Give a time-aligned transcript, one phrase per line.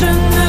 [0.00, 0.39] düşündüm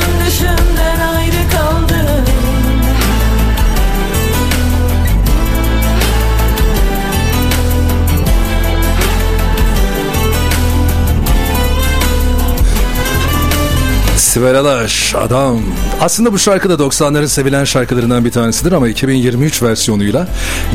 [14.32, 15.60] Sibel Alaş, adam.
[16.02, 20.28] Aslında bu şarkı da 90'ların sevilen şarkılarından bir tanesidir ama 2023 versiyonuyla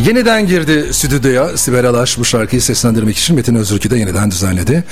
[0.07, 1.57] yeniden girdi stüdyoya.
[1.57, 4.85] Sibel Alaş bu şarkıyı seslendirmek için Metin Özürk'ü de yeniden düzenledi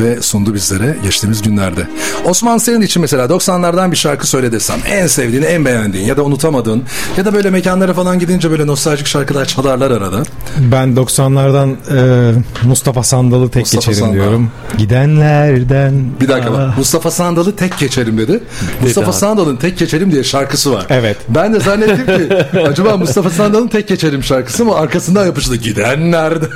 [0.00, 1.86] ve sundu bizlere geçtiğimiz günlerde.
[2.24, 6.22] Osman senin için mesela 90'lardan bir şarkı söyle desem en sevdiğin, en beğendiğin ya da
[6.22, 6.82] unutamadığın
[7.16, 10.22] ya da böyle mekanlara falan gidince böyle nostaljik şarkılar çalarlar arada.
[10.58, 14.14] Ben 90'lardan e, Mustafa Sandal'ı tek Mustafa geçerim Sandal.
[14.14, 14.50] diyorum.
[14.78, 16.04] Gidenlerden.
[16.20, 16.78] Bir dakika bak.
[16.78, 18.40] Mustafa Sandal'ı tek geçerim dedi.
[18.82, 19.16] Mustafa abi.
[19.16, 20.86] Sandal'ın tek geçerim diye şarkısı var.
[20.90, 21.16] Evet.
[21.28, 22.34] Ben de zannettim ki
[22.68, 24.74] acaba Mustafa Sandal'ın tek geçerim şarkısı mı?
[24.74, 25.56] Arkasından yapıştı.
[25.56, 26.44] Giden nerede?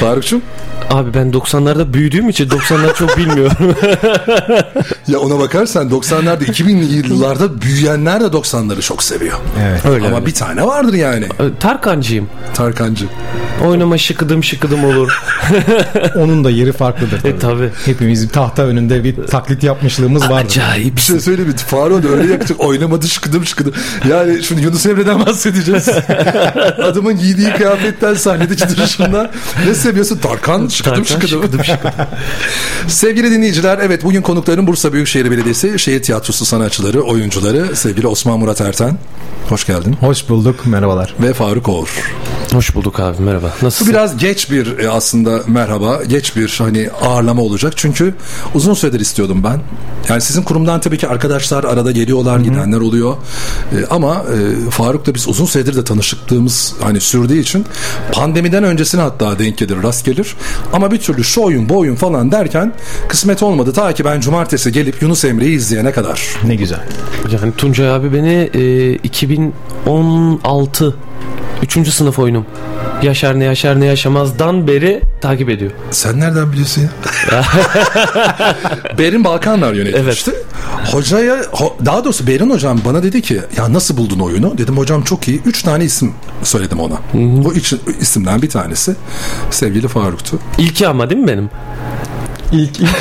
[0.00, 0.42] Farukçum
[0.90, 3.56] Abi ben 90'larda büyüdüğüm için 90'lar çok bilmiyorum.
[5.08, 9.38] ya ona bakarsan 90'larda 2000'li yıllarda büyüyenler de 90'ları çok seviyor.
[9.62, 9.86] Evet.
[9.86, 10.26] Öyle Ama öyle.
[10.26, 11.26] bir tane vardır yani.
[11.60, 12.28] Tarkancıyım.
[12.54, 13.06] Tarkancı.
[13.66, 15.22] Oynama şıkıdım şıkıdım olur.
[16.16, 17.32] Onun da yeri farklıdır tabii.
[17.32, 17.70] E tabi.
[17.84, 20.34] Hepimiz tahta önünde bir taklit yapmışlığımız vardı.
[20.34, 20.96] Acayip.
[20.96, 21.56] Bir şey söyleyeyim mi?
[21.56, 22.60] Faruk da öyle yakacak.
[22.60, 23.72] Oynamadı şıkıdım şıkıdım.
[24.10, 25.88] Yani şimdi Yunus Emre'den bahsedeceğiz.
[26.82, 29.30] Adamın giydiği kıyafetten sahnedeki duruşundan.
[29.66, 30.18] Ne seviyorsun?
[30.18, 31.28] Tarkan şıkıdım Tarkan, şıkıdım.
[31.28, 31.92] şıkıdım şıkıdım.
[32.88, 38.60] Sevgili dinleyiciler evet bugün konuklarım Bursa Büyükşehir Belediyesi Şehir Tiyatrosu sanatçıları, oyuncuları sevgili Osman Murat
[38.60, 38.98] Erten.
[39.48, 39.96] Hoş geldin.
[40.00, 40.66] Hoş bulduk.
[40.66, 41.14] Merhabalar.
[41.22, 41.88] Ve Faruk Oğur.
[42.52, 43.52] Hoş bulduk abi merhaba.
[43.62, 43.92] Bu Nasılsın?
[43.94, 47.72] biraz geç bir e, aslında merhaba, geç bir hani ağırlama olacak.
[47.76, 48.14] Çünkü
[48.54, 49.60] uzun süredir istiyordum ben.
[50.08, 53.16] Yani sizin kurumdan tabii ki arkadaşlar arada geliyorlar, gidenler oluyor.
[53.72, 57.64] E, ama e, Faruk'la biz uzun süredir de tanışıklığımız hani sürdüğü için
[58.12, 60.34] pandemiden öncesine hatta denk gelir, rast gelir.
[60.72, 62.72] Ama bir türlü şu oyun, bu oyun falan derken
[63.08, 63.72] kısmet olmadı.
[63.72, 66.22] Ta ki ben cumartesi gelip Yunus Emre'yi izleyene kadar.
[66.44, 66.80] Ne güzel.
[67.30, 68.96] Yani Tuncay abi beni e,
[69.34, 70.94] 2016
[71.62, 71.88] 3.
[71.94, 72.46] sınıf oyunum.
[73.02, 75.70] Yaşar ne yaşar ne yaşamazdan beri takip ediyor.
[75.90, 76.88] Sen nereden biliyorsun ya?
[78.98, 80.32] Berin Balkanlar yönetmişti.
[80.92, 84.58] Hocaya, ho- daha doğrusu Berin hocam bana dedi ki ya nasıl buldun oyunu?
[84.58, 85.42] Dedim hocam çok iyi.
[85.42, 86.12] Üç tane isim
[86.42, 86.94] söyledim ona.
[87.48, 88.96] O üç isimden bir tanesi
[89.50, 90.38] sevgili Faruk'tu.
[90.58, 91.50] İlki ama değil mi benim?
[92.54, 93.00] İlk, ilk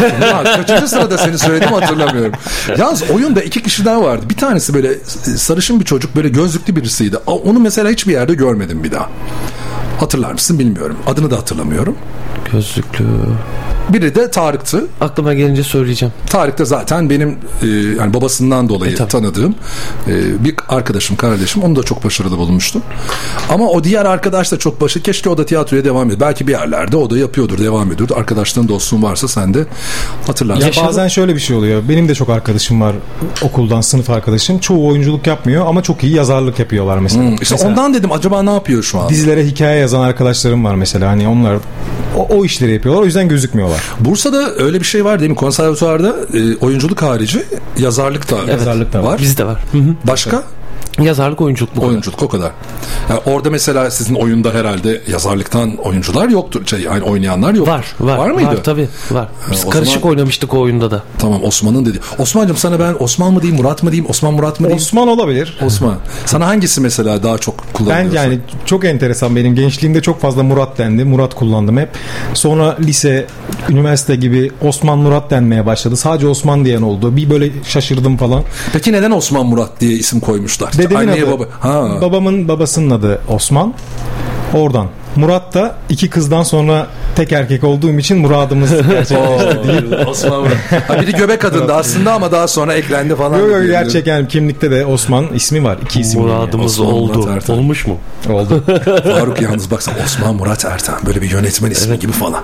[0.56, 2.34] kaçıncı sırada seni söyledim hatırlamıyorum.
[2.78, 4.26] Yalnız oyunda iki kişi daha vardı.
[4.30, 5.00] Bir tanesi böyle
[5.38, 7.18] sarışın bir çocuk böyle gözlüklü birisiydi.
[7.18, 9.10] Onu mesela hiçbir yerde görmedim bir daha.
[10.00, 10.98] Hatırlar mısın bilmiyorum.
[11.08, 11.98] Adını da hatırlamıyorum.
[12.52, 13.06] Gözlüklü.
[13.90, 14.86] Biri de Tarık'tı.
[15.02, 16.14] Aklıma gelince söyleyeceğim.
[16.30, 17.30] Tarık da zaten benim
[17.64, 17.68] e,
[18.00, 19.10] yani babasından dolayı E, tabii.
[19.10, 19.56] tanıdığım
[20.08, 21.64] e, bir arkadaşım, kardeşim.
[21.64, 22.82] Onu da çok başarılı bulmuştum.
[23.50, 25.02] Ama o diğer arkadaş da çok başı.
[25.04, 26.20] Keşke o da tiyatroya devam ediyor.
[26.20, 28.18] Belki bir yerlerde o da yapıyordur, devam ediyordur.
[28.18, 29.66] Arkadaşların dostluğun varsa sen de
[30.28, 30.62] hatırlarsın.
[30.62, 30.88] ya Yaşadım.
[30.88, 31.82] bazen şöyle bir şey oluyor.
[31.90, 32.96] Benim de çok arkadaşım var
[33.42, 34.60] okuldan sınıf arkadaşım.
[34.60, 37.24] Çoğu oyunculuk yapmıyor ama çok iyi yazarlık yapıyorlar mesela.
[37.24, 39.10] Hmm, işte Mesela ondan dedim acaba ne yapıyor şu an?
[39.10, 41.10] dizilere hikaye yazan arkadaşlarım var mesela.
[41.10, 41.58] Hani onlar
[42.18, 43.02] o, o işleri yapıyorlar.
[43.02, 43.73] O yüzden gözükmüyorlar.
[44.00, 45.38] Bursa'da öyle bir şey var değil mi?
[45.38, 47.44] Konservatuvarda e, oyunculuk harici
[47.78, 49.20] yazarlık da Yazarlık da var.
[49.20, 49.60] Bizde var.
[49.72, 49.94] Hı hı.
[50.04, 50.44] Başka?
[51.02, 51.90] Yazarlık oyunculuk bu kadar.
[51.92, 52.52] Oyunculuk o kadar.
[53.10, 56.66] Yani orada mesela sizin oyunda herhalde yazarlıktan oyuncular yoktur.
[56.68, 57.68] Şey, yani oynayanlar yok.
[57.68, 58.18] Var, var.
[58.18, 58.48] Var mıydı?
[58.48, 59.28] Var tabii, var.
[59.52, 61.04] Biz o karışık zaman- oynamıştık o oyunda da.
[61.20, 62.00] Tamam Osman'ın dedi.
[62.18, 64.82] Osman'cığım sana ben Osman mı diyeyim Murat mı diyeyim Osman Murat mı diyeyim?
[64.84, 65.58] Osman olabilir.
[65.66, 65.96] Osman.
[66.26, 68.16] Sana hangisi mesela daha çok Ben kullanılıyorsun?
[68.16, 71.04] yani çok enteresan benim gençliğimde çok fazla Murat dendi.
[71.04, 71.90] Murat kullandım hep.
[72.34, 73.28] Sonra lise,
[73.70, 75.98] üniversite gibi Osman Murat denmeye başladı.
[75.98, 77.16] Sadece Osman diyen oldu.
[77.16, 78.44] Bir böyle şaşırdım falan.
[78.74, 80.72] Peki neden Osman Murat diye isim koymuşlar?
[80.90, 81.32] Dedemin Anneye adı.
[81.32, 81.44] baba.
[81.60, 82.02] Ha.
[82.02, 83.74] Babamın babasının adı Osman.
[84.54, 84.88] Oradan.
[85.16, 88.72] Murat da iki kızdan sonra tek erkek olduğum için muradımız
[89.18, 90.90] Oo, Osman Murat.
[90.90, 93.40] Ha, biri göbek adında aslında ama daha sonra eklendi falan.
[93.40, 95.78] Yok yok gerçek yani kimlikte de Osman ismi var.
[95.84, 96.22] İki isim.
[96.22, 97.18] Muradımız Osman oldu.
[97.20, 97.50] Murat.
[97.50, 97.98] Olmuş mu?
[98.30, 98.64] oldu.
[99.04, 100.96] Faruk yalnız baksana Osman Murat Ertan.
[101.06, 102.44] Böyle bir yönetmen ismi gibi falan.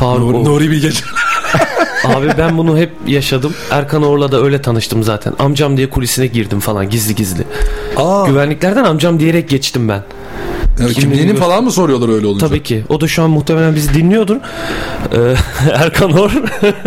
[0.00, 0.30] Faruk.
[0.30, 0.88] Nuri, Nuri Bilge.
[2.04, 3.54] Abi ben bunu hep yaşadım.
[3.70, 5.32] Erkan Or'la da öyle tanıştım zaten.
[5.38, 7.44] Amcam diye kulisine girdim falan gizli gizli.
[7.96, 10.02] Aa, Güvenliklerden amcam diyerek geçtim ben.
[10.80, 12.48] yani kimliğini falan mı soruyorlar öyle olunca?
[12.48, 12.84] Tabii ki.
[12.88, 14.36] O da şu an muhtemelen bizi dinliyordur.
[14.36, 15.34] Ee,
[15.74, 16.30] Erkan Or.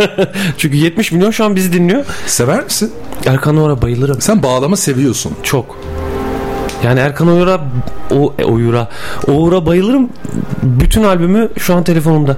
[0.57, 2.05] Çünkü 70 milyon şu an bizi dinliyor.
[2.27, 2.91] Sever misin?
[3.25, 4.21] Erkan Or'a bayılırım.
[4.21, 5.31] Sen bağlama seviyorsun.
[5.43, 5.77] Çok.
[6.85, 7.61] Yani Erkan Oğur'a
[8.11, 8.89] o e, Oğur'a
[9.27, 10.09] Oğur'a bayılırım.
[10.63, 12.37] Bütün albümü şu an telefonumda.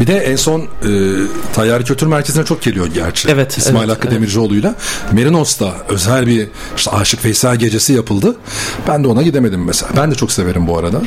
[0.00, 0.66] Bir de en son e,
[1.52, 3.28] Tayyari Kültür Merkezi'ne çok geliyor gerçi.
[3.28, 4.16] Evet, İsmail evet, Hakkı evet.
[4.16, 4.74] Demircioğlu'yla.
[5.12, 8.36] Merinos'ta özel bir işte Aşık Veysel gecesi yapıldı.
[8.88, 9.92] Ben de ona gidemedim mesela.
[9.96, 11.02] Ben de çok severim bu arada.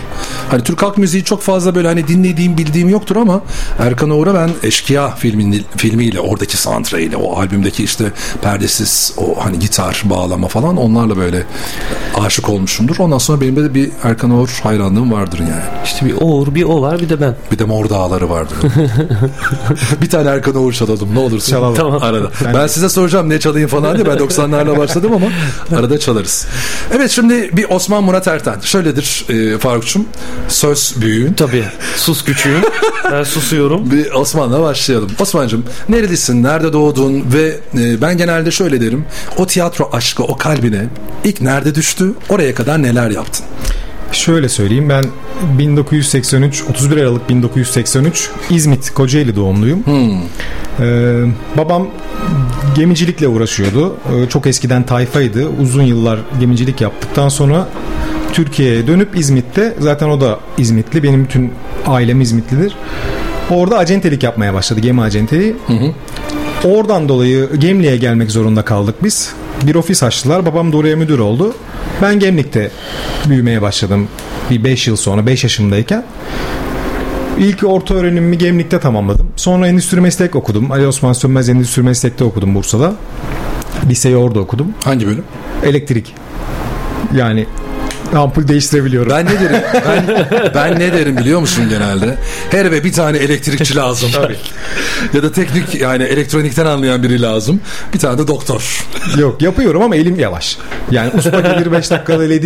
[0.49, 3.41] Hani Türk halk müziği çok fazla böyle hani dinlediğim bildiğim yoktur ama
[3.79, 8.11] Erkan Oğur'a ben Eşkıya filmin, filmiyle oradaki soundtrack'iyle o albümdeki işte
[8.41, 11.43] perdesiz o hani gitar bağlama falan onlarla böyle
[12.15, 12.95] aşık olmuşumdur.
[12.99, 15.83] Ondan sonra benim de bir Erkan Oğur hayranlığım vardır yani.
[15.85, 17.35] İşte bir Oğur bir o var bir de ben.
[17.51, 18.57] Bir de Mor Dağları vardır.
[20.01, 21.51] bir tane Erkan Oğur çalalım ne olursun.
[21.51, 21.75] Çalalım.
[21.75, 22.03] Tamam.
[22.03, 22.31] Arada.
[22.53, 24.05] Ben, size soracağım ne çalayım falan diye.
[24.05, 25.25] Ben 90'larla başladım ama
[25.79, 26.47] arada çalarız.
[26.95, 28.59] Evet şimdi bir Osman Murat Erten.
[28.61, 30.05] Şöyledir e, Farukçum.
[30.47, 31.33] Söz büyüğün.
[31.33, 31.65] Tabii.
[31.95, 32.61] Sus küçüğüm.
[33.11, 33.83] Ben susuyorum.
[33.91, 35.11] Bir Osman'la başlayalım.
[35.19, 39.05] Osman'cığım nerelisin, nerede doğdun ve e, ben genelde şöyle derim.
[39.37, 40.85] O tiyatro aşkı, o kalbine
[41.23, 43.45] ilk nerede düştü, oraya kadar neler yaptın?
[44.11, 45.03] Şöyle söyleyeyim ben
[45.57, 49.83] 1983 31 Aralık 1983 İzmit Kocaeli doğumluyum.
[50.79, 51.23] Ee,
[51.57, 51.87] babam
[52.75, 53.95] gemicilikle uğraşıyordu.
[53.95, 55.47] Ee, çok eskiden tayfaydı.
[55.61, 57.67] Uzun yıllar gemicilik yaptıktan sonra
[58.33, 61.03] Türkiye'ye dönüp İzmit'te zaten o da İzmitli.
[61.03, 61.51] Benim bütün
[61.87, 62.75] ailem İzmitlidir.
[63.49, 64.79] Orada acentelik yapmaya başladı.
[64.79, 65.55] Gemi acenteliği.
[66.63, 69.33] Oradan dolayı Gemli'ye gelmek zorunda kaldık biz.
[69.63, 70.45] Bir ofis açtılar.
[70.45, 71.53] Babam da oraya müdür oldu.
[72.01, 72.71] Ben Gemlik'te
[73.29, 74.07] büyümeye başladım.
[74.49, 76.03] Bir 5 yıl sonra 5 yaşımdayken.
[77.39, 79.27] İlk orta öğrenimimi Gemlik'te tamamladım.
[79.35, 80.71] Sonra endüstri meslek okudum.
[80.71, 82.93] Ali Osman Sönmez Endüstri Meslek'te okudum Bursa'da.
[83.89, 84.73] Liseyi orada okudum.
[84.83, 85.23] Hangi bölüm?
[85.65, 86.15] Elektrik.
[87.15, 87.45] Yani
[88.15, 89.09] ampul değiştirebiliyorum.
[89.11, 89.61] Ben ne derim?
[89.87, 92.17] Ben, ben ne derim biliyor musun genelde?
[92.51, 94.09] Her eve bir tane elektrikçi lazım.
[95.13, 97.61] ya da teknik yani elektronikten anlayan biri lazım.
[97.93, 98.85] Bir tane de doktor.
[99.17, 100.57] Yok yapıyorum ama elim yavaş.
[100.91, 102.43] Yani usta gelir 5 dakikada led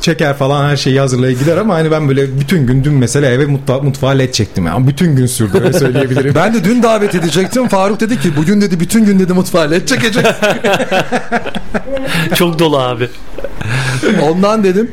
[0.00, 3.46] çeker falan her şeyi hazırlayıp gider ama hani ben böyle bütün gün dün mesela eve
[3.46, 4.66] mutfağa, mutfağa led çektim.
[4.66, 6.34] Yani bütün gün sürdü öyle söyleyebilirim.
[6.34, 7.68] Ben de dün davet edecektim.
[7.68, 10.26] Faruk dedi ki bugün dedi bütün gün dedi mutfağa led çekecek.
[12.34, 13.08] Çok dolu abi.
[14.22, 14.90] Ondan dedim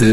[0.00, 0.04] e,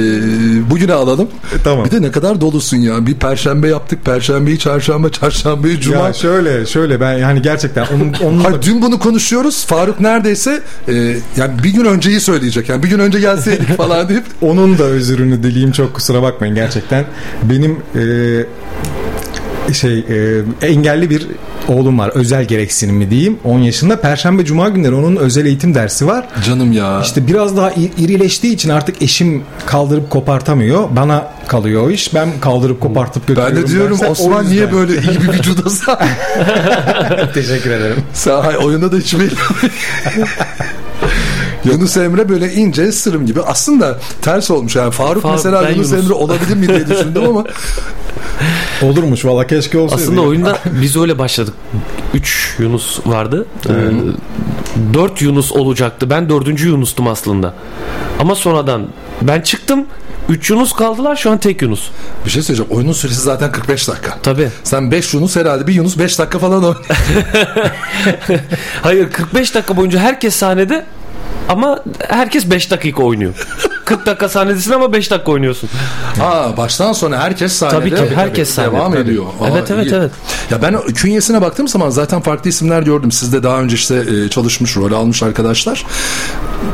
[0.69, 1.29] bugüne alalım.
[1.63, 1.85] tamam.
[1.85, 3.05] Bir de ne kadar dolusun ya.
[3.05, 4.05] Bir perşembe yaptık.
[4.05, 6.07] Perşembeyi çarşamba, çarşambayı cuma.
[6.07, 9.65] Ya şöyle şöyle ben yani gerçekten onun, onun Hayır, dün bunu konuşuyoruz.
[9.65, 10.93] Faruk neredeyse e,
[11.37, 12.69] yani bir gün önceyi söyleyecek.
[12.69, 17.05] Yani bir gün önce gelseydik falan deyip onun da özürünü dileyim çok kusura bakmayın gerçekten.
[17.43, 18.01] Benim e,
[19.73, 21.27] şey e, engelli bir
[21.67, 22.09] oğlum var.
[22.13, 23.39] Özel gereksinimli diyeyim.
[23.43, 24.01] 10 yaşında.
[24.01, 26.25] Perşembe cuma günleri onun özel eğitim dersi var.
[26.45, 27.01] canım ya.
[27.01, 30.83] İşte biraz daha ir- irileştiği için artık eşim kaldırıp kopartamıyor.
[30.95, 32.13] Bana kalıyor o iş.
[32.15, 33.63] Ben kaldırıp kopartıp ben götürüyorum.
[33.67, 34.07] de diyorum derse.
[34.07, 35.99] O Osman niye böyle iyi bir vücuda sahip?
[37.33, 37.95] Teşekkür ederim.
[38.25, 39.31] Hay, oyunda da hiç belli.
[41.65, 43.41] Yunus Emre böyle ince sırım gibi.
[43.41, 44.91] Aslında ters olmuş yani.
[44.91, 46.03] Faruk, Faruk, mesela ben Yunus, Yunus.
[46.03, 47.43] Emre olabilir mi diye düşündüm ama
[48.83, 50.01] Olurmuş valla keşke olsaydı.
[50.03, 51.53] Aslında oyunda biz öyle başladık.
[52.13, 53.45] 3 Yunus vardı.
[54.93, 56.09] 4 Yunus olacaktı.
[56.09, 56.61] Ben 4.
[56.61, 57.53] Yunus'tum aslında.
[58.19, 58.87] Ama sonradan
[59.21, 59.85] ben çıktım.
[60.29, 61.89] 3 Yunus kaldılar şu an tek Yunus.
[62.25, 62.71] bir şey söyleyeceğim.
[62.71, 64.17] Oyunun süresi zaten 45 dakika.
[64.23, 64.49] Tabii.
[64.63, 66.85] Sen 5 Yunus herhalde bir Yunus 5 dakika falan oynuyor.
[68.81, 70.85] Hayır 45 dakika boyunca herkes sahnede
[71.49, 73.33] ama herkes 5 dakika oynuyor.
[73.89, 75.69] 40 dakika sahnedesin ama 5 dakika oynuyorsun.
[76.21, 77.95] Aa baştan sona herkes sahnede.
[77.95, 79.01] Tabii ki, herkes sahnede, Devam tabii.
[79.01, 79.25] ediyor.
[79.25, 79.95] Aa, Evet, evet, iyi.
[79.95, 80.11] evet.
[80.51, 83.11] Ya ben künyesine baktığım zaman zaten farklı isimler gördüm.
[83.11, 83.95] Siz de daha önce işte
[84.25, 85.85] e, çalışmış, rol almış arkadaşlar.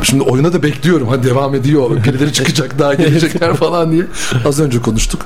[0.04, 1.08] Şimdi oyuna da bekliyorum.
[1.08, 2.04] Hadi devam ediyor.
[2.04, 4.04] Birileri çıkacak daha gelecekler falan diye.
[4.46, 5.22] Az önce konuştuk.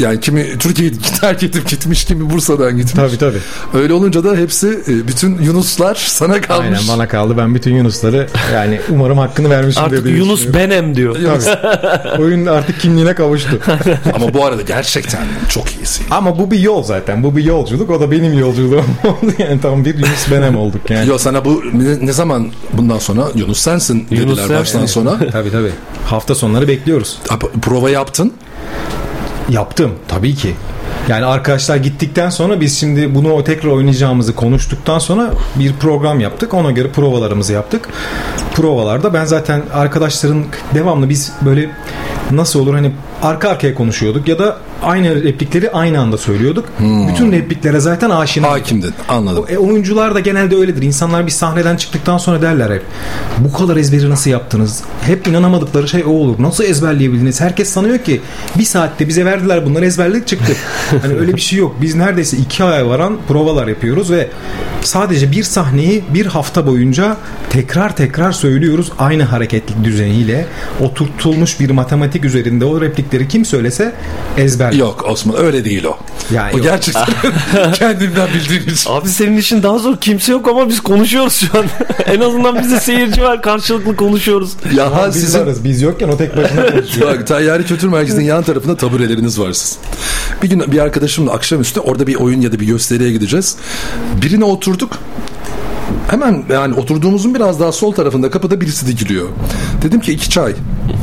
[0.00, 2.92] Yani kimi Türkiye'yi terk edip gitmiş, kimi Bursa'dan gitmiş.
[2.94, 3.38] Tabii tabii.
[3.74, 6.66] Öyle olunca da hepsi e, bütün Yunuslar sana kalmış.
[6.66, 7.34] Aynen bana kaldı.
[7.38, 11.14] Ben bütün Yunusları yani umarım hakkını vermişim Artık diye Yunus benem diyor.
[11.14, 12.22] Tabii.
[12.22, 13.58] Oyun artık kimliğine kavuştu.
[14.14, 16.06] Ama bu arada gerçekten çok iyisin.
[16.10, 17.22] Ama bu bir yol zaten.
[17.22, 17.90] Bu bir yolculuk.
[17.90, 19.32] O da benim yolculuğum oldu.
[19.38, 21.08] Yani tam bir Yunus Benem olduk yani.
[21.08, 24.90] Yo sana bu ne, ne zaman bundan sonra Yunus sensin dediler Yunus sen- baştan Evet.
[24.90, 25.18] sona.
[25.32, 25.70] Tabii tabii.
[26.06, 27.18] Hafta sonları bekliyoruz.
[27.62, 28.32] Prova yaptın.
[29.48, 30.54] Yaptım tabii ki.
[31.08, 36.54] Yani arkadaşlar gittikten sonra biz şimdi bunu tekrar oynayacağımızı konuştuktan sonra bir program yaptık.
[36.54, 37.88] Ona göre provalarımızı yaptık.
[38.54, 41.70] Provalarda ben zaten arkadaşların devamlı biz böyle
[42.30, 46.64] nasıl olur hani arka arkaya konuşuyorduk ya da aynı replikleri aynı anda söylüyorduk.
[47.08, 48.50] Bütün repliklere zaten aşina.
[48.50, 48.92] Hakimdin.
[49.08, 49.44] Anladım.
[49.48, 50.82] O- E, oyuncular da genelde öyledir.
[50.82, 52.82] İnsanlar bir sahneden çıktıktan sonra derler hep.
[53.38, 54.82] Bu kadar ezberi nasıl yaptınız?
[55.02, 56.34] Hep inanamadıkları şey o olur.
[56.38, 57.40] Nasıl ezberleyebildiniz?
[57.40, 58.20] Herkes sanıyor ki
[58.58, 60.56] bir saatte bize verdiler bunları ezberledik çıktık.
[61.02, 61.76] hani öyle bir şey yok.
[61.82, 64.28] Biz neredeyse iki aya varan provalar yapıyoruz ve
[64.82, 67.16] sadece bir sahneyi bir hafta boyunca
[67.50, 68.92] tekrar tekrar söylüyoruz.
[68.98, 70.46] Aynı hareketlik düzeniyle
[70.80, 73.92] oturtulmuş bir matematik üzerinde o replikleri kim söylese
[74.36, 74.72] ezber.
[74.72, 75.98] Yok Osman öyle değil o.
[76.34, 76.64] Ya o yok.
[76.66, 77.06] gerçekten
[77.72, 78.90] kendimden bildiğim için.
[78.90, 79.96] Abi senin işin daha zor.
[79.96, 81.64] Kimse yok ama biz konuşuyoruz şu an.
[82.06, 83.42] en azından bizde seyirci var.
[83.42, 84.52] Karşılıklı konuşuyoruz.
[84.76, 85.64] Ya ha, Biz sizin varız.
[85.64, 87.08] Biz yokken o tek başına konuşuyor.
[87.10, 89.78] Bak Tayyari Kültür Merkezi'nin yan tarafında tabureleriniz var siz.
[90.42, 93.56] Bir gün bir arkadaşımla akşamüstü orada bir oyun ya da bir gösteriye gideceğiz.
[94.22, 94.98] Birine oturduk.
[96.10, 99.28] Hemen yani oturduğumuzun biraz daha sol tarafında kapıda birisi dikiliyor.
[99.82, 100.54] Dedim ki iki çay.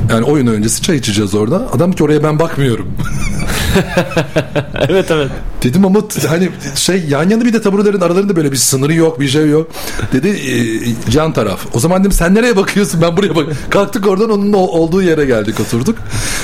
[0.10, 1.72] Yani oyun öncesi çay içeceğiz orada.
[1.72, 2.88] Adam ki oraya ben bakmıyorum.
[4.90, 5.32] evet evet.
[5.64, 9.28] Dedim ama hani şey yan yana bir de taburelerin aralarında böyle bir sınırı yok bir
[9.28, 9.72] şey yok.
[10.14, 10.56] Dedi e,
[11.18, 11.60] yan taraf.
[11.74, 13.46] O zaman dedim sen nereye bakıyorsun ben buraya bak.
[13.70, 15.98] Kalktık oradan onun olduğu yere geldik oturduk.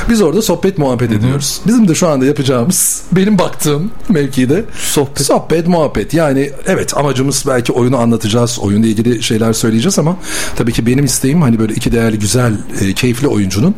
[0.10, 1.62] Biz orada sohbet muhabbet ediyoruz.
[1.68, 5.26] Bizim de şu anda yapacağımız benim baktığım mevkide Sohbet.
[5.26, 6.14] sohbet muhabbet.
[6.14, 8.60] Yani evet amacımız belki oyunu anlatacağız.
[8.60, 10.18] Oyunla ilgili şeyler söyleyeceğiz ama
[10.56, 13.76] tabii ki benim isteğim hani böyle iki değerli güzel e, keyifli oyuncunun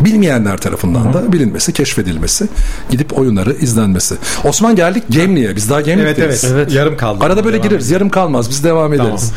[0.00, 2.48] bilmeyenler tarafından da bilinmesi, keşfedilmesi,
[2.90, 4.14] gidip oyunları izlenmesi.
[4.44, 5.56] Osman geldik Gemli'ye.
[5.56, 6.44] Biz daha evet Gemlik'teyiz.
[6.44, 6.54] evet.
[6.54, 6.72] Evet.
[6.72, 7.24] Yarım kaldı.
[7.24, 7.90] Arada böyle Devam gireriz.
[7.90, 8.50] Yarım kalmaz.
[8.50, 9.32] Biz devam ederiz.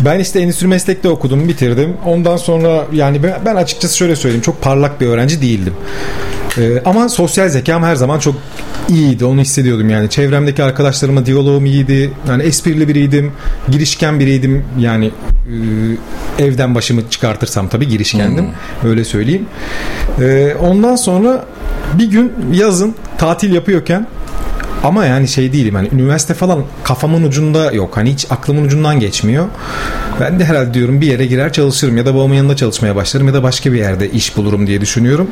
[0.00, 1.96] Ben işte endüstri meslekte okudum, bitirdim.
[2.06, 4.42] Ondan sonra yani ben açıkçası şöyle söyleyeyim.
[4.42, 5.74] Çok parlak bir öğrenci değildim.
[6.58, 8.34] Ee, ama sosyal zekam her zaman çok
[8.88, 9.24] iyiydi.
[9.24, 10.10] Onu hissediyordum yani.
[10.10, 12.10] Çevremdeki arkadaşlarımla diyaloğum iyiydi.
[12.28, 13.32] Yani esprili biriydim.
[13.68, 14.64] Girişken biriydim.
[14.78, 15.10] Yani
[16.38, 18.46] e, evden başımı çıkartırsam tabii girişkendim.
[18.84, 19.46] Öyle söyleyeyim.
[20.20, 21.44] Ee, ondan sonra
[21.98, 24.06] bir gün yazın tatil yapıyorken
[24.84, 27.96] ama yani şey değilim hani üniversite falan kafamın ucunda yok.
[27.96, 29.46] Hani hiç aklımın ucundan geçmiyor.
[30.20, 33.34] Ben de herhalde diyorum bir yere girer çalışırım ya da babamın yanında çalışmaya başlarım ya
[33.34, 35.30] da başka bir yerde iş bulurum diye düşünüyorum.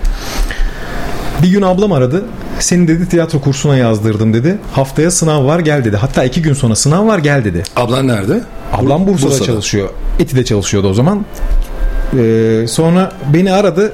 [1.43, 2.25] Bir gün ablam aradı.
[2.59, 4.59] Seni dedi tiyatro kursuna yazdırdım dedi.
[4.73, 5.97] Haftaya sınav var gel dedi.
[5.97, 7.63] Hatta iki gün sonra sınav var gel dedi.
[7.77, 8.41] Ablan nerede?
[8.73, 9.47] Ablam Bursa'da, Bursa'da.
[9.47, 9.89] çalışıyor.
[10.19, 11.25] Eti'de çalışıyordu o zaman.
[12.19, 13.93] Ee, sonra beni aradı.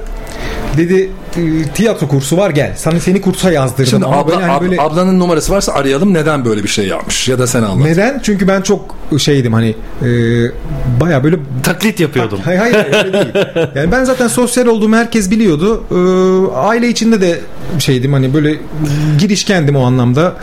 [0.77, 2.73] Dedi "E, tiyatro kursu var gel.
[2.77, 3.85] Sana seni kursa yazdırdım.
[3.85, 6.13] Şimdi Ama abla, böyle hani böyle- ablanın numarası varsa arayalım.
[6.13, 7.29] Neden böyle bir şey yapmış?
[7.29, 7.85] Ya da sen anlat.
[7.87, 8.19] Neden?
[8.23, 10.07] Çünkü ben çok şeydim hani e,
[11.01, 12.39] baya böyle Taklit yapıyordum.
[12.45, 13.45] hayır hayır öyle değil.
[13.75, 15.83] Yani ben zaten sosyal olduğumu herkes biliyordu.
[15.91, 15.95] E,
[16.57, 17.39] aile içinde de
[17.79, 18.55] şeydim hani böyle
[19.19, 20.35] girişkendim o anlamda.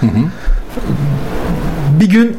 [2.01, 2.37] Bir gün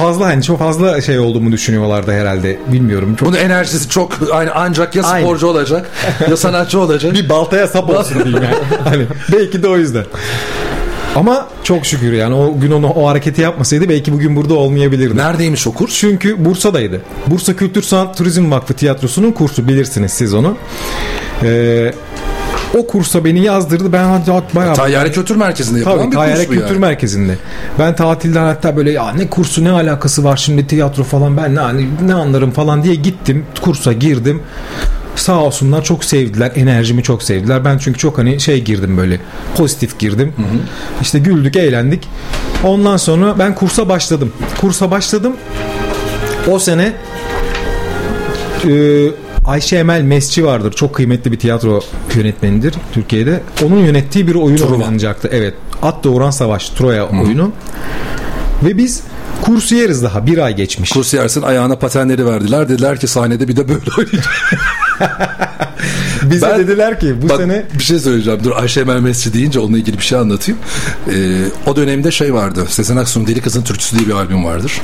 [0.00, 2.58] fazla hani çok fazla şey olduğumu düşünüyorlardı herhalde.
[2.72, 3.16] Bilmiyorum.
[3.16, 5.90] Çok Bunun enerjisi çok aynı ancak ya sporcu olacak
[6.30, 7.14] ya sanatçı olacak.
[7.14, 8.56] bir baltaya sap olsun diyeyim yani.
[8.84, 10.04] hani belki de o yüzden.
[11.16, 15.16] Ama çok şükür yani o gün onu o hareketi yapmasaydı belki bugün burada olmayabilirdim.
[15.16, 15.94] Neredeymiş o kurs?
[15.94, 17.00] Çünkü Bursa'daydı.
[17.26, 20.56] Bursa Kültür Sanat Turizm Vakfı Tiyatrosu'nun kursu bilirsiniz siz onu.
[21.42, 21.92] Ee,
[22.78, 23.92] o kursa beni yazdırdı.
[23.92, 26.78] Ben hatta bayağı Tayyare Kültür Merkezi'nde yapılan Tabii bir Tayyare kurs bu Kültür yani.
[26.78, 27.38] Merkezi'nde.
[27.78, 31.60] Ben tatilden hatta böyle ya ne kursu ne alakası var şimdi tiyatro falan ben ne,
[31.60, 33.44] hani ne anlarım falan diye gittim.
[33.60, 34.42] Kursa girdim.
[35.16, 36.52] Sağ olsunlar çok sevdiler.
[36.56, 37.64] Enerjimi çok sevdiler.
[37.64, 39.20] Ben çünkü çok hani şey girdim böyle
[39.56, 40.32] pozitif girdim.
[41.00, 42.08] İşte güldük, eğlendik.
[42.64, 44.32] Ondan sonra ben kursa başladım.
[44.60, 45.36] Kursa başladım.
[46.50, 46.92] O sene
[48.64, 48.70] e,
[49.50, 50.72] Ayşe Emel Mesci vardır.
[50.72, 51.80] Çok kıymetli bir tiyatro
[52.14, 53.40] yönetmenidir Türkiye'de.
[53.64, 54.74] Onun yönettiği bir oyun Truva.
[54.76, 55.28] oynanacaktı.
[55.32, 55.54] Evet.
[55.82, 57.52] At Doğuran Savaş Troya oyunu.
[58.64, 59.00] Ve biz
[59.42, 60.26] kursiyeriz daha.
[60.26, 60.90] Bir ay geçmiş.
[60.92, 62.68] Kurs yersin ayağına patenleri verdiler.
[62.68, 64.34] Dediler ki sahnede bir de böyle oynayacak.
[66.22, 68.40] Bize Ben- dediler ki bu Bak sene bir şey söyleyeceğim.
[68.44, 70.60] Dur Ayşe Emel Mesci deyince onunla ilgili bir şey anlatayım.
[71.14, 72.64] Ee, o dönemde şey vardı.
[72.68, 74.80] Sezen Aksu'nun Deli Kızın Türküsü diye bir albüm vardır.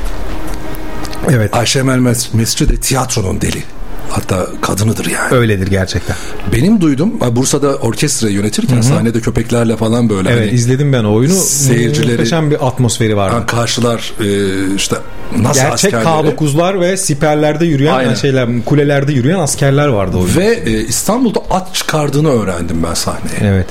[1.30, 3.62] evet Ayşe Emel Mes- Mesci de tiyatronun deli.
[4.10, 5.34] Hatta kadınıdır yani.
[5.34, 6.16] öyledir gerçekten.
[6.52, 11.32] Benim duydum Bursa'da orkestra yönetirken sahnede köpeklerle falan böyle Evet hani izledim ben o oyunu.
[11.32, 13.34] Seyircileri- Muhteşem bir atmosferi vardı.
[13.36, 14.96] hani karşılar e, işte
[15.38, 18.08] nasıl Gerçek askerleri K9'lar ve siperlerde yürüyen Aynen.
[18.08, 20.40] yani şeyler kulelerde yürüyen askerler vardı o oyunda.
[20.40, 23.52] ve e, İstanbul'da at çıkardığını öğrendim ben sahneye.
[23.52, 23.66] Evet.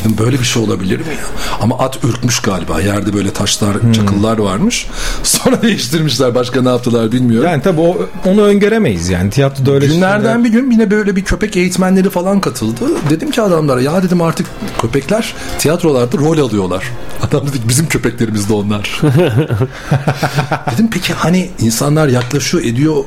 [0.00, 1.26] Dedim böyle bir şey olabilir mi ya?
[1.60, 2.80] Ama at ürkmüş galiba.
[2.80, 4.86] Yerde böyle taşlar, çakıllar varmış.
[5.22, 6.34] Sonra değiştirmişler.
[6.34, 7.50] Başka ne yaptılar bilmiyorum.
[7.50, 9.30] Yani tabii o, onu öngöremeyiz yani.
[9.30, 12.84] Tiyatroda öyle Günlerden şeyler- bir gün yine böyle bir köpek eğitmenleri falan katıldı.
[13.10, 14.46] Dedim ki adamlara ya dedim artık
[14.80, 16.84] köpekler tiyatrolarda rol alıyorlar.
[17.22, 19.00] Adam dedi ki, bizim köpeklerimiz de onlar.
[20.74, 23.04] dedim peki hani insanlar yaklaşıyor ediyor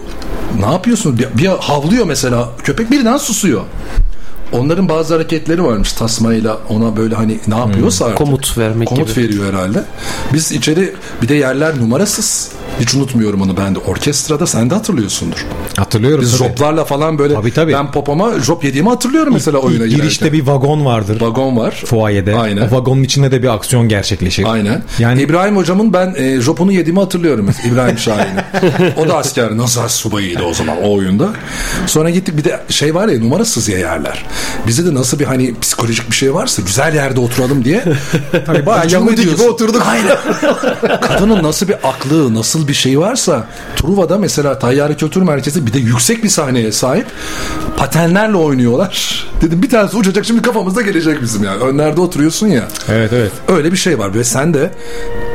[0.60, 1.20] ne yapıyorsunuz?
[1.20, 3.62] Bir, bir havlıyor mesela köpek birden susuyor.
[4.51, 8.18] Onların bazı hareketleri varmış tasmayla ona böyle hani ne yapıyorsa artık.
[8.18, 9.25] Komut vermek Komut gibi.
[9.27, 9.84] veriyor herhalde.
[10.34, 12.51] Biz içeri bir de yerler numarasız.
[12.80, 13.80] Hiç unutmuyorum onu ben de.
[13.80, 15.46] Orkestrada sen de hatırlıyorsundur.
[15.78, 16.50] Hatırlıyorum Biz tabii.
[16.50, 17.74] joplarla falan böyle Tabii, tabii.
[17.74, 20.46] ben popoma jop yediğimi hatırlıyorum mesela oyuna İlk girişte girerken.
[20.48, 21.22] bir vagon vardır.
[21.22, 21.84] vagon var.
[21.86, 22.36] Fuayede.
[22.36, 22.68] Aynen.
[22.68, 24.46] O vagonun içinde de bir aksiyon gerçekleşir.
[24.48, 24.84] Aynen.
[25.00, 27.46] Yani- İbrahim hocamın ben e, jopunu yediğimi hatırlıyorum.
[27.46, 28.40] mesela, İbrahim Şahin'i.
[28.98, 29.58] o da asker.
[29.58, 31.30] Nasıl subayıydı o zaman o oyunda.
[31.88, 34.26] Sonra gittik bir de şey var ya numarasız ya yerler.
[34.68, 37.84] Bize de nasıl bir hani psikolojik bir şey varsa güzel yerde oturalım diye.
[38.46, 39.84] Tabii bayağı Yahudi gibi oturduk.
[39.88, 40.18] Aynen.
[41.02, 45.80] Kadının nasıl bir aklı, nasıl bir şey varsa Truva'da mesela Tayyare Kültür Merkezi bir de
[45.80, 47.06] yüksek bir sahneye sahip.
[47.78, 49.28] Patenlerle oynuyorlar.
[49.42, 51.63] Dedim bir tanesi uçacak şimdi kafamızda gelecek bizim yani.
[51.63, 52.68] Önlerde oturuyorsun ya.
[52.89, 53.32] Evet evet.
[53.48, 54.72] Öyle bir şey var ve sen de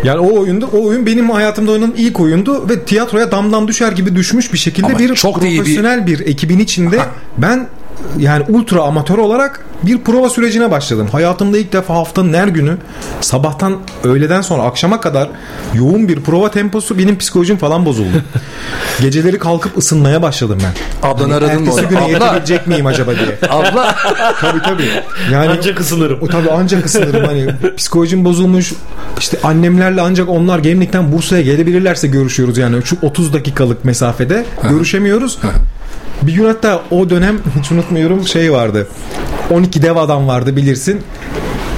[0.04, 4.16] Yani o oyunda o oyun benim hayatımda oynanan ilk oyundu ve tiyatroya damdan düşer gibi
[4.16, 6.20] düşmüş bir şekilde Ama bir çok iyi bir- profesyonel bir...
[6.20, 6.98] ekibin içinde
[7.38, 7.68] ben
[8.18, 11.08] yani ultra amatör olarak bir prova sürecine başladım.
[11.12, 12.76] Hayatımda ilk defa haftanın her günü
[13.20, 15.28] sabahtan öğleden sonra akşama kadar
[15.74, 18.22] yoğun bir prova temposu benim psikolojim falan bozuldu.
[19.00, 21.08] Geceleri kalkıp ısınmaya başladım ben.
[21.08, 21.68] ablanı aradın mı?
[21.70, 23.38] Ertesi güne yetebilecek miyim acaba diye.
[23.50, 23.94] abla.
[24.40, 24.88] tabii tabii.
[25.32, 26.18] Yani Ancak ısınırım.
[26.22, 27.46] o tabii ancak ısınırım hani
[27.76, 28.72] psikolojim bozulmuş
[29.18, 35.38] işte annemlerle ancak onlar Gemlik'ten Bursa'ya gelebilirlerse görüşüyoruz yani şu 30 dakikalık mesafede görüşemiyoruz.
[36.22, 38.88] Bir gün hatta o dönem hiç unutmuyorum şey vardı
[39.50, 41.00] 12 dev adam vardı bilirsin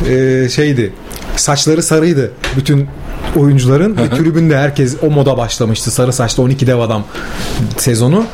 [0.09, 0.93] Ee, şeydi
[1.37, 2.89] saçları sarıydı bütün
[3.37, 7.05] oyuncuların ve tribünde herkes o moda başlamıştı sarı saçlı 12 dev adam
[7.77, 8.25] sezonu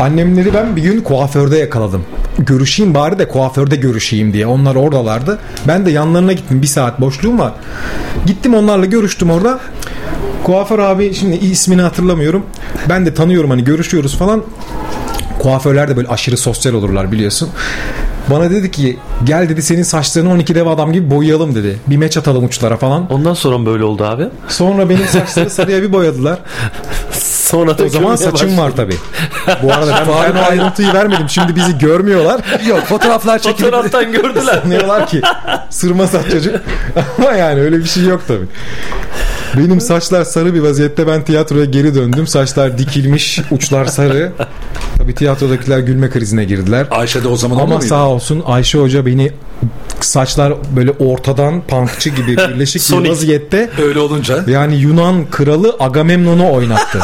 [0.00, 2.04] Annemleri ben bir gün kuaförde yakaladım.
[2.38, 4.46] Görüşeyim bari de kuaförde görüşeyim diye.
[4.46, 5.38] Onlar oradalardı.
[5.68, 6.62] Ben de yanlarına gittim.
[6.62, 7.52] Bir saat boşluğum var.
[8.26, 9.60] Gittim onlarla görüştüm orada.
[10.44, 12.42] Kuaför abi şimdi ismini hatırlamıyorum.
[12.88, 14.42] Ben de tanıyorum hani görüşüyoruz falan.
[15.38, 17.50] Kuaförler de böyle aşırı sosyal olurlar biliyorsun.
[18.30, 21.78] Bana dedi ki gel dedi senin saçlarını 12 dev adam gibi boyayalım dedi.
[21.86, 23.12] Bir meç atalım uçlara falan.
[23.12, 24.24] Ondan sonra mı böyle oldu abi?
[24.48, 26.38] Sonra benim saçları sarıya bir boyadılar.
[27.48, 28.96] Sonra O zaman saçım var başladım.
[29.46, 29.62] tabi.
[29.62, 31.28] Bu arada ben, ben o ayrıntıyı vermedim.
[31.28, 32.40] Şimdi bizi görmüyorlar.
[32.66, 34.60] Yok fotoğraflar çekilip Fotoğraftan gördüler.
[34.62, 35.20] Sanıyorlar ki
[35.70, 36.54] sırma saç çocuk.
[37.18, 38.40] Ama yani öyle bir şey yok tabi.
[39.56, 42.26] Benim saçlar sarı bir vaziyette ben tiyatroya geri döndüm.
[42.26, 44.32] Saçlar dikilmiş, uçlar sarı.
[44.98, 46.86] Tabi tiyatrodakiler gülme krizine girdiler.
[46.90, 49.32] Ayşe de o zaman Ama sağ olsun Ayşe Hoca beni
[50.00, 56.98] saçlar böyle ortadan punkçı gibi birleşik bir vaziyette Öyle olunca yani Yunan kralı Agamemnon'u oynattı.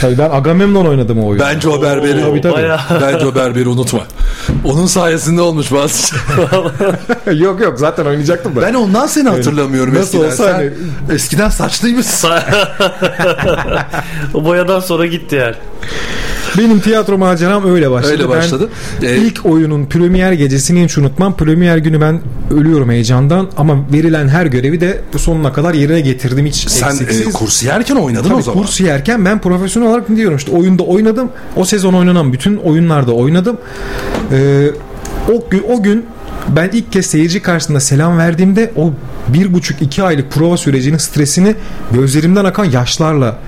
[0.00, 1.42] Tabii ben Agamemnon oynadım o oyunu.
[1.44, 2.54] bence o berberi Tabii, tabii.
[2.54, 2.78] Bayağı.
[3.02, 4.00] bence o berberi unutma.
[4.64, 6.18] Onun sayesinde olmuş bazı şey.
[7.38, 8.62] yok yok zaten oynayacaktım da.
[8.62, 10.26] Ben ondan seni hatırlamıyorum Nasıl eskiden.
[10.26, 10.70] olsa Sen hani-
[11.10, 12.30] eskiden saçlıymışsın.
[14.34, 15.54] o boyadan sonra gitti yani.
[16.58, 18.12] Benim tiyatro maceram öyle başladı.
[18.12, 18.68] Öyle başladı.
[19.02, 21.36] Ben Ee, ilk oyunun premier gecesini hiç unutmam.
[21.36, 26.68] Premier günü ben ölüyorum heyecandan ama verilen her görevi de sonuna kadar yerine getirdim hiç
[26.68, 27.32] Sen e, eksiksiz.
[27.32, 28.62] kursiyerken oynadın Tabii o zaman.
[28.62, 31.28] kurs yerken ben profesyonel olarak diyorum işte oyunda oynadım.
[31.56, 33.56] O sezon oynanan bütün oyunlarda oynadım.
[34.32, 34.66] Ee,
[35.32, 36.06] o o gün
[36.48, 38.92] ben ilk kez seyirci karşısında selam verdiğimde o
[39.28, 41.54] bir buçuk iki aylık prova sürecinin stresini
[41.92, 43.38] gözlerimden akan yaşlarla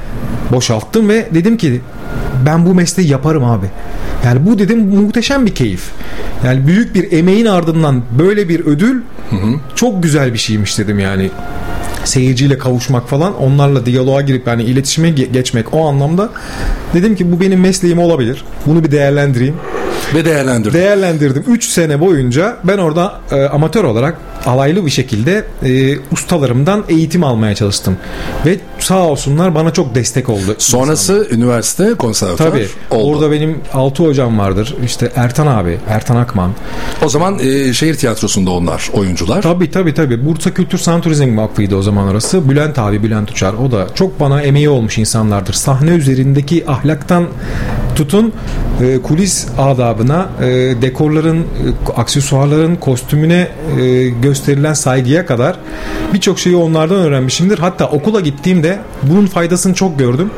[0.53, 1.81] boşalttım ve dedim ki
[2.47, 3.67] ben bu mesleği yaparım abi.
[4.25, 5.91] Yani bu dedim muhteşem bir keyif.
[6.47, 9.03] Yani büyük bir emeğin ardından böyle bir ödül
[9.75, 11.31] çok güzel bir şeymiş dedim yani
[12.05, 16.29] seyirciyle kavuşmak falan onlarla diyaloğa girip yani iletişime ge- geçmek o anlamda
[16.95, 18.45] dedim ki bu benim mesleğim olabilir.
[18.67, 19.55] Bunu bir değerlendireyim.
[20.15, 20.79] Ve değerlendirdin.
[20.79, 21.45] Değerlendirdim.
[21.49, 27.55] 3 sene boyunca ben orada e, amatör olarak alaylı bir şekilde e, ustalarımdan eğitim almaya
[27.55, 27.97] çalıştım.
[28.47, 30.57] Ve sağ olsunlar bana çok destek oldu.
[30.59, 32.69] Sonrası üniversite konservatuar Tabii.
[32.91, 33.11] oldu.
[33.11, 34.75] Orada benim altı hocam vardır.
[34.85, 36.51] İşte Ertan abi, Ertan Akman.
[37.05, 39.43] O zaman e, şehir tiyatrosunda onlar oyuncular.
[39.43, 40.27] Tabii tabii tabii.
[40.27, 42.51] Bursa Kültür Sanat Turizm Vakfı'ydı o zaman orası.
[42.51, 43.55] Bülent abi, Bülent Uçar.
[43.55, 45.53] O da çok bana emeği olmuş insanlardır.
[45.53, 47.27] Sahne üzerindeki ahlaktan
[47.97, 48.33] tutun
[48.81, 50.47] e, kulis adabına, e,
[50.83, 51.45] dekorların, e,
[51.97, 53.49] aksesuarların, kostümüne
[53.81, 55.57] e, gösterilen saygıya kadar
[56.13, 57.59] birçok şeyi onlardan öğrenmişimdir.
[57.59, 58.68] Hatta okula gittiğimde
[59.03, 60.31] bunun faydasını çok gördüm.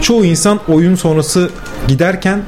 [0.00, 1.50] Çoğu insan oyun sonrası
[1.88, 2.42] giderken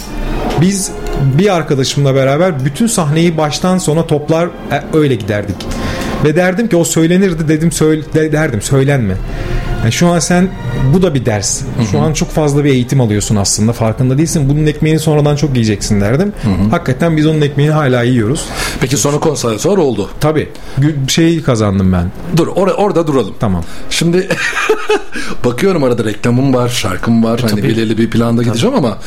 [0.60, 0.90] biz
[1.38, 5.56] bir arkadaşımla beraber bütün sahneyi baştan sona toplar e, öyle giderdik.
[6.24, 9.14] Ve derdim ki o söylenirdi dedim söyle, de- derdim söylenme.
[9.82, 10.48] Yani şu an sen
[10.94, 11.62] bu da bir ders.
[11.90, 14.48] Şu an çok fazla bir eğitim alıyorsun aslında farkında değilsin.
[14.48, 16.32] Bunun ekmeğini sonradan çok yiyeceksin derdim.
[16.70, 18.44] Hakikaten biz onun ekmeğini hala yiyoruz.
[18.80, 20.10] Peki sonra konservatuvar oldu.
[20.20, 20.48] Tabii.
[21.08, 22.10] Şeyi kazandım ben.
[22.36, 23.34] Dur or- orada duralım.
[23.40, 23.64] Tamam.
[23.90, 24.28] Şimdi
[25.44, 27.40] bakıyorum arada reklamım var, şarkım var.
[27.40, 27.62] Hani tabii.
[27.62, 28.98] belirli bir planda gideceğim ama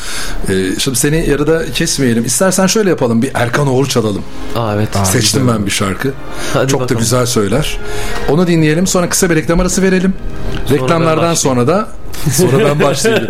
[0.50, 2.26] e, şimdi seni yarıda kesmeyelim.
[2.26, 3.22] İstersen şöyle yapalım.
[3.22, 4.22] Bir Erkan Oğur çalalım.
[4.56, 4.90] Aa evet.
[5.04, 6.12] Seçtim ben bir şarkı.
[6.54, 7.02] Hadi Çok da bakalım.
[7.02, 7.78] güzel söyler.
[8.30, 8.88] Onu dinleyelim.
[8.88, 10.14] Sonra kısa bir reklam arası verelim.
[10.72, 11.88] Reklamlardan ben sonra da
[12.32, 13.28] sonra ben başlayayım.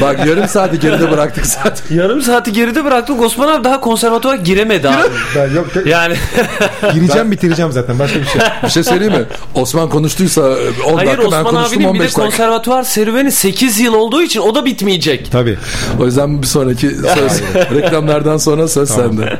[0.00, 1.84] Bak yarım saati geride bıraktık zaten.
[1.96, 3.22] Yarım saati geride bıraktık.
[3.22, 5.08] Osman abi daha konservatuvar giremedi abi.
[5.36, 5.66] Ben yok.
[5.86, 6.14] Yani
[6.94, 8.40] gireceğim bitireceğim zaten başka bir şey.
[8.64, 9.24] Bir şey söyleyeyim mi?
[9.54, 10.42] Osman konuştuysa
[10.86, 12.22] 10 hayır dakika ben Osman konuştum abinin bir de 15 dakika.
[12.22, 15.32] konservatuvar serüveni 8 yıl olduğu için o da bitmeyecek.
[15.32, 15.58] Tabii.
[16.00, 17.42] O yüzden bir sonraki söz
[17.74, 19.38] reklamlardan sonra söz sende.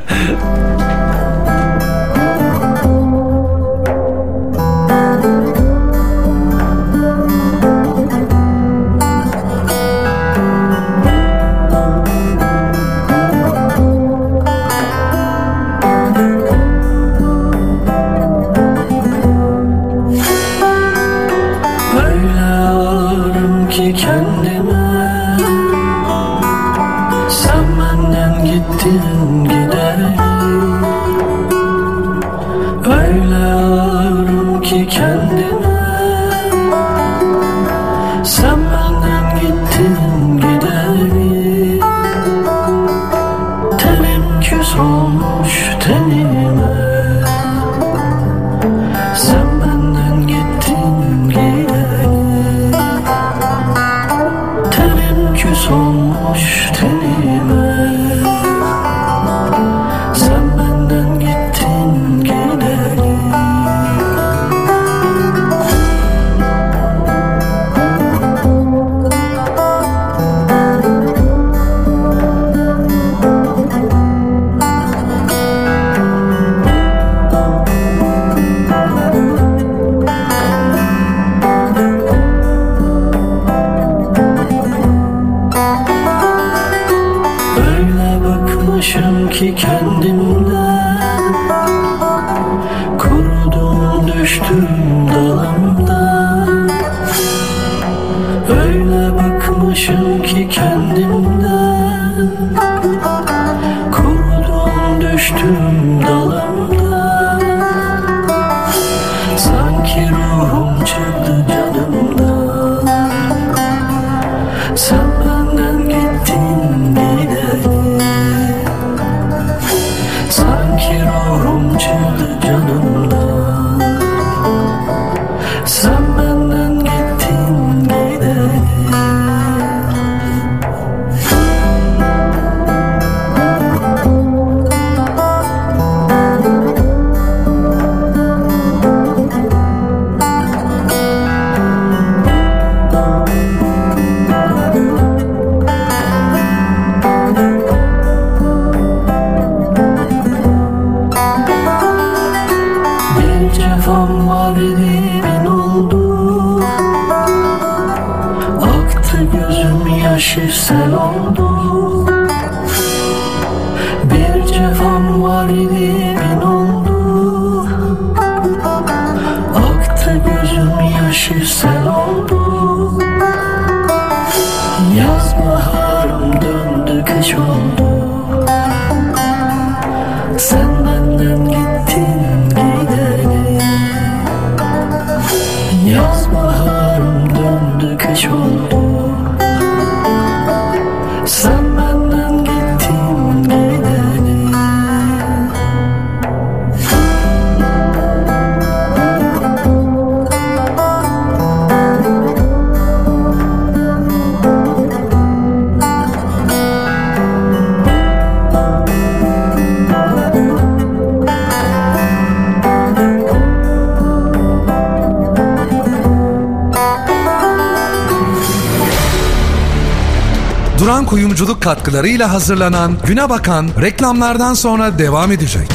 [221.11, 225.69] Kuyumculuk katkılarıyla hazırlanan Güne Bakan reklamlardan sonra devam edecek.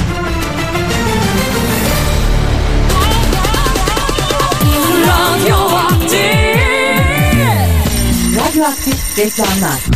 [5.07, 6.33] Radyo vakti
[8.37, 9.95] Radyoaktif reklamlar.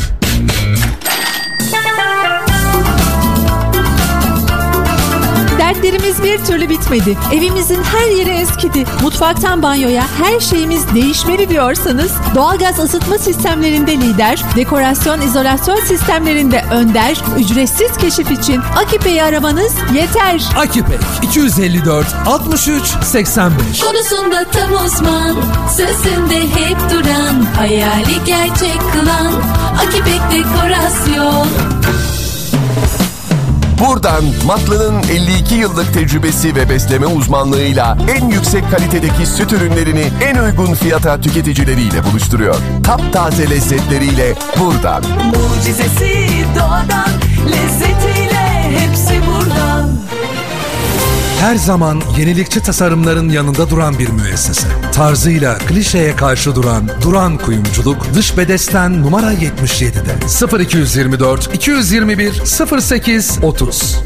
[5.90, 7.18] Dertlerimiz bir türlü bitmedi.
[7.32, 8.84] Evimizin her yeri eskidi.
[9.02, 17.96] Mutfaktan banyoya her şeyimiz değişmeli diyorsanız doğalgaz ısıtma sistemlerinde lider, dekorasyon izolasyon sistemlerinde önder, ücretsiz
[17.96, 20.42] keşif için Akipe'yi aramanız yeter.
[20.56, 25.36] Akipek 254 63 85 Konusunda tam uzman,
[25.76, 29.32] sözünde hep duran, hayali gerçek kılan,
[29.78, 31.46] Akipek Dekorasyon.
[33.80, 40.74] Buradan Matlı'nın 52 yıllık tecrübesi ve besleme uzmanlığıyla en yüksek kalitedeki süt ürünlerini en uygun
[40.74, 42.56] fiyata tüketicileriyle buluşturuyor.
[42.84, 45.02] Taptaze lezzetleriyle buradan.
[45.26, 47.10] Mucizesi doğadan,
[47.46, 49.79] lezzetiyle hepsi buradan.
[51.40, 54.68] Her zaman yenilikçi tasarımların yanında duran bir müessese.
[54.92, 62.42] Tarzıyla klişeye karşı duran Duran Kuyumculuk dış bedesten numara 77'de 0224 221
[62.80, 63.96] 08 30.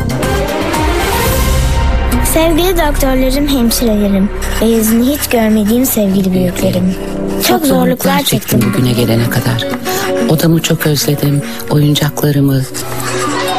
[2.34, 4.30] Sevgili doktorlarım, hemşirelerim
[4.62, 6.94] ve yüzünü hiç görmediğim sevgili büyüklerim.
[7.48, 8.62] Çok zorluklar çektim.
[8.62, 9.66] bugüne gelene kadar.
[10.28, 12.62] Odamı çok özledim, oyuncaklarımı.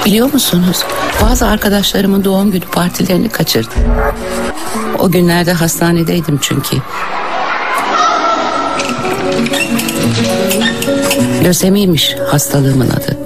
[0.06, 0.84] Biliyor musunuz?
[1.22, 3.74] Bazı arkadaşlarımın doğum günü partilerini kaçırdım.
[5.00, 6.78] O günlerde hastanedeydim çünkü.
[11.44, 13.18] Lösemiymiş hastalığımın adı.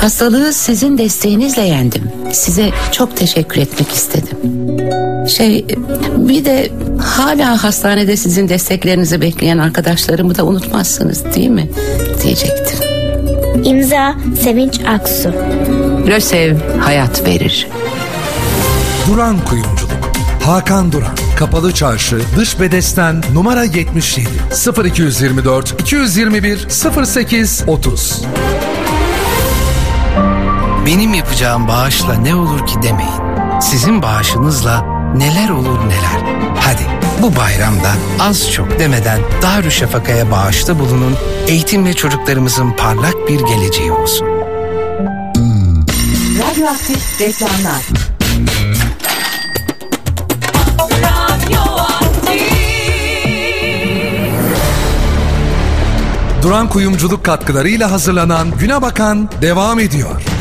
[0.00, 2.02] Hastalığı sizin desteğinizle yendim.
[2.32, 4.38] Size çok teşekkür etmek istedim.
[5.28, 5.66] Şey
[6.16, 6.70] bir de
[7.00, 11.70] hala hastanede sizin desteklerinizi bekleyen arkadaşlarımı da unutmazsınız değil mi?
[12.22, 12.78] Diyecektim.
[13.64, 15.32] İmza Sevinç Aksu.
[16.06, 17.68] Lösev hayat verir.
[19.08, 19.92] Duran Kuyumculuk.
[20.44, 21.16] Hakan Duran.
[21.38, 24.28] Kapalı Çarşı, Dış Bedesten numara 77
[24.84, 26.68] 0224 221
[27.06, 28.22] 08 30.
[30.86, 33.60] Benim yapacağım bağışla ne olur ki demeyin.
[33.60, 34.84] Sizin bağışınızla
[35.16, 36.32] neler olur neler.
[36.60, 36.82] Hadi
[37.22, 41.16] bu bayramda az çok demeden Darüşşafaka'ya bağışta bulunun.
[41.48, 44.31] Eğitimle çocuklarımızın parlak bir geleceği olsun.
[46.52, 47.82] Radyoaktif reklamlar.
[56.42, 60.31] Duran Kuyumculuk katkılarıyla hazırlanan Güne Bakan devam ediyor.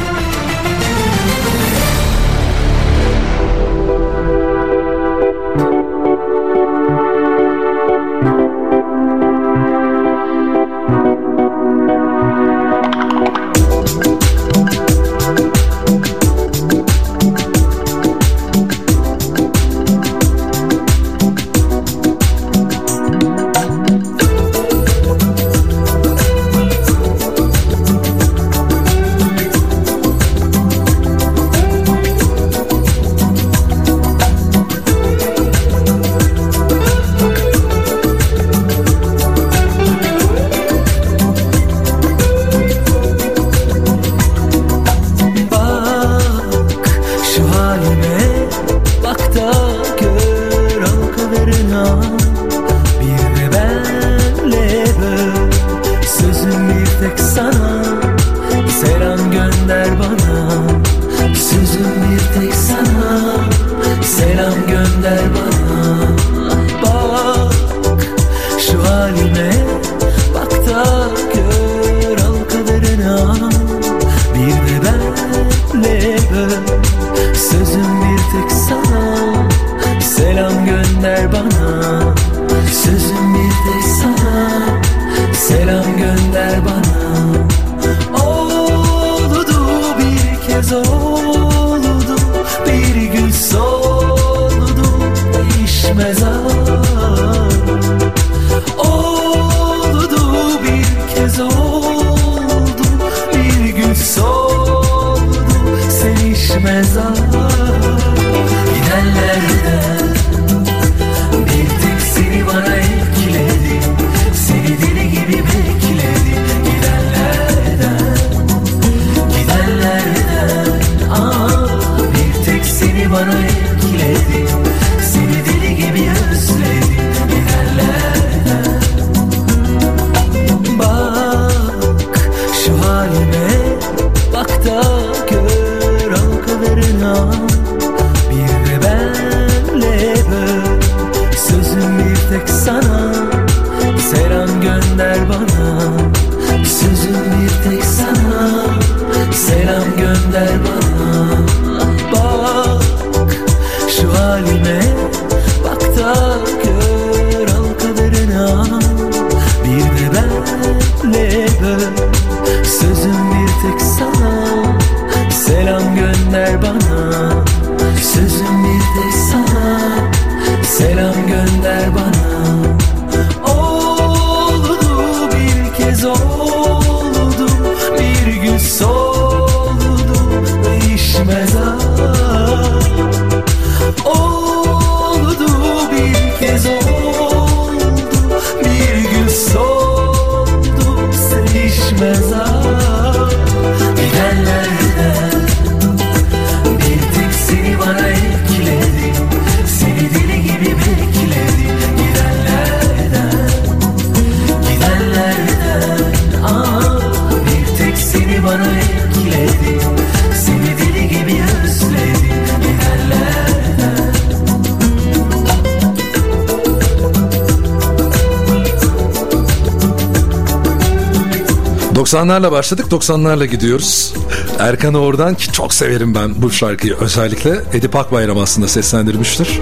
[222.61, 224.13] Başladık 90'larla gidiyoruz.
[224.59, 229.59] Erkan Oğur'dan ki çok severim ben bu şarkıyı özellikle Edip Akbayram aslında seslendirmiştir.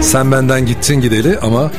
[0.00, 1.70] Sen benden gittin gideli ama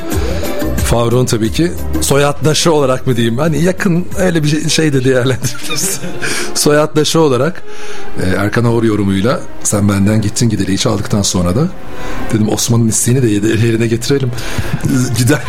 [0.84, 6.00] Faruk'un tabii ki soyaddaşı olarak mı diyeyim hani yakın öyle bir şey de değerlendiririz.
[6.54, 7.62] soyaddaşı olarak
[8.22, 11.68] e, Erkan Oğur yorumuyla sen benden gittin gideli çaldıktan sonra da
[12.32, 13.28] dedim Osman'ın isteğini de
[13.66, 14.30] yerine getirelim.
[15.18, 15.40] Gider.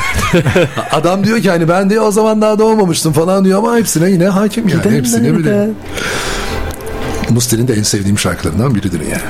[0.91, 4.27] Adam diyor ki hani ben diyor o zaman daha doğmamıştım falan diyor ama hepsine yine
[4.27, 4.91] hakim yani.
[4.91, 5.67] hepsine biliyor.
[7.29, 9.21] Musti'nin de en sevdiğim şarkılarından biridir yani.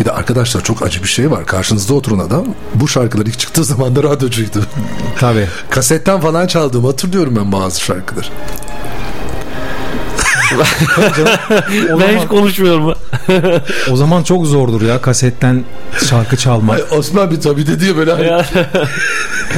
[0.00, 1.46] Bir de arkadaşlar çok acı bir şey var.
[1.46, 4.66] Karşınızda oturan adam bu şarkılar ilk çıktığı zaman da radyocuydu.
[5.18, 5.46] Tabii.
[5.70, 8.26] Kasetten falan çaldığımı hatırlıyorum ben bazı şarkıları.
[12.00, 12.94] ben hiç konuşmuyorum.
[13.90, 15.64] O zaman çok zordur ya kasetten
[16.06, 16.76] şarkı çalmak.
[16.76, 18.42] Ay, Osman bir tabii dedi ya böyle hani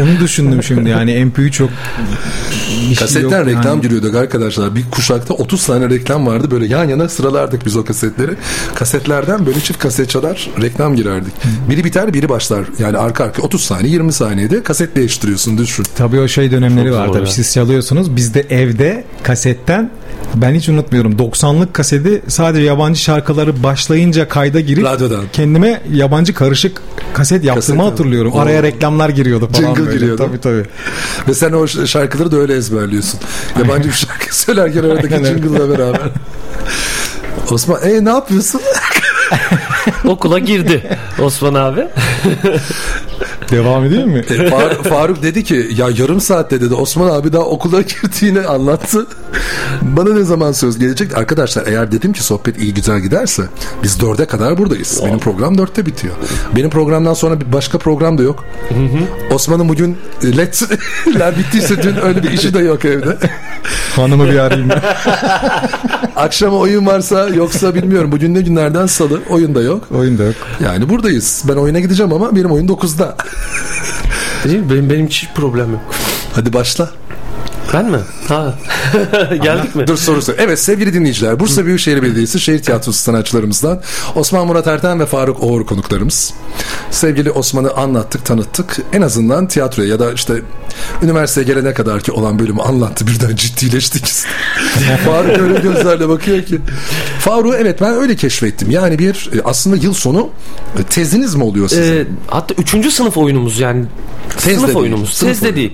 [0.03, 1.71] Onu düşündüm şimdi yani MP3 yok.
[2.91, 3.81] bir şey Kasetten yok reklam yani.
[3.81, 4.75] giriyorduk arkadaşlar.
[4.75, 6.51] Bir kuşakta 30 tane reklam vardı.
[6.51, 8.33] Böyle yan yana sıralardık biz o kasetleri.
[8.75, 11.33] Kasetlerden böyle çift kaset çalar reklam girerdik.
[11.71, 12.65] Biri biter biri başlar.
[12.79, 15.85] Yani arka arka 30 saniye 20 saniyede kaset değiştiriyorsun düşün.
[15.97, 18.17] Tabii o şey dönemleri Çok var tabii siz çalıyorsunuz.
[18.17, 19.91] Biz de evde kasetten
[20.35, 25.25] ben hiç unutmuyorum 90'lık kaseti sadece yabancı şarkıları başlayınca kayda girip Radyodan.
[25.33, 26.83] kendime yabancı karışık
[27.15, 28.33] kaset yaptığımı Kaset, hatırlıyorum.
[28.33, 29.99] o- Araya reklamlar giriyordu falan Jingle böyle.
[29.99, 30.23] giriyordu.
[30.27, 30.65] Tabii tabii.
[31.29, 33.21] Ve sen o şarkıları da öyle ezberliyorsun.
[33.59, 36.01] Yabancı bir şarkı söylerken aradaki jingle'la beraber.
[37.51, 38.61] Osman e ne yapıyorsun?
[40.05, 41.87] Okula girdi Osman abi.
[43.51, 44.19] Devam edeyim mi?
[44.31, 49.07] E, Far- Faruk dedi ki ya yarım saatte dedi Osman abi daha okula girdiğini anlattı.
[49.83, 51.19] Bana ne zaman söz gelecek?
[51.19, 53.43] Arkadaşlar eğer dedim ki sohbet iyi güzel giderse
[53.83, 55.01] biz dörde kadar buradayız.
[55.07, 56.15] Benim program dörtte bitiyor.
[56.57, 58.45] Benim programdan sonra bir başka program da yok.
[59.31, 63.17] Osman'ın bugün e, ledler bittiyse dün öyle bir işi de yok evde.
[63.97, 64.69] Hanımı bir arayayım.
[66.17, 68.13] Akşama oyun varsa yoksa bilmiyorum.
[68.13, 69.85] Bugün ne günlerden salı oyun da yok.
[69.95, 70.35] Oyun da yok.
[70.65, 71.45] Yani buradayız.
[71.49, 73.17] Ben oyuna gideceğim ama benim oyun 9'da.
[74.45, 75.95] Benim, benim hiç problem yok.
[76.35, 76.91] Hadi başla.
[77.73, 77.99] Ben mi?
[78.29, 78.55] Ha.
[79.43, 79.87] Geldik mi?
[79.87, 80.35] Dur soru sor.
[80.39, 83.81] Evet sevgili dinleyiciler Bursa Büyükşehir Belediyesi Şehir Tiyatrosu sanatçılarımızdan
[84.15, 86.35] Osman Murat Erten ve Faruk Oğur konuklarımız.
[86.91, 88.77] Sevgili Osman'ı anlattık tanıttık.
[88.93, 90.35] En azından tiyatroya ya da işte
[91.03, 93.07] üniversiteye gelene kadar ki olan bölümü anlattı.
[93.07, 94.07] Birden ciddileştik.
[95.05, 96.59] Faruk öyle gözlerle bakıyor ki.
[97.19, 98.71] Faruk evet ben öyle keşfettim.
[98.71, 100.29] Yani bir e, aslında yıl sonu
[100.79, 101.83] e, teziniz mi oluyor sizin?
[101.95, 103.85] Ee, hatta üçüncü sınıf oyunumuz yani.
[104.31, 105.13] Tezde sınıf değil, oyunumuz.
[105.13, 105.57] sınıf Tezde oyunu.
[105.57, 105.73] değil.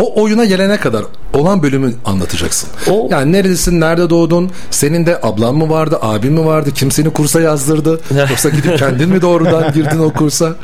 [0.00, 1.02] O oyuna gelene kadar
[1.34, 2.68] olan bölümü anlatacaksın.
[2.90, 7.10] O- Yani neredesin, nerede doğdun, senin de ablan mı vardı, abin mi vardı, kim seni
[7.10, 8.00] kursa yazdırdı,
[8.30, 10.54] yoksa gidip kendin mi doğrudan girdin o kursa?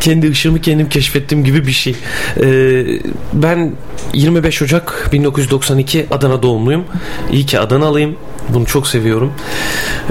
[0.00, 1.96] Kendi ışığımı kendim keşfettiğim gibi bir şey.
[2.42, 2.84] Ee,
[3.32, 3.72] ben
[4.14, 6.84] 25 Ocak 1992 Adana doğumluyum.
[7.32, 8.16] İyi ki Adanalıyım.
[8.54, 9.32] Bunu çok seviyorum.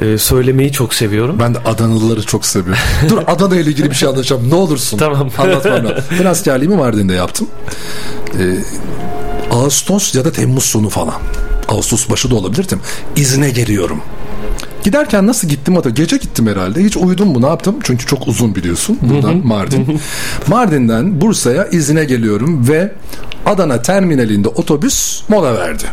[0.02, 1.36] Ee, söylemeyi çok seviyorum.
[1.40, 2.82] Ben de Adanalıları çok seviyorum.
[3.10, 4.50] Dur Adana ile ilgili bir şey anlatacağım.
[4.50, 4.98] Ne olursun.
[4.98, 5.30] Tamam.
[5.38, 6.04] Anlatmam lazım.
[6.20, 7.48] Ben askerliğimi Mardin'de yaptım.
[8.40, 8.58] Ee,
[9.52, 11.16] Ağustos ya da Temmuz sonu falan.
[11.68, 12.80] Ağustos başı da olabilirdim.
[13.16, 14.02] İzne geliyorum.
[14.84, 16.84] Giderken nasıl gittim hatta gece gittim herhalde.
[16.84, 17.76] Hiç uyudum mu ne yaptım?
[17.84, 19.00] Çünkü çok uzun biliyorsun.
[19.02, 20.00] Buradan Mardin.
[20.48, 22.92] Mardin'den Bursa'ya izine geliyorum ve
[23.46, 25.84] Adana terminalinde otobüs mola verdi.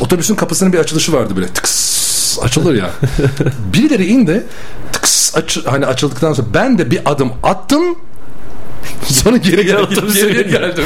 [0.00, 2.90] Otobüsün kapısının bir açılışı vardı böyle tıks açılır ya.
[3.72, 4.46] Birileri indi
[4.92, 7.96] tıks aç, hani açıldıktan sonra ben de bir adım attım
[9.06, 10.84] sonra geri geri, Otobüse geri geldim.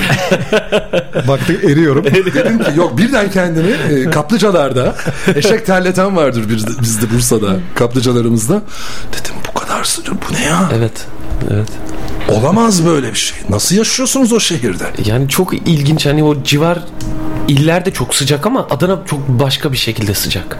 [1.29, 2.05] Baktık eriyorum.
[2.05, 4.94] Dedim ki yok birden kendimi e, kaplıcalarda
[5.35, 8.62] eşek terleten vardır bizde, bizde Bursa'da kaplıcalarımızda.
[9.12, 10.70] Dedim bu kadar sıcak bu ne ya?
[10.77, 11.07] Evet.
[11.51, 11.68] Evet.
[12.29, 13.39] Olamaz böyle bir şey.
[13.51, 14.85] Nasıl yaşıyorsunuz o şehirde?
[15.07, 16.79] Yani çok ilginç hani o civar
[17.49, 20.59] illerde çok sıcak ama Adana çok başka bir şekilde sıcak.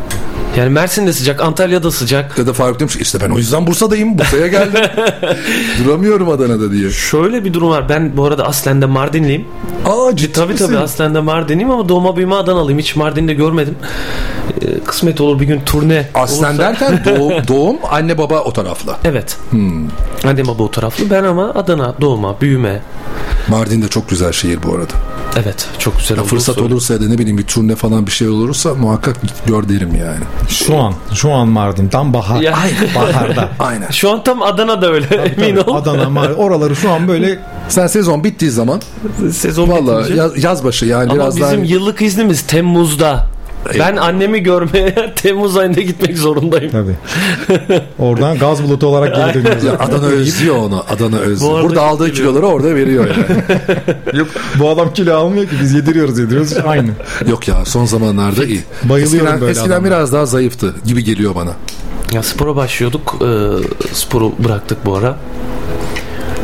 [0.57, 2.39] Yani Mersin'de sıcak, Antalya'da sıcak.
[2.39, 4.19] Ya da Faruk demiş ki, işte ben o yüzden Bursa'dayım.
[4.19, 4.81] Bursa'ya geldim.
[5.85, 6.91] Duramıyorum Adana'da diye.
[6.91, 7.89] Şöyle bir durum var.
[7.89, 9.45] Ben bu arada aslen de Mardinliyim.
[9.85, 10.67] Aa ciddi Tabii misin?
[10.67, 12.79] tabii aslen de Mardinliyim ama doğma büyüme Adanalıyım.
[12.79, 13.75] Hiç Mardin'de görmedim.
[14.63, 18.97] Ee, kısmet olur bir gün turne Aslen olursa- derken doğum, doğum anne baba o taraflı.
[19.05, 19.37] Evet.
[19.51, 19.89] Hmm.
[20.25, 21.11] Annem baba o taraflı.
[21.11, 22.81] Ben ama Adana doğma, büyüme.
[23.49, 24.93] Mardin de çok güzel şehir bu arada.
[25.43, 28.29] Evet çok güzel Ya fırsat olursa ya da ne bileyim bir turne falan bir şey
[28.29, 29.17] olursa muhakkak
[29.47, 30.25] gör derim yani.
[30.49, 32.41] Şu an, şu an Mardin tam bahar.
[32.41, 32.57] Ya-
[32.95, 33.49] Baharda.
[33.59, 33.91] Aynen.
[33.91, 35.75] Şu an tam Adana'da öyle emin ol.
[35.77, 38.81] Adana, Mardin oraları şu an böyle Sen sezon bittiği zaman
[39.33, 40.21] Sezon valla bitince.
[40.21, 43.27] yaz, yaz başı yani Ama biraz bizim daha yıllık iznimiz Temmuz'da.
[43.79, 46.71] Ben annemi görmeye Temmuz ayında gitmek zorundayım.
[46.73, 46.97] tabii.
[47.99, 49.65] Oradan gaz bulutu olarak geri dönüyoruz.
[49.65, 50.85] Ya Adana özlüyor onu.
[50.91, 51.53] Adana özlüyor.
[51.53, 52.17] Bu arada Burada aldığı geliyor.
[52.33, 53.43] kiloları orada veriyor yani.
[54.19, 54.29] Yok
[54.61, 56.91] bu adam kilo almıyor ki biz yediriyoruz yediriyoruz aynı.
[57.31, 58.61] Yok ya son zamanlarda iyi.
[58.85, 59.91] Bayılıyorum eskiden, böyle eskiden adamlara.
[59.95, 61.53] biraz daha zayıftı gibi geliyor bana.
[62.13, 63.17] Ya spora başlıyorduk.
[63.23, 63.27] Ee,
[63.93, 65.17] sporu bıraktık bu ara.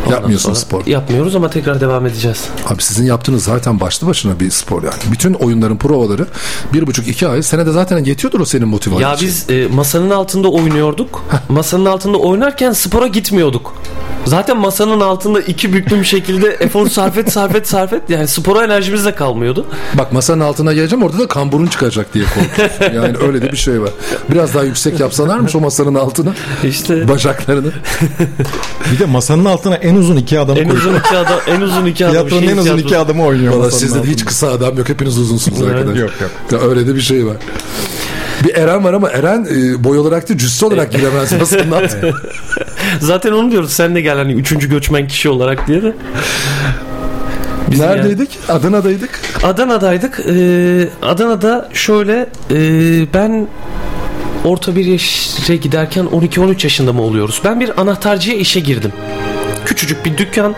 [0.06, 0.86] Ondan Yapmıyorsun spor.
[0.86, 2.44] Yapmıyoruz ama tekrar devam edeceğiz.
[2.68, 4.94] Abi sizin yaptığınız zaten başlı başına bir spor yani.
[5.12, 6.26] Bütün oyunların provaları
[6.72, 9.12] bir buçuk iki ay senede zaten yetiyordur o senin motivasyonun.
[9.14, 11.24] Ya biz e, masanın altında oynuyorduk.
[11.48, 13.74] masanın altında oynarken spora gitmiyorduk.
[14.24, 18.02] Zaten masanın altında iki büklüm şekilde efor sarf et sarf et sarf et.
[18.08, 19.66] Yani spora enerjimiz de kalmıyordu.
[19.94, 22.96] Bak masanın altına geleceğim orada da kamburun çıkacak diye korkuyorsun.
[23.02, 23.90] yani öyle de bir şey var.
[24.30, 26.32] Biraz daha yüksek yapsalarmış o masanın altına
[26.64, 27.72] İşte bacaklarını.
[28.92, 30.86] Bir de masanın altına en uzun iki adamı en koyuyor.
[30.86, 32.12] uzun iki adam en uzun iki adam.
[32.14, 33.54] Tiyatronun şehir en uzun iki adamı oynuyor.
[33.54, 35.98] Valla sizde de hiç kısa adam yok hepiniz uzunsunuz Evet, arkadaş.
[35.98, 36.30] yok, yok.
[36.62, 37.36] Ya öyle de bir şey var.
[38.44, 42.10] Bir Eren var ama Eren e, boy olarak değil cüssü olarak giremez masanın altına.
[43.00, 43.72] Zaten onu diyoruz.
[43.72, 45.92] Sen de gel hani üçüncü göçmen kişi olarak diye de.
[47.70, 48.38] Bizim Neredeydik?
[48.48, 49.20] Adana'daydık.
[49.42, 50.20] Adana'daydık.
[50.28, 52.56] Ee, Adana'da şöyle e,
[53.14, 53.48] ben
[54.44, 57.40] orta bir yaşa giderken 12-13 yaşında mı oluyoruz?
[57.44, 58.92] Ben bir anahtarcıya işe girdim.
[59.72, 60.54] Küçücük bir dükkan,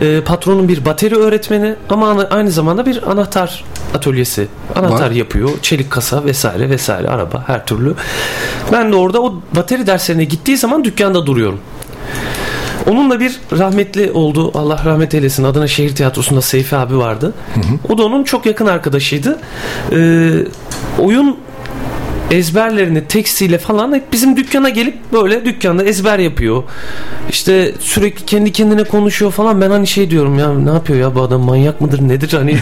[0.00, 3.64] e, patronun bir bateri öğretmeni ama aynı zamanda bir anahtar
[3.94, 4.48] atölyesi.
[4.76, 5.10] Anahtar Var.
[5.10, 7.94] yapıyor, çelik kasa vesaire vesaire araba her türlü.
[8.72, 11.60] Ben de orada o bateri derslerine gittiği zaman dükkanda duruyorum.
[12.90, 14.50] Onunla bir rahmetli oldu.
[14.54, 15.44] Allah rahmet eylesin.
[15.44, 17.34] Adana Şehir Tiyatrosu'nda Seyfi abi vardı.
[17.88, 19.38] O da onun çok yakın arkadaşıydı.
[19.92, 20.30] Ee,
[20.98, 21.36] oyun
[22.30, 26.62] ezberlerini tekstiyle falan hep bizim dükkana gelip böyle dükkanda ezber yapıyor.
[27.30, 29.60] İşte sürekli kendi kendine konuşuyor falan.
[29.60, 32.58] Ben hani şey diyorum ya ne yapıyor ya bu adam manyak mıdır nedir hani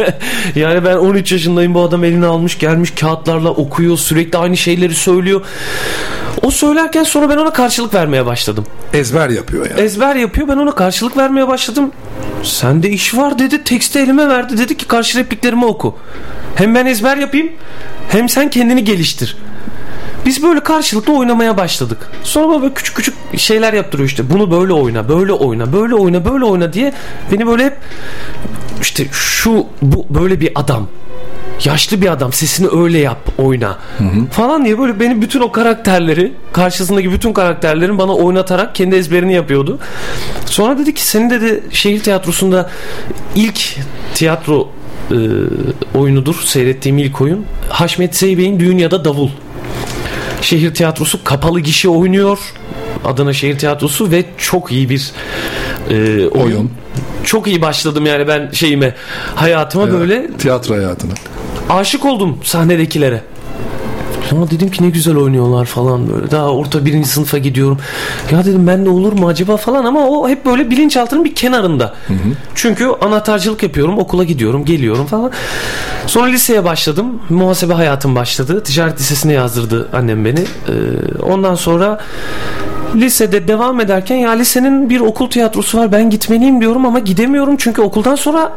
[0.54, 5.42] yani ben 13 yaşındayım bu adam elini almış gelmiş kağıtlarla okuyor sürekli aynı şeyleri söylüyor.
[6.42, 8.66] O söylerken sonra ben ona karşılık vermeye başladım.
[8.92, 9.80] Ezber yapıyor yani.
[9.80, 11.92] Ezber yapıyor ben ona karşılık vermeye başladım.
[12.42, 15.98] Sende iş var dedi teksti elime verdi dedi ki karşı repliklerimi oku.
[16.56, 17.52] Hem ben ezber yapayım
[18.08, 19.36] hem sen kendini geliştir.
[20.26, 21.98] Biz böyle karşılıklı oynamaya başladık.
[22.22, 24.30] Sonra böyle küçük küçük şeyler yaptırıyor işte.
[24.30, 26.92] Bunu böyle oyna, böyle oyna, böyle oyna, böyle oyna diye
[27.32, 27.76] beni böyle hep
[28.80, 30.88] işte şu bu böyle bir adam.
[31.64, 33.78] Yaşlı bir adam sesini öyle yap oyna
[34.32, 39.78] falan diye böyle beni bütün o karakterleri karşısındaki bütün karakterlerin bana oynatarak kendi ezberini yapıyordu.
[40.46, 42.70] Sonra dedi ki senin dedi şehir tiyatrosunda
[43.34, 43.76] ilk
[44.14, 44.68] tiyatro
[45.14, 49.28] e, oyunudur seyrettiğim ilk oyun Haşmet Zeybek'in Düğün ya da Davul.
[50.40, 52.38] Şehir tiyatrosu kapalı gişe oynuyor.
[53.04, 55.12] Adana Şehir Tiyatrosu ve çok iyi bir
[55.90, 55.94] e,
[56.28, 56.30] oyun.
[56.30, 56.70] Oyun.
[57.24, 58.94] Çok iyi başladım yani ben şeyime
[59.34, 61.12] hayatıma böyle Tiyatro hayatına.
[61.70, 63.20] aşık oldum sahnedekilere.
[64.30, 66.30] Sonra dedim ki ne güzel oynuyorlar falan böyle.
[66.30, 67.78] Daha orta birinci sınıfa gidiyorum.
[68.32, 71.94] Ya dedim ben de olur mu acaba falan ama o hep böyle bilinçaltının bir kenarında.
[72.54, 75.30] Çünkü anahtarcılık yapıyorum, okula gidiyorum, geliyorum falan.
[76.06, 77.20] Sonra liseye başladım.
[77.30, 78.62] Muhasebe hayatım başladı.
[78.62, 80.40] Ticaret lisesine yazdırdı annem beni.
[80.40, 80.72] Ee,
[81.22, 82.00] ondan sonra
[82.94, 87.82] lisede devam ederken ya lisenin bir okul tiyatrosu var ben gitmeliyim diyorum ama gidemiyorum çünkü
[87.82, 88.52] okuldan sonra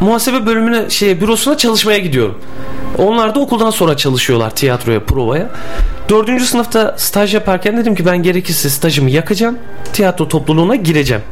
[0.00, 2.38] muhasebe bölümüne şey bürosuna çalışmaya gidiyorum.
[2.98, 5.50] Onlar da okuldan sonra çalışıyorlar tiyatroya, provaya.
[6.08, 9.58] Dördüncü sınıfta staj yaparken dedim ki ben gerekirse stajımı yakacağım.
[9.92, 11.22] Tiyatro topluluğuna gireceğim.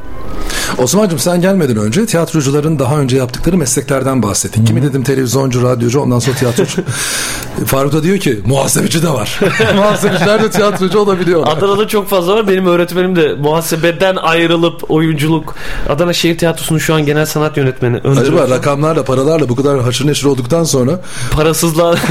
[0.78, 4.64] Osman'cığım sen gelmeden önce tiyatrocuların daha önce yaptıkları mesleklerden bahsettin.
[4.64, 6.82] Kimi dedim televizyoncu, radyocu ondan sonra tiyatrocu.
[7.66, 9.40] Faruk da diyor ki muhasebeci de var.
[9.74, 11.56] Muhasebeciler de tiyatrocu olabiliyorlar.
[11.56, 12.48] Adana'da çok fazla var.
[12.48, 15.54] Benim öğretmenim de muhasebeden ayrılıp oyunculuk.
[15.88, 17.96] Adana Şehir Tiyatrosu'nun şu an genel sanat yönetmeni.
[18.04, 21.94] Önder Acaba rakamlarla paralarla bu kadar haşır neşir olduktan sonra parasızlığa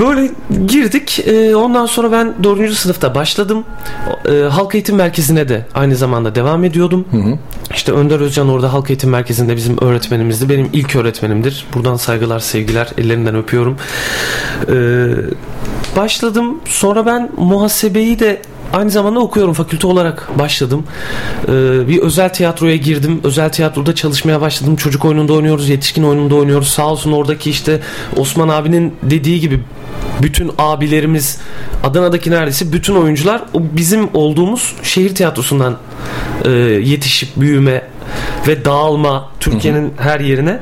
[0.00, 0.30] Böyle
[0.66, 1.24] girdik.
[1.26, 2.72] Ee, ondan sonra ben 4.
[2.72, 3.64] sınıfta başladım.
[4.28, 7.04] Ee, halk eğitim merkezine de aynı zamanda devam ediyordum.
[7.74, 10.48] İşte Önder Özcan orada halk eğitim merkezinde bizim öğretmenimizdi.
[10.48, 11.66] Benim ilk öğretmenimdir.
[11.74, 12.88] Buradan saygılar, sevgiler.
[12.98, 13.76] Ellerinden öpüyorum.
[14.68, 15.06] Ee,
[15.96, 16.60] başladım.
[16.64, 18.42] Sonra ben muhasebeyi de
[18.72, 20.84] Aynı zamanda okuyorum fakülte olarak başladım.
[21.44, 21.48] Ee,
[21.88, 23.20] bir özel tiyatroya girdim.
[23.24, 24.76] Özel tiyatroda çalışmaya başladım.
[24.76, 26.68] Çocuk oyununda oynuyoruz, yetişkin oyununda oynuyoruz.
[26.68, 27.80] Sağ olsun oradaki işte
[28.16, 29.60] Osman abinin dediği gibi
[30.22, 31.38] bütün abilerimiz
[31.84, 35.76] Adana'daki neredeyse bütün oyuncular o bizim olduğumuz şehir tiyatrosundan
[36.44, 37.82] e, yetişip büyüme
[38.48, 40.60] ve dağılma Türkiye'nin her yerine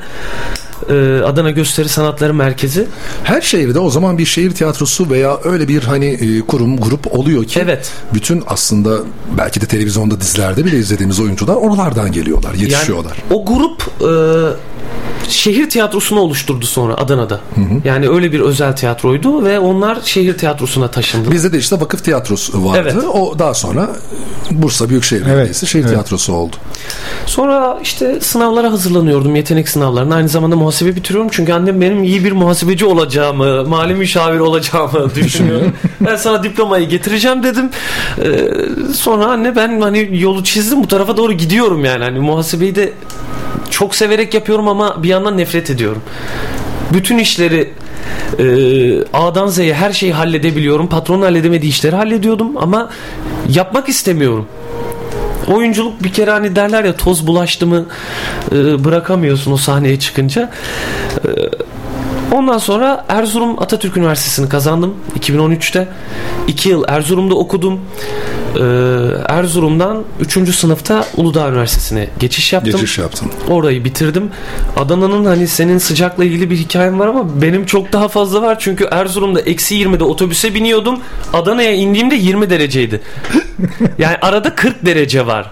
[0.89, 2.87] e, Adana Gösteri Sanatları Merkezi.
[3.23, 7.45] Her şehirde o zaman bir şehir tiyatrosu veya öyle bir hani e, kurum grup oluyor
[7.45, 7.91] ki Evet.
[8.13, 8.99] bütün aslında
[9.37, 13.17] belki de televizyonda dizilerde bile izlediğimiz oyuncular oralardan geliyorlar, yetişiyorlar.
[13.29, 14.11] Yani o grup e,
[15.31, 17.39] şehir tiyatrosunu oluşturdu sonra Adana'da.
[17.85, 21.31] Yani öyle bir özel tiyatroydu ve onlar şehir tiyatrosuna taşındı.
[21.31, 22.79] Bizde de işte vakıf tiyatrosu vardı.
[22.81, 22.95] Evet.
[23.13, 23.89] O daha sonra
[24.51, 26.55] Bursa Büyükşehir Belediyesi şehir tiyatrosu oldu.
[27.25, 30.15] Sonra işte sınavlara hazırlanıyordum, yetenek sınavlarına.
[30.15, 35.61] Aynı zamanda muhasebe bitiriyorum çünkü annem benim iyi bir muhasebeci olacağımı, mali müşavir olacağımı düşünüyor.
[36.01, 37.69] ben sana diplomayı getireceğim dedim.
[38.23, 38.51] Ee,
[38.93, 42.03] sonra anne ben hani yolu çizdim bu tarafa doğru gidiyorum yani.
[42.03, 42.93] Hani muhasebeyi de
[43.69, 46.01] çok severek yapıyorum ama bir yandan nefret ediyorum.
[46.93, 47.73] Bütün işleri
[48.39, 48.45] e,
[49.13, 50.87] A'dan Z'ye her şeyi halledebiliyorum.
[50.87, 52.89] Patronun halledemediği işleri hallediyordum ama
[53.49, 54.47] yapmak istemiyorum.
[55.47, 57.85] Oyunculuk bir kere hani derler ya toz bulaştı mı
[58.51, 60.49] e, bırakamıyorsun o sahneye çıkınca.
[61.25, 61.29] E,
[62.35, 65.87] ondan sonra Erzurum Atatürk Üniversitesi'ni kazandım 2013'te.
[66.47, 67.79] 2 yıl Erzurum'da okudum.
[68.55, 68.63] E,
[69.27, 70.55] Erzurum'dan 3.
[70.55, 72.71] sınıfta Uludağ Üniversitesi'ne geçiş yaptım.
[72.71, 73.31] Geçiş yaptın.
[73.49, 74.29] Orayı bitirdim.
[74.77, 78.59] Adana'nın hani senin sıcakla ilgili bir hikayem var ama benim çok daha fazla var.
[78.59, 80.99] Çünkü Erzurum'da eksi 20'de otobüse biniyordum.
[81.33, 83.01] Adana'ya indiğimde 20 dereceydi.
[83.97, 85.51] Yani arada 40 derece var.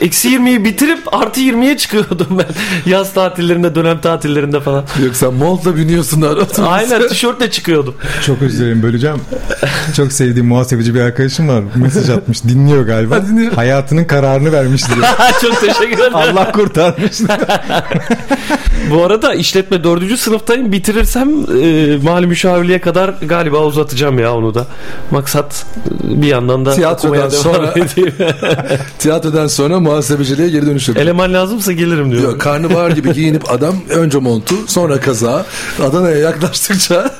[0.00, 2.46] Eksi 20'yi bitirip artı 20'ye çıkıyordum ben.
[2.90, 4.84] Yaz tatillerinde, dönem tatillerinde falan.
[5.04, 6.68] Yoksa montla biniyorsun arada.
[6.68, 7.94] Aynen tişörtle çıkıyordum.
[8.26, 9.20] Çok özür dilerim böleceğim.
[9.96, 11.62] Çok sevdiğim muhasebeci bir arkadaşım var.
[11.74, 12.33] Mesaj atmış.
[12.42, 13.20] Dinliyor galiba.
[13.54, 15.06] Hayatının kararını vermiş diyor.
[15.40, 16.14] çok teşekkür ederim.
[16.14, 17.20] Allah kurtarmış.
[18.90, 20.18] Bu arada işletme 4.
[20.18, 20.72] sınıftayım.
[20.72, 21.28] Bitirirsem
[21.62, 24.66] e, mali müşavirliğe kadar galiba uzatacağım ya onu da.
[25.10, 27.74] Maksat e, bir yandan da Tiyatrodan sonra-.
[28.98, 31.06] Tiyatrodan sonra muhasebeciliğe geri dönüş yapıyor.
[31.06, 32.22] Eleman lazımsa gelirim diyor.
[32.22, 35.46] Yok, karnabahar gibi giyinip adam önce montu sonra kaza
[35.82, 37.10] Adana'ya yaklaştıkça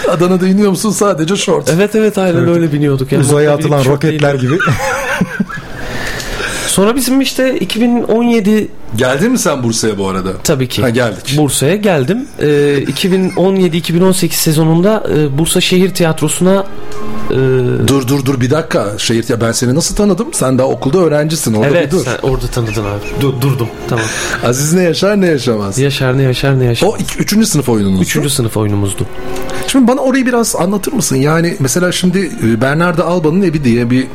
[0.08, 1.70] Adana'da iniyor musun sadece şort.
[1.74, 3.12] Evet evet aynen öyle biniyorduk.
[3.12, 3.22] Yani.
[3.24, 4.58] Uzaya atılan roketler gibi.
[6.76, 10.32] Sonra bizim işte 2017 Geldin mi sen Bursa'ya bu arada?
[10.44, 11.34] tabii ki Ha geldik.
[11.38, 12.26] Bursa'ya geldim.
[12.40, 16.66] Ee, 2017-2018 sezonunda e, Bursa Şehir Tiyatrosu'na
[17.30, 17.34] e,
[17.86, 18.98] Dur dur dur bir dakika.
[18.98, 20.28] Şehir ya ben seni nasıl tanıdım?
[20.32, 21.54] Sen daha okulda öğrencisin.
[21.54, 22.04] Orada evet bir dur.
[22.04, 23.20] sen orada tanıdın abi.
[23.20, 24.04] Dur, durdum tamam.
[24.44, 25.78] Aziz ne yaşar ne yaşamaz.
[25.78, 26.86] Yaşar ne yaşar ne yaşar.
[26.86, 28.02] O iki, üçüncü sınıf oyununuz.
[28.02, 29.06] Üçüncü sınıf oyunumuzdu.
[29.66, 31.16] Şimdi bana orayı biraz anlatır mısın?
[31.16, 34.06] Yani mesela şimdi e, Bernardo Alba'nın evi diye bir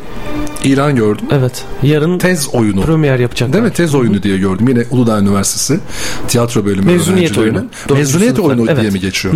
[0.64, 1.26] ilan gördüm.
[1.32, 1.66] Evet.
[1.84, 2.82] Yarın Tez oyunu.
[2.82, 3.53] premier yapacaklar.
[3.53, 3.74] Değil mi?
[3.74, 4.68] Tez oyunu diye gördüm.
[4.68, 5.80] Yine Uludağ Üniversitesi
[6.28, 7.66] tiyatro bölümü Mezuniyet oyunu.
[7.89, 8.93] Mezuniyet sınıflar, oyunu diye evet.
[8.93, 9.34] mi geçiyor?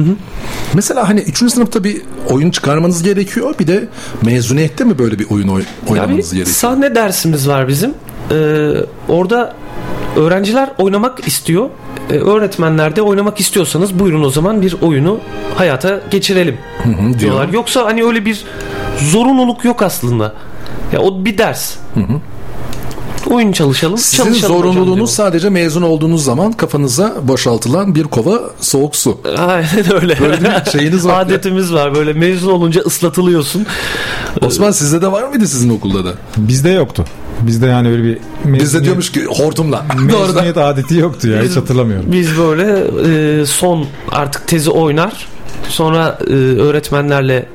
[0.74, 1.38] Mesela hani 3.
[1.38, 3.56] sınıfta bir oyun çıkarmanız gerekiyor.
[3.60, 3.88] Bir de
[4.22, 6.46] mezuniyette mi böyle bir oyun oy- oynamanız Yani gerekiyor?
[6.56, 7.94] sahne dersimiz var bizim.
[8.32, 8.72] Ee,
[9.10, 9.54] orada
[10.16, 11.70] öğrenciler oynamak istiyor.
[12.10, 15.20] Ee, öğretmenler de oynamak istiyorsanız buyurun o zaman bir oyunu
[15.56, 17.20] hayata geçirelim diyor.
[17.20, 17.50] diyorlar.
[17.50, 18.44] Yoksa hani öyle bir
[19.12, 20.34] zorunluluk yok aslında.
[20.96, 21.76] Ya o bir ders.
[23.30, 23.98] Oyun çalışalım.
[23.98, 29.20] Sizin çalışalım zorunluluğunuz sadece mezun olduğunuz zaman kafanıza boşaltılan bir kova soğuk su.
[29.38, 30.20] Aynen öyle.
[30.20, 31.22] Böyle bir şeyiniz var.
[31.26, 31.96] Adetimiz var.
[31.96, 33.66] Böyle mezun olunca ıslatılıyorsun.
[34.42, 36.14] Osman sizde de var mıydı sizin okulda da?
[36.38, 37.06] Bizde yoktu.
[37.42, 39.86] Bizde yani öyle bir mezuniyet, Bizde diyormuş ki hortumla.
[40.12, 40.28] Doğrudan.
[40.28, 41.38] mezuniyet adeti yoktu ya.
[41.42, 42.12] Hiç Biz- hatırlamıyorum.
[42.12, 42.84] Biz böyle
[43.42, 45.28] e, son artık tezi oynar.
[45.70, 47.46] Sonra e, öğretmenlerle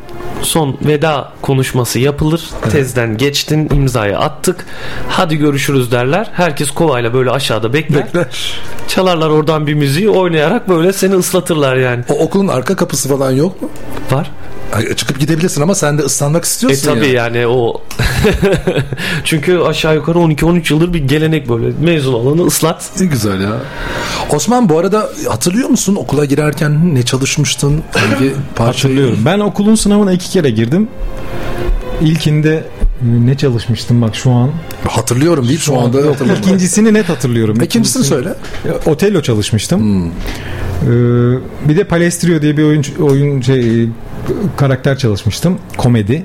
[0.43, 2.51] son veda konuşması yapılır.
[2.70, 4.66] Tezden geçtin, imzayı attık.
[5.09, 6.30] Hadi görüşürüz derler.
[6.32, 8.07] Herkes kovayla böyle aşağıda bekler.
[8.88, 12.05] Çalarlar oradan bir müziği oynayarak böyle seni ıslatırlar yani.
[12.09, 13.70] O okulun arka kapısı falan yok mu?
[14.11, 14.30] Var.
[14.73, 17.12] Ay, Çıkıp gidebilirsin ama sen de ıslanmak E istiyorsun tabii ya.
[17.12, 17.83] yani o
[19.25, 22.91] çünkü aşağı yukarı 12-13 yıldır bir gelenek böyle mezun olanı ıslat.
[23.01, 23.53] Ne güzel ya.
[24.31, 27.83] Osman bu arada hatırlıyor musun okula girerken ne çalışmıştın?
[27.95, 28.66] Hangi parçayı?
[28.66, 29.18] Hatırlıyorum.
[29.25, 30.89] Ben okulun sınavına iki kere girdim.
[32.01, 32.64] İlkinde
[33.03, 34.51] ne çalışmıştım bak şu an.
[34.89, 37.61] Hatırlıyorum değil şu anda Yok, ikincisini net hatırlıyorum.
[37.63, 38.35] İkincisini söyle.
[38.87, 40.07] Otelo çalışmıştım.
[40.07, 40.89] Ee,
[41.69, 43.89] bir de Palestrio diye bir oyun oyun şey, e,
[44.57, 45.59] karakter çalışmıştım.
[45.77, 46.25] Komedi.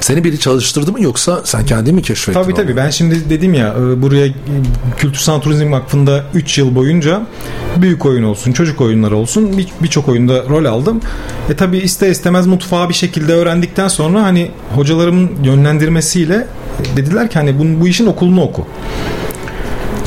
[0.00, 2.40] Seni biri çalıştırdı mı yoksa sen kendin mi keşfettin?
[2.40, 2.60] Tabii onu?
[2.62, 4.32] tabii ben şimdi dedim ya e, buraya e,
[4.98, 7.22] Kültür Sanat Turizm Vakfı'nda 3 yıl boyunca
[7.76, 11.00] büyük oyun olsun çocuk oyunları olsun bir- birçok oyunda rol aldım.
[11.50, 16.46] E tabii ister istemez mutfağı bir şekilde öğrendikten sonra hani hocalarımın yönlendirmesiyle
[16.96, 18.66] dediler ki hani bu, bu işin okulunu oku.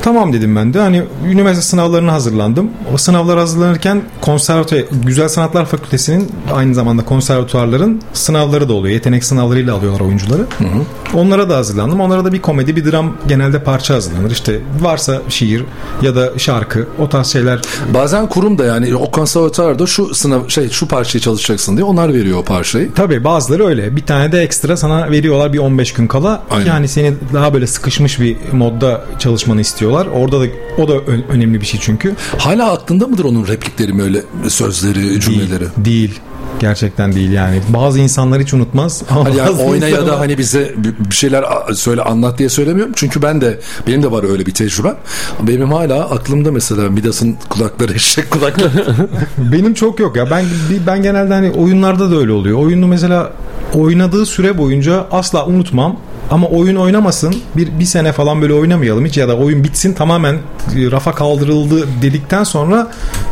[0.03, 0.79] Tamam dedim ben de.
[0.79, 2.69] Hani üniversite sınavlarına hazırlandım.
[2.93, 8.93] O sınavlar hazırlanırken konservatuar, Güzel Sanatlar Fakültesi'nin aynı zamanda konservatuarların sınavları da oluyor.
[8.93, 10.45] Yetenek sınavlarıyla alıyorlar oyuncuları.
[11.13, 11.99] Onlara da hazırlandım.
[11.99, 14.31] Onlara da bir komedi, bir dram genelde parça hazırlanır.
[14.31, 15.63] İşte varsa şiir
[16.01, 17.59] ya da şarkı o tarz şeyler.
[17.93, 22.37] Bazen kurum da yani o konservatuarda şu sınav şey şu parçayı çalışacaksın diye onlar veriyor
[22.39, 22.93] o parçayı.
[22.93, 23.95] Tabii bazıları öyle.
[23.95, 26.43] Bir tane de ekstra sana veriyorlar bir 15 gün kala.
[26.51, 26.65] Aynen.
[26.65, 29.61] Yani seni daha böyle sıkışmış bir modda çalışmanı
[29.91, 30.21] istiyorlar.
[30.21, 30.45] Orada da
[30.77, 30.93] o da
[31.29, 32.15] önemli bir şey çünkü.
[32.37, 35.65] Hala aklında mıdır onun replikleri mi öyle sözleri, cümleleri?
[35.77, 36.19] Değil.
[36.59, 37.61] Gerçekten değil yani.
[37.69, 39.03] Bazı insanlar hiç unutmaz.
[39.09, 42.93] Ama Hani yani oyna ya da hani bize bir- şeyler söyle anlat diye söylemiyorum.
[42.95, 44.95] Çünkü ben de benim de var öyle bir tecrübem.
[45.41, 49.07] Benim hala aklımda mesela Midas'ın kulakları eşek kulakları.
[49.37, 50.29] Benim çok yok ya.
[50.31, 50.45] Ben
[50.87, 52.57] ben genelde hani oyunlarda da öyle oluyor.
[52.59, 53.31] Oyunu mesela
[53.73, 55.97] oynadığı süre boyunca asla unutmam.
[56.31, 60.33] Ama oyun oynamasın bir, bir sene falan böyle oynamayalım hiç ya da oyun bitsin tamamen
[60.35, 62.87] e, rafa kaldırıldı dedikten sonra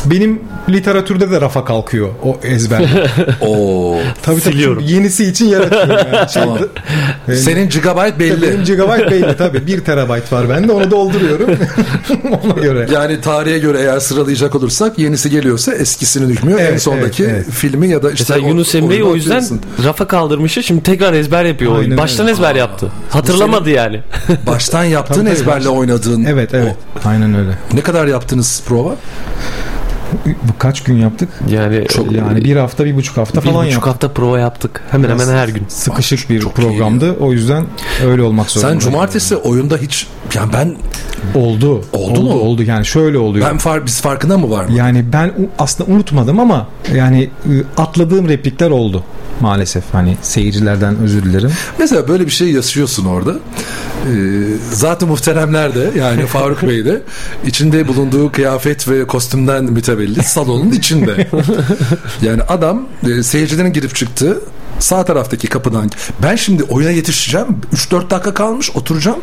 [0.05, 0.39] benim
[0.69, 2.81] literatürde de rafa kalkıyor o ezber.
[3.41, 3.95] Oo.
[4.21, 4.83] tabii tabii Siliyorum.
[4.87, 6.29] yenisi için yaratıyorum yani.
[6.29, 6.57] Şey- Tamam.
[7.27, 8.41] E, Senin gigabyte belli.
[8.41, 9.67] Benim gigabyte belli tabii.
[9.67, 11.49] 1 terabayt var bende onu dolduruyorum.
[12.43, 12.87] Ona göre.
[12.93, 16.59] Yani tarihe göre eğer sıralayacak olursak yenisi geliyorsa eskisini hükmüyor.
[16.59, 17.49] en Evet, sondaki evet, evet.
[17.51, 19.61] filmi ya da işte Mesela Yunus Emre'yi o yüzden atıyorsun.
[19.83, 21.79] rafa kaldırmışı şimdi tekrar ezber yapıyor.
[21.79, 22.31] Aynen Baştan öyle.
[22.33, 22.88] ezber yaptı.
[23.09, 24.01] Hatırlamadı yani.
[24.47, 25.75] baştan yaptığın Tabii, tabii, ezberle baştan.
[25.77, 26.23] oynadığın.
[26.25, 26.75] Evet evet.
[27.05, 27.09] o.
[27.09, 27.51] Aynen öyle.
[27.73, 28.95] Ne kadar yaptınız prova?
[30.25, 31.29] Bu kaç gün yaptık?
[31.49, 33.87] Yani Çok yani bir hafta bir buçuk hafta bir falan buçuk yaptık.
[33.87, 34.81] hafta prova yaptık.
[34.91, 35.63] Hemen hemen her gün.
[35.67, 37.15] Sıkışık bir Çok programdı.
[37.19, 37.65] O yüzden
[38.05, 38.71] öyle olmak zorunda.
[38.71, 40.75] Sen cumartesi oyunda hiç yani ben
[41.35, 41.85] oldu.
[41.93, 42.33] Oldu mu?
[42.33, 42.63] Oldu.
[42.63, 43.49] Yani şöyle oluyor.
[43.49, 44.71] ben far, biz farkında mı var mı?
[44.77, 47.29] Yani ben aslında unutmadım ama yani
[47.77, 49.03] atladığım replikler oldu
[49.39, 49.83] maalesef.
[49.91, 51.51] Hani seyircilerden özür dilerim.
[51.79, 53.31] Mesela böyle bir şey yaşıyorsun orada.
[53.31, 54.11] Ee,
[54.71, 57.01] zaten muhteremler de yani Faruk Bey de
[57.45, 61.27] içinde bulunduğu kıyafet ve kostümden mütevellit salonun içinde.
[62.21, 64.41] yani adam e, seyircilerin girip çıktığı
[64.79, 65.91] sağ taraftaki kapıdan
[66.23, 69.19] ben şimdi oyuna yetişeceğim 3-4 dakika kalmış oturacağım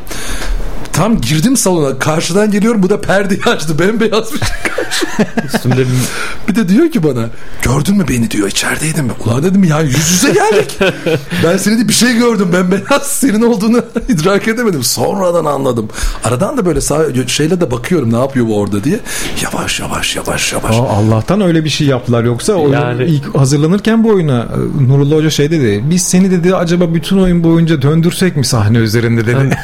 [0.96, 4.48] Tam girdim salona karşıdan geliyorum bu da perdeyi açtı bembeyaz bir şey.
[5.54, 5.86] Üstümde bir
[6.48, 7.28] Bir de diyor ki bana
[7.62, 9.12] gördün mü beni diyor içerideydim mi?
[9.24, 10.78] Ulan dedim ya yüz yüze geldik.
[11.44, 14.82] ben seni de bir şey gördüm ben beyaz senin olduğunu idrak edemedim.
[14.82, 15.88] Sonradan anladım.
[16.24, 19.00] Aradan da böyle sağ, şeyle de bakıyorum ne yapıyor bu orada diye.
[19.42, 20.76] Yavaş yavaş yavaş yavaş.
[20.76, 24.48] Aa, Allah'tan öyle bir şey yaptılar yoksa oyun Yani- ilk hazırlanırken bu oyuna
[24.82, 25.84] e, Nurullah Hoca şey dedi.
[25.90, 29.58] Biz seni dedi acaba bütün oyun boyunca döndürsek mi sahne üzerinde dedi.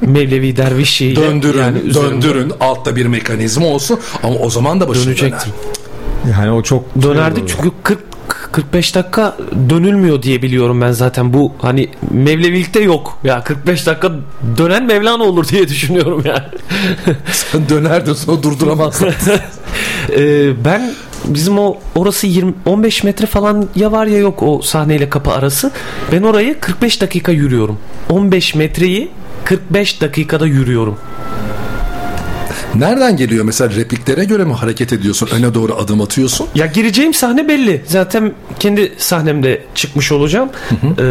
[0.00, 2.52] Mevlevi dervişiyle Döndürün, yani üzerinde döndürün.
[2.60, 4.00] Altta bir mekanizma olsun.
[4.22, 5.52] Ama o zaman da başına dönecektim.
[6.24, 6.36] döner.
[6.38, 7.98] Yani o çok Dönerdik çünkü 40
[8.28, 9.36] 45 dakika
[9.70, 13.18] dönülmüyor diye biliyorum ben zaten bu hani Mevlevilikte yok.
[13.24, 14.12] Ya 45 dakika
[14.58, 16.44] dönen Mevlana olur diye düşünüyorum yani.
[17.32, 19.08] Sen dönerdin sonra durduramazsın.
[20.16, 20.92] Ee, ben
[21.24, 25.70] bizim o orası 20 15 metre falan ya var ya yok o sahneyle kapı arası.
[26.12, 27.78] Ben orayı 45 dakika yürüyorum.
[28.10, 29.10] 15 metreyi
[29.44, 30.98] 45 dakikada yürüyorum.
[32.78, 35.28] Nereden geliyor mesela repliklere göre mi hareket ediyorsun?
[35.32, 36.46] Öne doğru adım atıyorsun.
[36.54, 37.82] Ya gireceğim sahne belli.
[37.86, 40.48] Zaten kendi sahnemde çıkmış olacağım.
[40.72, 41.02] Ee,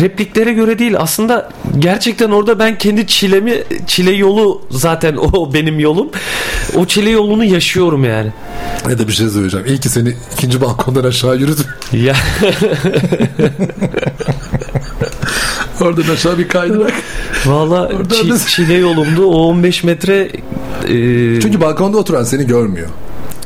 [0.00, 0.94] repliklere göre değil.
[0.98, 6.08] Aslında gerçekten orada ben kendi çilemi, çile yolu zaten o benim yolum.
[6.76, 8.32] O çile yolunu yaşıyorum yani.
[8.88, 9.66] Ne de bir şey söyleyeceğim.
[9.66, 11.64] İyi ki seni ikinci balkondan aşağı yürüdüm.
[11.92, 12.14] Ya
[15.86, 16.92] Oradan aşağı bir kaydırak.
[17.46, 19.24] valla Oradan çi- da- çile yolumdu.
[19.26, 20.20] O 15 metre
[20.84, 22.88] e, Çünkü balkonda oturan seni görmüyor.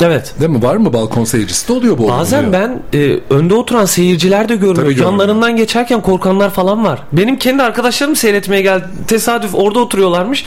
[0.02, 0.34] evet.
[0.40, 0.62] Değil mi?
[0.62, 2.52] Var mı balkon seyircisi de oluyor bu Bazen oluyor.
[2.52, 4.74] ben e, önde oturan seyirciler de görmüyor.
[4.76, 5.10] Tabii görmüyor.
[5.10, 7.02] Yanlarından geçerken korkanlar falan var.
[7.12, 8.84] Benim kendi arkadaşlarım seyretmeye geldi.
[9.06, 10.44] Tesadüf orada oturuyorlarmış.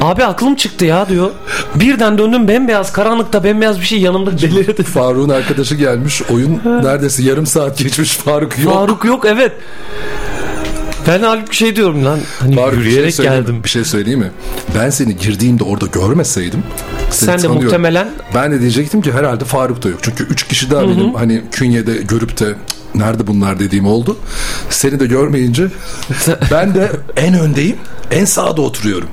[0.00, 1.30] Abi aklım çıktı ya diyor.
[1.74, 4.82] Birden döndüm bembeyaz karanlıkta bembeyaz bir şey yanımda belirdi.
[4.82, 6.22] Faruk'un arkadaşı gelmiş.
[6.34, 8.16] Oyun neredeyse yarım saat geçmiş.
[8.16, 8.74] Faruk yok.
[8.74, 9.52] Faruk yok evet.
[11.08, 13.22] Ben halbuki şey diyorum lan hani Faruk, bir şey yürüyerek mi?
[13.22, 13.60] geldim.
[13.64, 14.30] Bir şey söyleyeyim mi?
[14.78, 16.62] Ben seni girdiğimde orada görmeseydim
[17.10, 17.64] seni Sen de tanıyorum.
[17.64, 19.98] muhtemelen Ben de diyecektim ki herhalde Faruk da yok.
[20.02, 22.56] Çünkü üç kişi daha benim hani künyede görüp de "Cık,
[22.94, 24.16] nerede bunlar dediğim oldu.
[24.70, 25.66] Seni de görmeyince
[26.50, 27.76] ben de en öndeyim
[28.10, 29.08] en sağda oturuyorum.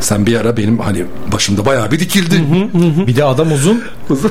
[0.00, 2.70] Sen bir ara benim hani başımda bayağı bir dikildin.
[3.06, 3.82] Bir de adam uzun.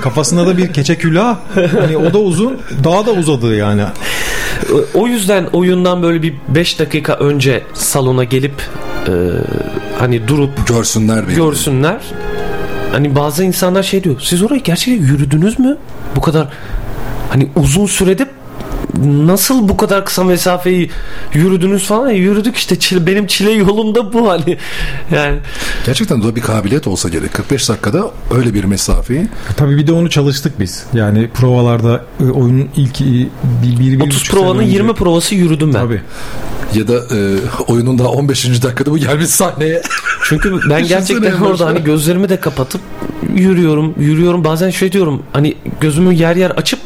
[0.02, 1.38] Kafasında da bir keçe külah.
[1.80, 2.58] Hani o da uzun.
[2.84, 3.84] Daha da uzadı yani.
[4.94, 8.54] O yüzden oyundan böyle bir 5 dakika önce salona gelip
[9.08, 9.12] e,
[10.00, 11.36] hani durup Görsünler beni.
[11.36, 12.02] görsünler.
[12.92, 14.16] Hani bazı insanlar şey diyor.
[14.24, 15.78] Siz orayı gerçekten yürüdünüz mü?
[16.16, 16.48] Bu kadar
[17.30, 18.28] hani uzun sürede
[19.06, 20.90] nasıl bu kadar kısa mesafeyi
[21.34, 22.10] yürüdünüz falan?
[22.10, 24.58] E, yürüdük işte çile, benim çile yolumda bu hani.
[25.16, 25.38] Yani
[25.86, 27.34] Gerçekten de bir kabiliyet olsa gerek.
[27.34, 29.28] 45 dakikada öyle bir mesafeyi.
[29.58, 30.86] Tabii bir de onu çalıştık biz.
[30.94, 34.94] Yani provalarda e, oyunun ilk e, bir, bir, bir 30 buçuk sene provanın önce- 20
[34.94, 35.80] provası yürüdüm ben.
[35.80, 36.02] Tabii.
[36.76, 37.36] Ya da e,
[37.68, 38.64] oyunun daha 15.
[38.64, 39.82] dakikada bu gelmiş sahneye.
[40.24, 42.82] Çünkü ben gerçekten en orada hani gözlerimi de kapatıp
[43.36, 44.44] yürüyorum, yürüyorum.
[44.44, 46.80] Bazen şey diyorum hani gözümü yer yer açıp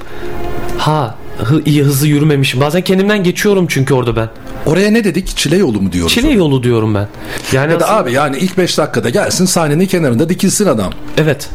[0.78, 1.16] ha
[1.46, 2.62] hı, iyi hızlı yürümemişim.
[2.62, 4.30] Bazen kendimden geçiyorum çünkü orada ben.
[4.66, 5.38] Oraya ne dedik?
[5.38, 6.14] Çile yolu mu diyoruz?
[6.14, 7.08] Çile yolu diyorum ben.
[7.52, 10.94] Yani Ya da aslında- abi yani ilk 5 dakikada gelsin sahnenin kenarında dikilsin adam.
[11.18, 11.50] Evet.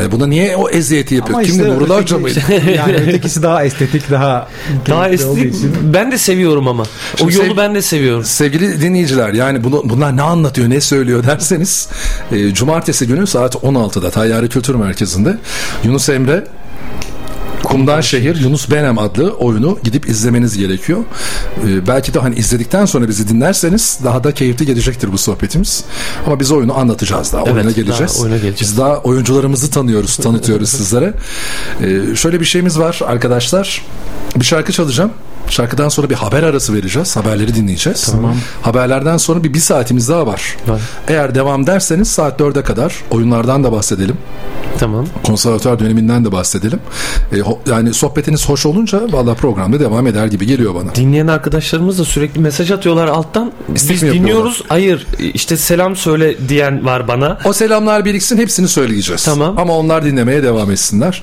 [0.00, 1.38] E buna niye o eziyeti yapıyor?
[1.38, 2.40] Ama Kim işte Nurullah Hoca mıydı?
[2.76, 4.48] yani ötekisi daha estetik, daha
[4.88, 5.54] Daha estetik.
[5.94, 6.84] Ben de seviyorum ama.
[7.16, 8.24] Şimdi o yolu sev- ben de seviyorum.
[8.24, 11.88] Sevgili dinleyiciler yani bunu, bunlar ne anlatıyor ne söylüyor derseniz
[12.32, 15.36] e, cumartesi günü saat 16'da Tayyare Kültür Merkezi'nde
[15.84, 16.44] Yunus Emre
[17.64, 20.98] Kumdan Şehir Yunus Benem adlı oyunu gidip izlemeniz gerekiyor.
[21.66, 25.84] Ee, belki de hani izledikten sonra bizi dinlerseniz daha da keyifli gelecektir bu sohbetimiz.
[26.26, 27.42] Ama biz oyunu anlatacağız daha.
[27.42, 28.20] Evet, oyuna daha geleceğiz.
[28.20, 28.60] oyuna geleceğiz.
[28.60, 31.14] Biz daha oyuncularımızı tanıyoruz, tanıtıyoruz sizlere.
[31.82, 33.82] Ee, şöyle bir şeyimiz var arkadaşlar.
[34.36, 35.10] Bir şarkı çalacağım.
[35.50, 37.16] Şarkıdan sonra bir haber arası vereceğiz.
[37.16, 38.04] Haberleri dinleyeceğiz.
[38.10, 38.34] Tamam.
[38.62, 40.56] Haberlerden sonra bir, bir saatimiz daha var.
[40.66, 40.80] Var.
[41.08, 44.16] Eğer devam derseniz saat 4'e kadar oyunlardan da bahsedelim.
[44.78, 45.06] Tamam.
[45.26, 46.80] Konservatör döneminden de bahsedelim.
[47.32, 50.94] E, ho- yani sohbetiniz hoş olunca valla programda devam eder gibi geliyor bana.
[50.94, 53.52] Dinleyen arkadaşlarımız da sürekli mesaj atıyorlar alttan.
[53.74, 54.62] İstek Biz dinliyoruz.
[54.68, 57.38] Hayır işte selam söyle diyen var bana.
[57.44, 59.24] O selamlar biriksin hepsini söyleyeceğiz.
[59.24, 59.58] Tamam.
[59.58, 61.22] Ama onlar dinlemeye devam etsinler.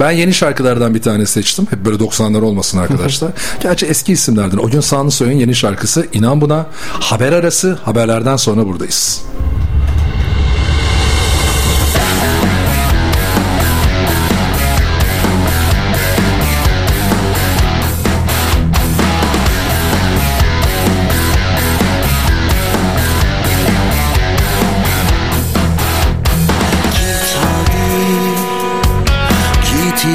[0.00, 1.66] Ben yeni şarkılardan bir tane seçtim.
[1.70, 3.30] Hep böyle 90'lar olmasın arkadaşlar.
[3.64, 4.56] Gerçi eski isimlerden.
[4.56, 6.06] O gün Sağını Söyleyin yeni şarkısı.
[6.12, 6.66] İnan buna.
[6.80, 7.78] Haber arası.
[7.84, 9.24] Haberlerden sonra buradayız.
[29.62, 30.06] Git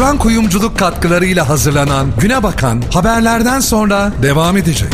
[0.00, 4.92] Duran Kuyumculuk katkılarıyla hazırlanan Güne Bakan haberlerden sonra devam edecek.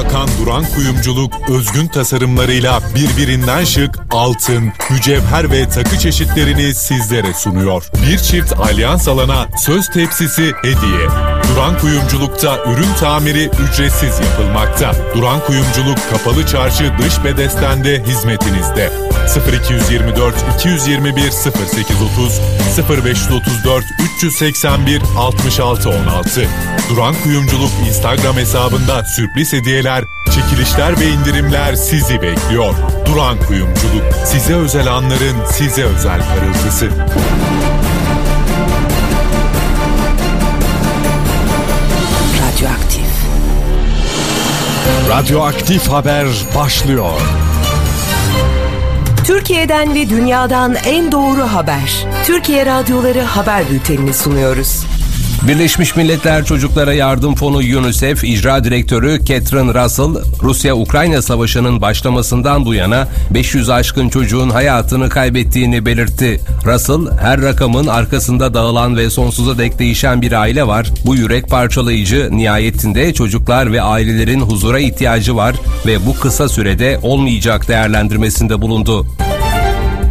[0.00, 7.90] Hakan Duran Kuyumculuk özgün tasarımlarıyla birbirinden şık altın, mücevher ve takı çeşitlerini sizlere sunuyor.
[8.06, 11.08] Bir çift alyans alana söz tepsisi hediye.
[11.52, 14.92] Duran Kuyumculuk'ta ürün tamiri ücretsiz yapılmakta.
[15.14, 18.92] Duran Kuyumculuk Kapalı Çarşı dış bedestende hizmetinizde.
[19.62, 22.40] 0224 221 0830
[22.88, 23.84] 0534
[24.16, 32.74] 381 66 16 Duran Kuyumculuk Instagram hesabında sürpriz hediyeler, çekilişler ve indirimler sizi bekliyor.
[33.06, 36.90] Duran Kuyumculuk size özel anların size özel parıltısı.
[42.42, 43.06] Radyoaktif.
[45.08, 46.26] Radyoaktif haber
[46.56, 47.20] başlıyor.
[49.24, 52.06] Türkiye'den ve dünyadan en doğru haber.
[52.24, 54.84] Türkiye Radyoları Haber Bülteni'ni sunuyoruz.
[55.48, 63.08] Birleşmiş Milletler Çocuklara Yardım Fonu UNICEF İcra Direktörü Catherine Russell, Rusya-Ukrayna Savaşı'nın başlamasından bu yana
[63.30, 66.40] 500 aşkın çocuğun hayatını kaybettiğini belirtti.
[66.66, 70.90] Russell, her rakamın arkasında dağılan ve sonsuza dek değişen bir aile var.
[71.06, 77.68] Bu yürek parçalayıcı nihayetinde çocuklar ve ailelerin huzura ihtiyacı var ve bu kısa sürede olmayacak
[77.68, 79.06] değerlendirmesinde bulundu.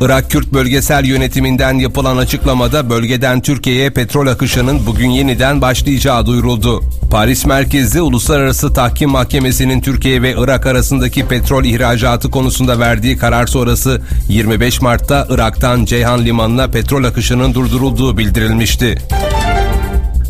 [0.02, 6.84] Irak Kürt Bölgesel Yönetiminden yapılan açıklamada bölgeden Türkiye'ye petrol akışının bugün yeniden başlayacağı duyuruldu.
[7.12, 14.02] Paris merkezli Uluslararası Tahkim Mahkemesi'nin Türkiye ve Irak arasındaki petrol ihracatı konusunda verdiği karar sonrası
[14.30, 18.98] 25 Mart'ta Irak'tan Ceyhan Limanı'na petrol akışının durdurulduğu bildirilmişti.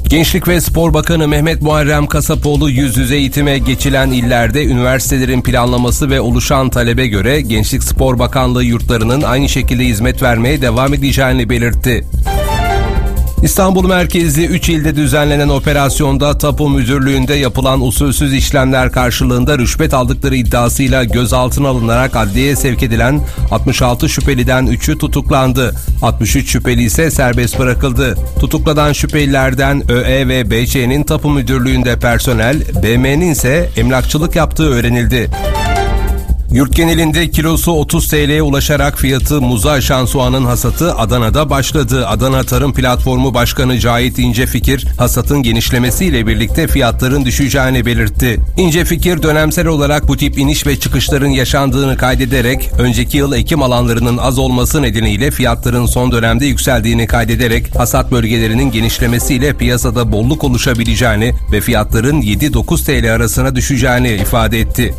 [0.10, 6.22] Gençlik ve Spor Bakanı Mehmet Muharrem Kasapoğlu yüz yüze eğitime geçilen illerde üniversitelerin planlaması ve
[6.22, 12.06] oluşan talebe göre Gençlik Spor Bakanlığı yurtlarının aynı şekilde hizmet vermeye devam edeceğini belirtti.
[13.44, 21.04] İstanbul merkezli 3 ilde düzenlenen operasyonda Tapu Müdürlüğü'nde yapılan usulsüz işlemler karşılığında rüşvet aldıkları iddiasıyla
[21.04, 23.22] gözaltına alınarak adliyeye sevk edilen
[23.52, 25.76] 66 şüpheliden 3'ü tutuklandı.
[26.02, 28.16] 63 şüpheli ise serbest bırakıldı.
[28.40, 35.30] Tutuklanan şüphelilerden ÖE ve BÇ'nin Tapu Müdürlüğü'nde personel, BM'nin ise emlakçılık yaptığı öğrenildi.
[36.52, 42.08] Yurt genelinde kilosu 30 TL'ye ulaşarak fiyatı muza aşan soğanın hasatı Adana'da başladı.
[42.08, 48.40] Adana Tarım Platformu Başkanı Cahit İnce Fikir, hasatın genişlemesiyle birlikte fiyatların düşeceğini belirtti.
[48.58, 54.18] İnce Fikir dönemsel olarak bu tip iniş ve çıkışların yaşandığını kaydederek, önceki yıl ekim alanlarının
[54.18, 61.62] az olması nedeniyle fiyatların son dönemde yükseldiğini kaydederek, hasat bölgelerinin genişlemesiyle piyasada bolluk oluşabileceğini ve
[61.62, 64.94] fiyatların 7-9 TL arasına düşeceğini ifade etti.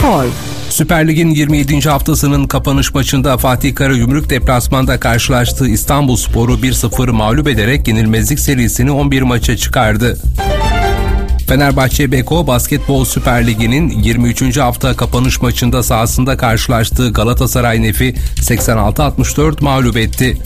[0.00, 0.24] Spor.
[0.70, 1.88] Süper Lig'in 27.
[1.88, 9.22] haftasının kapanış maçında Fatih Karagümrük deplasmanda karşılaştığı İstanbul Sporu 1-0 mağlup ederek yenilmezlik serisini 11
[9.22, 10.18] maça çıkardı.
[11.46, 14.56] Fenerbahçe Beko Basketbol Süper Ligi'nin 23.
[14.56, 20.38] hafta kapanış maçında sahasında karşılaştığı Galatasaray Nefi 86-64 mağlup etti.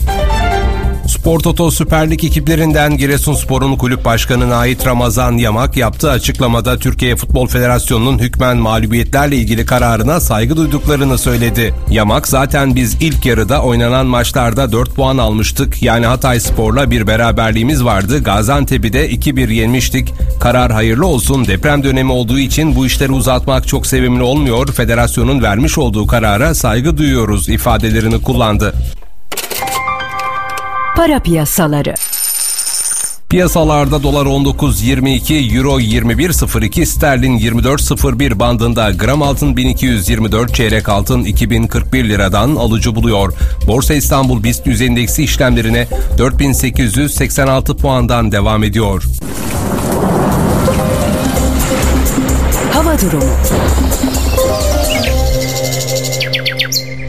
[1.19, 7.47] Spor Toto Süper Lig ekiplerinden Giresunspor'un kulüp başkanına ait Ramazan Yamak yaptığı açıklamada Türkiye Futbol
[7.47, 11.73] Federasyonu'nun hükmen mağlubiyetlerle ilgili kararına saygı duyduklarını söyledi.
[11.89, 15.83] Yamak zaten biz ilk yarıda oynanan maçlarda 4 puan almıştık.
[15.83, 18.23] Yani Hatay Spor'la bir beraberliğimiz vardı.
[18.23, 20.13] Gaziantep'i de 2-1 yenmiştik.
[20.39, 21.47] Karar hayırlı olsun.
[21.47, 24.73] Deprem dönemi olduğu için bu işleri uzatmak çok sevimli olmuyor.
[24.73, 28.73] Federasyonun vermiş olduğu karara saygı duyuyoruz ifadelerini kullandı.
[30.95, 31.93] Para piyasaları.
[33.29, 42.55] Piyasalarda dolar 19.22, euro 21.02, sterlin 24.01 bandında gram altın 1224, çeyrek altın 2041 liradan
[42.55, 43.33] alıcı buluyor.
[43.67, 45.87] Borsa İstanbul BIST 100 endeksi işlemlerine
[46.17, 49.03] 4886 puandan devam ediyor.
[52.73, 53.31] Hava durumu.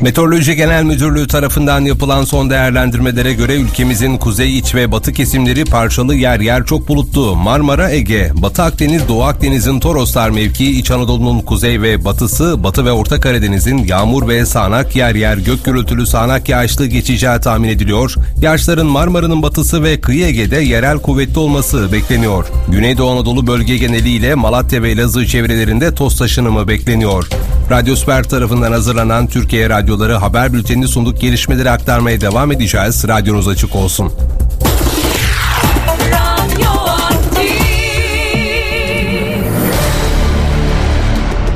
[0.01, 6.14] Meteoroloji Genel Müdürlüğü tarafından yapılan son değerlendirmelere göre ülkemizin kuzey iç ve batı kesimleri parçalı
[6.14, 7.36] yer yer çok bulutlu.
[7.36, 12.92] Marmara, Ege, Batı Akdeniz, Doğu Akdeniz'in Toroslar mevkii, İç Anadolu'nun kuzey ve batısı, Batı ve
[12.92, 18.14] Orta Karadeniz'in yağmur ve sağanak yer yer gök gürültülü sağanak yağışlı geçeceği tahmin ediliyor.
[18.40, 22.47] Yağışların Marmara'nın batısı ve kıyı Ege'de yerel kuvvetli olması bekleniyor.
[22.68, 27.28] Güneydoğu Anadolu bölge geneliyle Malatya ve Elazığ çevrelerinde toz taşınımı bekleniyor.
[27.70, 33.09] Radyo Süper tarafından hazırlanan Türkiye Radyoları haber bültenini sunduk gelişmeleri aktarmaya devam edeceğiz.
[33.09, 34.12] Radyonuz açık olsun.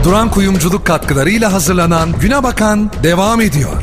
[0.04, 3.82] Duran Kuyumculuk katkılarıyla hazırlanan Güne Bakan devam ediyor.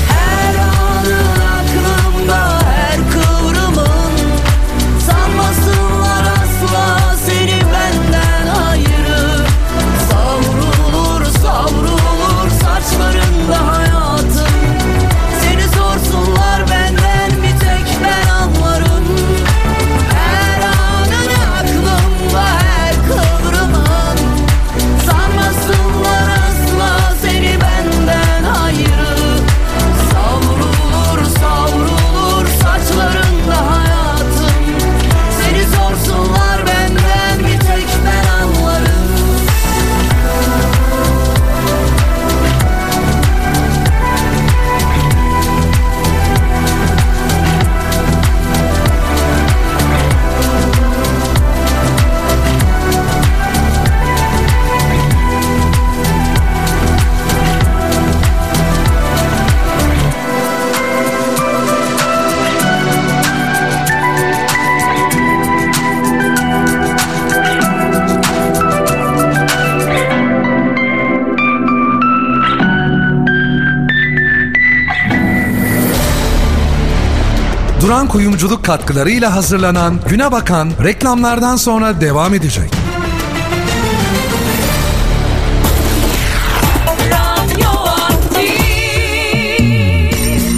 [78.91, 82.71] katkılarıyla hazırlanan Güne Bakan reklamlardan sonra devam edecek.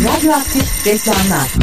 [0.06, 1.54] Radyoaktif reklamlar.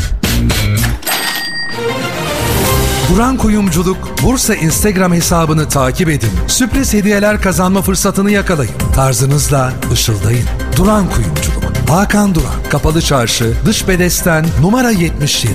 [3.12, 6.30] Duran Kuyumculuk Bursa Instagram hesabını takip edin.
[6.46, 8.74] Sürpriz hediyeler kazanma fırsatını yakalayın.
[8.94, 10.46] Tarzınızla ışıldayın.
[10.76, 11.88] Duran Kuyumculuk.
[11.88, 12.59] Hakan Duran.
[12.70, 15.52] Kapalı Çarşı, Dış Bedesten, numara 77.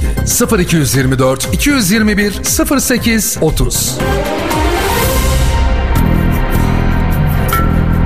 [0.62, 2.42] 0224 221
[2.82, 3.98] 08 30.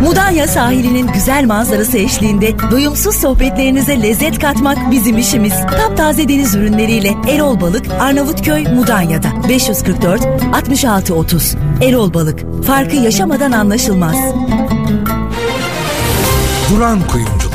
[0.01, 5.53] Mudanya sahilinin güzel manzarası eşliğinde doyumsuz sohbetlerinize lezzet katmak bizim işimiz.
[5.53, 9.49] Taptaze deniz ürünleriyle Erol Balık, Arnavutköy, Mudanya'da.
[9.49, 10.21] 544
[10.53, 11.55] 66 30.
[11.81, 12.63] Erol Balık.
[12.63, 14.15] Farkı yaşamadan anlaşılmaz.
[16.71, 17.53] Duran Kuyumculuk.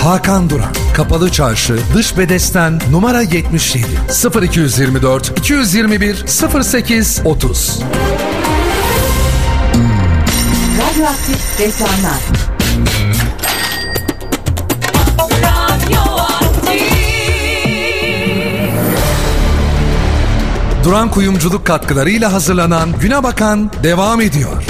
[0.00, 0.83] Hakan Duran.
[0.94, 3.86] Kapalı Çarşı, Dış Bedesten, numara 77.
[4.42, 6.24] 0224 221
[6.62, 7.80] 08 30.
[10.78, 12.20] Radyoaktif reklamlar.
[20.84, 24.63] Duran Kuyumculuk katkılarıyla hazırlanan Güne Bakan devam ediyor.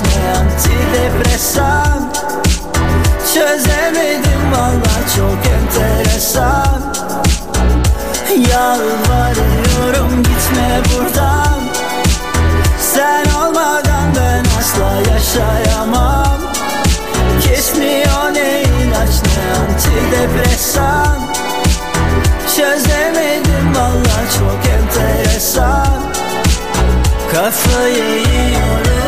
[0.00, 2.12] Ne antidepresan
[3.34, 6.82] Çözemedim valla çok enteresan.
[8.50, 11.60] Yalvarıyorum gitme buradan.
[12.80, 16.40] Sen olmadan ben asla yaşayamam.
[17.42, 21.20] Kesmiyor ne ilaç ne antidepresan
[22.56, 26.02] Çözemedim valla çok enteresan.
[27.32, 29.01] Kafayı yiyorum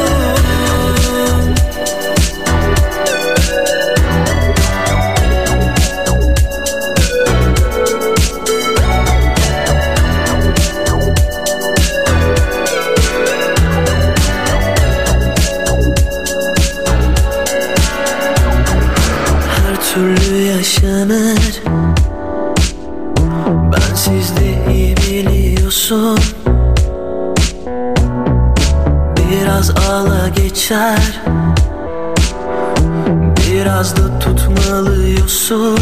[30.64, 31.20] geçer.
[33.36, 35.78] Biraz da tutmalıyorsun.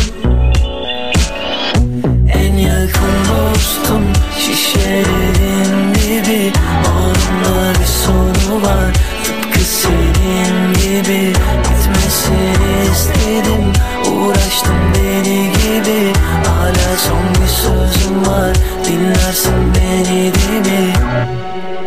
[2.35, 4.03] En yakın dostum
[4.39, 6.53] şişelerin dibi.
[6.87, 8.93] Onunla bir sonu var
[9.24, 11.33] Tıpkı senin gibi.
[11.62, 13.72] Gitmesini istedim
[14.12, 16.12] Uğraştım deli gibi.
[16.47, 20.93] Hala son bir sözüm var Dinlersin beni değil mi?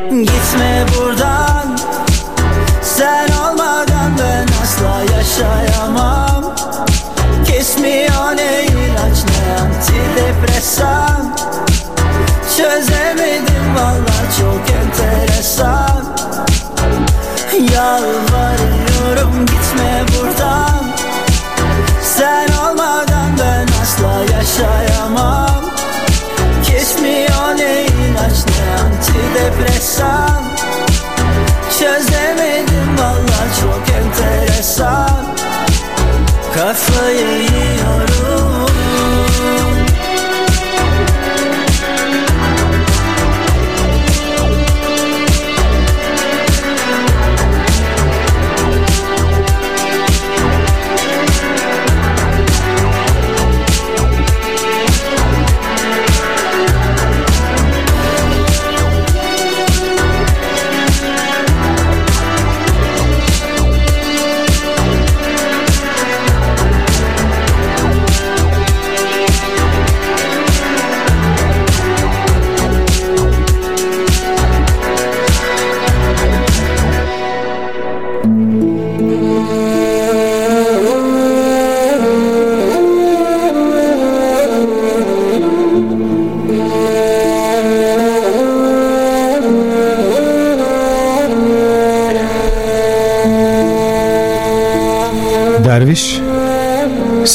[0.09, 1.54] Gitme buradan
[5.39, 6.55] yaşayamam.
[7.45, 11.35] Kesmiyor ne ilaç ne antidepresan.
[12.57, 16.05] Çözemedim valla çok enteresan.
[17.73, 20.85] Yalvarıyorum gitme buradan.
[22.01, 25.65] Sen olmadan ben asla yaşayamam.
[26.63, 30.54] Kesmiyor ne ilaç ne antidepresan
[36.75, 37.04] Kafayı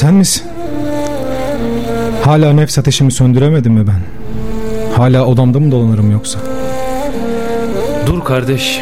[0.00, 0.42] sen misin?
[2.22, 4.00] Hala nefs ateşimi söndüremedim mi ben?
[4.96, 6.38] Hala odamda mı dolanırım yoksa?
[8.06, 8.80] Dur kardeş.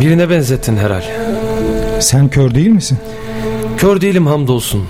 [0.00, 1.02] Birine benzettin herhal.
[2.00, 2.98] Sen kör değil misin?
[3.78, 4.84] Kör değilim hamdolsun.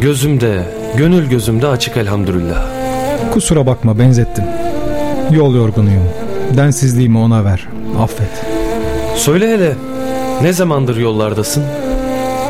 [0.00, 0.62] Gözümde,
[0.96, 2.66] gönül gözümde açık elhamdülillah.
[3.32, 4.44] Kusura bakma benzettim.
[5.30, 6.04] Yol yorgunuyum.
[6.56, 7.68] Densizliğimi ona ver.
[7.98, 8.44] Affet.
[9.16, 9.74] Söyle hele,
[10.42, 11.64] ne zamandır yollardasın?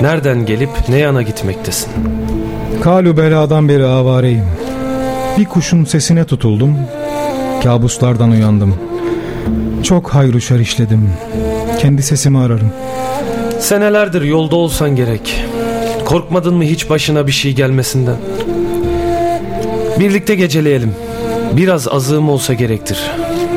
[0.00, 1.88] Nereden gelip ne yana gitmektesin?
[2.82, 4.44] Kalu beladan beri avareyim.
[5.38, 6.76] Bir kuşun sesine tutuldum.
[7.62, 8.74] Kabuslardan uyandım.
[9.82, 11.10] Çok hayır şer işledim.
[11.80, 12.72] Kendi sesimi ararım.
[13.60, 15.44] Senelerdir yolda olsan gerek.
[16.04, 18.16] Korkmadın mı hiç başına bir şey gelmesinden?
[20.00, 20.94] Birlikte geceleyelim.
[21.56, 23.10] Biraz azığım olsa gerektir.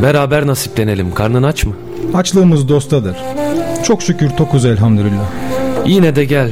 [0.04, 1.14] Beraber nasiplenelim.
[1.14, 1.74] Karnın aç mı?
[2.14, 3.18] Açlığımız dostadır.
[3.84, 5.26] Çok şükür tokuz elhamdülillah.
[5.86, 6.52] Yine de gel.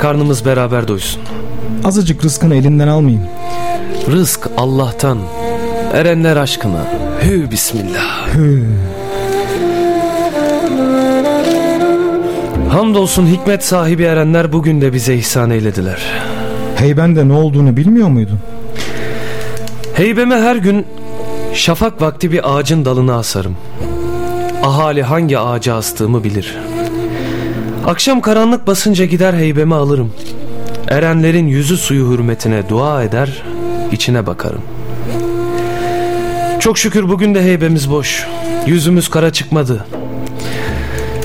[0.00, 1.22] Karnımız beraber doysun.
[1.84, 3.24] Azıcık rızkını elinden almayayım.
[4.10, 5.18] Rızk Allah'tan.
[5.92, 6.84] Erenler aşkına.
[7.22, 8.34] Hü bismillah.
[8.34, 8.64] Hü.
[12.70, 16.02] Hamdolsun hikmet sahibi erenler bugün de bize ihsan eylediler.
[16.76, 18.38] Heybende ne olduğunu bilmiyor muydun?
[19.94, 20.86] Heybeme her gün
[21.54, 23.56] Şafak vakti bir ağacın dalına asarım.
[24.62, 26.56] Ahali hangi ağaca astığımı bilir.
[27.86, 30.12] Akşam karanlık basınca gider heybemi alırım.
[30.88, 33.42] Erenlerin yüzü suyu hürmetine dua eder,
[33.92, 34.62] içine bakarım.
[36.60, 38.26] Çok şükür bugün de heybemiz boş.
[38.66, 39.86] Yüzümüz kara çıkmadı.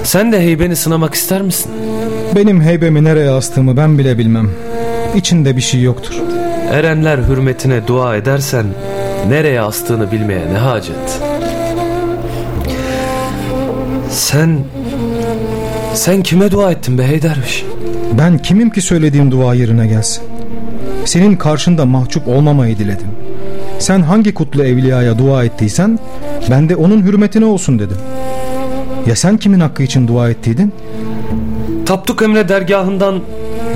[0.04, 1.72] Sen de heybeni sınamak ister misin?
[2.36, 4.50] Benim heybemi nereye astığımı ben bile bilmem.
[5.16, 6.14] İçinde bir şey yoktur.
[6.72, 8.66] Erenler hürmetine dua edersen
[9.30, 11.22] nereye astığını bilmeye ne hacet?
[14.10, 14.60] Sen
[15.94, 17.66] sen kime dua ettin be Heyderviş?
[18.18, 20.24] Ben kimim ki söylediğim dua yerine gelsin?
[21.06, 23.08] Senin karşında mahcup olmamayı diledim.
[23.80, 26.00] Sen hangi kutlu evliyaya dua ettiysen
[26.50, 27.98] ben de onun hürmetine olsun dedim.
[29.08, 30.74] Ya sen kimin hakkı için dua ettiydin?
[31.86, 33.20] Tapduk Emre dergahından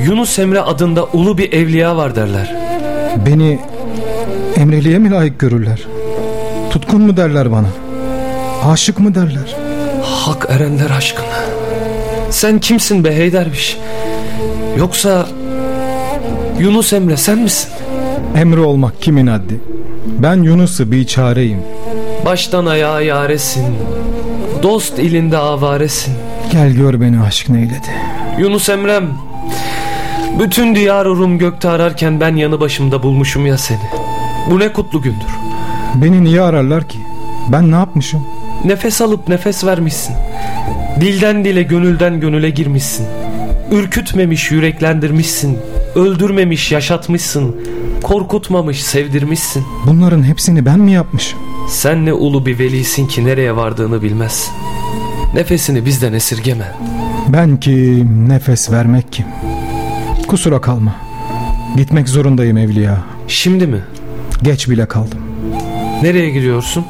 [0.06, 2.56] Yunus Emre adında ulu bir evliya var derler.
[3.26, 3.60] Beni
[4.56, 5.84] emreliğe mi layık görürler?
[6.70, 7.68] Tutkun mu derler bana?
[8.66, 9.56] Aşık mı derler?
[10.04, 11.35] Hak erenler aşkına.
[12.36, 13.78] Sen kimsin be Heyderviş?
[14.78, 15.28] Yoksa
[16.60, 17.70] Yunus Emre sen misin?
[18.36, 19.60] Emre olmak kimin haddi?
[20.06, 21.60] Ben Yunus'u bir çareyim.
[22.26, 23.66] Baştan ayağa yaresin.
[24.64, 26.14] Dost ilinde avaresin.
[26.52, 27.90] Gel gör beni aşk neyledi.
[28.40, 29.10] Yunus Emrem.
[30.40, 33.80] Bütün diyar Rum gökte ararken ben yanı başımda bulmuşum ya seni.
[34.52, 35.36] Bu ne kutlu gündür.
[35.96, 37.00] Beni niye ararlar ki?
[37.52, 38.28] Ben ne yapmışım?
[38.66, 40.16] Nefes alıp nefes vermişsin.
[41.02, 43.06] Dilden dile gönülden gönüle girmişsin.
[43.72, 45.58] Ürkütmemiş yüreklendirmişsin.
[45.96, 47.56] Öldürmemiş yaşatmışsın.
[48.04, 49.64] Korkutmamış sevdirmişsin.
[49.88, 51.40] Bunların hepsini ben mi yapmışım?
[51.70, 54.54] Sen ne ulu bir velisin ki nereye vardığını bilmezsin.
[55.34, 56.72] Nefesini bizden esirgeme.
[57.28, 59.26] Ben kim, nefes vermek kim?
[60.28, 60.96] Kusura kalma.
[61.78, 62.98] Gitmek zorundayım evliya.
[63.28, 63.80] Şimdi mi?
[64.44, 65.20] Geç bile kaldım.
[66.02, 66.86] Nereye gidiyorsun?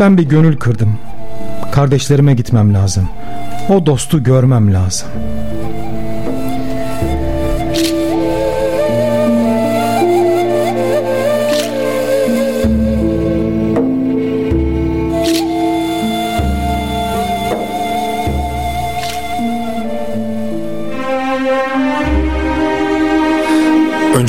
[0.00, 0.98] Ben bir gönül kırdım.
[1.74, 3.08] Kardeşlerime gitmem lazım.
[3.68, 5.08] O dostu görmem lazım.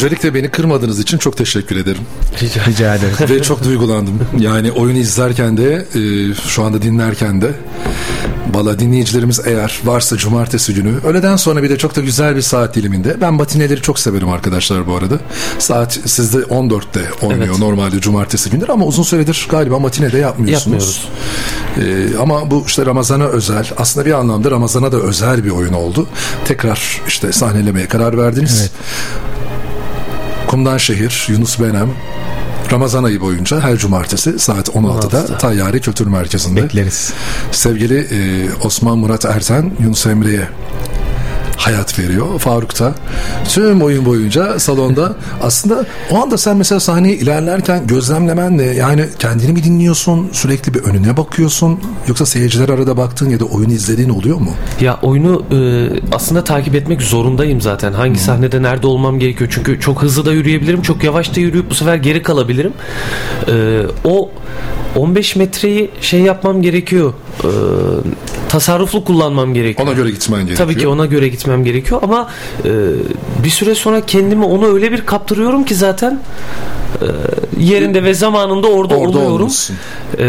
[0.06, 2.02] Öncelikle beni kırmadığınız için çok teşekkür ederim.
[2.42, 3.16] Rica, Rica ederim.
[3.30, 4.20] Ve çok duygulandım.
[4.40, 7.52] Yani oyunu izlerken de e, şu anda dinlerken de
[8.54, 12.76] Valla dinleyicilerimiz eğer varsa cumartesi günü öğleden sonra bir de çok da güzel bir saat
[12.76, 13.22] diliminde.
[13.22, 15.20] Ben batineleri çok severim arkadaşlar bu arada.
[15.60, 17.60] Saat sizde 14'te oynuyor Evet.
[17.60, 21.10] normalde cumartesi günleri ama uzun süredir galiba matinede yapmıyorsunuz.
[21.78, 26.08] Ee, ama bu işte Ramazan'a özel aslında bir anlamda Ramazan'a da özel bir oyun oldu.
[26.46, 28.72] Tekrar işte sahnelemeye karar verdiniz.
[30.48, 31.90] Kumdan Şehir, Yunus Benem,
[32.72, 35.38] Ramazan ayı boyunca her cumartesi saat 16'da 16'da.
[35.38, 36.64] Tayyare Kültür Merkezi'nde.
[36.64, 37.14] Bekleriz.
[37.52, 40.48] Sevgili e, Osman Murat Erten, Yunus Emre'ye
[41.58, 42.40] hayat veriyor.
[42.40, 42.94] Faruk da
[43.50, 49.64] tüm oyun boyunca salonda aslında o anda sen mesela sahneye ilerlerken gözlemlemenle yani kendini mi
[49.64, 54.52] dinliyorsun sürekli bir önüne bakıyorsun yoksa seyirciler arada baktığın ya da oyunu izlediğin oluyor mu?
[54.82, 57.94] Ya oyunu e, aslında takip etmek zorundayım zaten.
[57.94, 59.50] Hangi sahnede nerede olmam gerekiyor.
[59.54, 60.82] Çünkü çok hızlı da yürüyebilirim.
[60.82, 62.74] Çok yavaş da yürüyüp bu sefer geri kalabilirim.
[63.48, 64.30] E, o
[64.96, 67.14] 15 metreyi şey yapmam gerekiyor.
[67.44, 67.50] E,
[68.50, 69.88] tasarruflu kullanmam gerekiyor.
[69.88, 70.68] Ona göre gitmen gerekiyor.
[70.70, 72.30] Tabii ki ona göre gitmem gerekiyor ama
[72.66, 72.70] e,
[73.44, 76.20] bir süre sonra kendimi ona öyle bir kaptırıyorum ki zaten
[77.02, 77.06] e,
[77.64, 79.32] yerinde ve zamanında orada, Orada oluyorum.
[79.36, 79.76] olmuşsun.
[80.20, 80.26] E,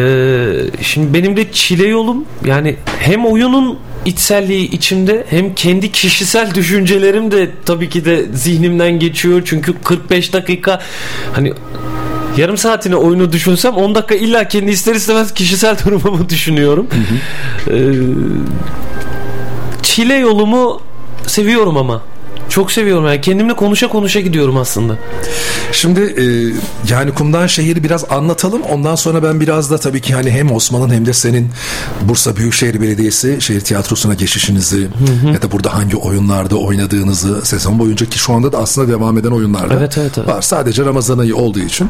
[0.83, 7.51] şimdi benim de çile yolum yani hem oyunun içselliği içimde hem kendi kişisel düşüncelerim de
[7.67, 10.81] tabii ki de zihnimden geçiyor çünkü 45 dakika
[11.33, 11.53] hani
[12.37, 16.87] yarım saatini oyunu düşünsem 10 dakika illa kendi ister istemez kişisel durumumu düşünüyorum.
[17.71, 17.75] Ee,
[19.83, 20.81] çile yolumu
[21.27, 22.03] seviyorum ama.
[22.49, 24.97] Çok seviyorum yani kendimle konuşa konuşa gidiyorum aslında.
[25.73, 26.25] Şimdi e,
[26.93, 28.63] yani Kumdan Şehir'i biraz anlatalım.
[28.63, 31.51] Ondan sonra ben biraz da tabii ki hani hem Osman'ın hem de senin
[32.03, 34.89] Bursa Büyükşehir Belediyesi şehir tiyatrosuna geçişinizi
[35.33, 39.31] ya da burada hangi oyunlarda oynadığınızı sezon boyunca ki şu anda da aslında devam eden
[39.31, 40.29] oyunlarda Evet, evet, evet.
[40.29, 40.43] var.
[40.43, 41.89] Sadece Ramazan ayı olduğu için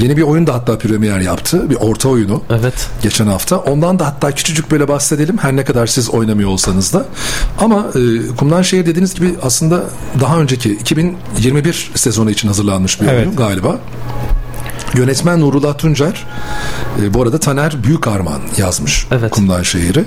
[0.00, 1.70] yeni bir oyun da hatta premier yaptı.
[1.70, 2.42] Bir orta oyunu.
[2.50, 2.74] Evet.
[3.02, 3.56] Geçen hafta.
[3.56, 5.38] Ondan da hatta küçücük böyle bahsedelim.
[5.38, 7.06] Her ne kadar siz oynamıyor olsanız da.
[7.58, 9.84] Ama e, Kumdan Şehir dediğiniz gibi aslında
[10.20, 13.26] daha önceki 2021 sezonu için hazırlanmış bir Evet.
[13.26, 13.78] oyun galiba.
[14.96, 16.26] Yönetmen Nurullah Tuncer.
[17.02, 20.04] E, bu arada Taner Büyükarman yazmış Kumdan Şehir'i.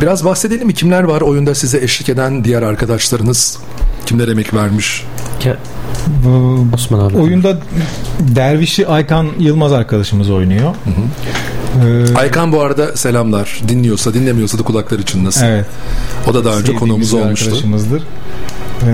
[0.00, 0.74] Biraz bahsedelim mi?
[0.74, 3.58] Kimler var oyunda size eşlik eden diğer arkadaşlarınız?
[4.06, 5.04] Kimler emek vermiş?
[5.44, 5.56] Ya,
[6.74, 7.16] Osman abi.
[7.18, 7.58] Oyunda
[8.20, 10.74] Dervişi Aykan Yılmaz arkadaşımız oynuyor.
[11.84, 13.60] Ee, Aykan bu arada selamlar.
[13.68, 15.46] Dinliyorsa dinlemiyorsa da kulakları çınlasın.
[15.46, 15.66] Evet.
[16.30, 17.44] O da daha önce konuğumuz olmuştu.
[17.46, 18.02] Arkadaşımızdır.
[18.86, 18.88] Ee,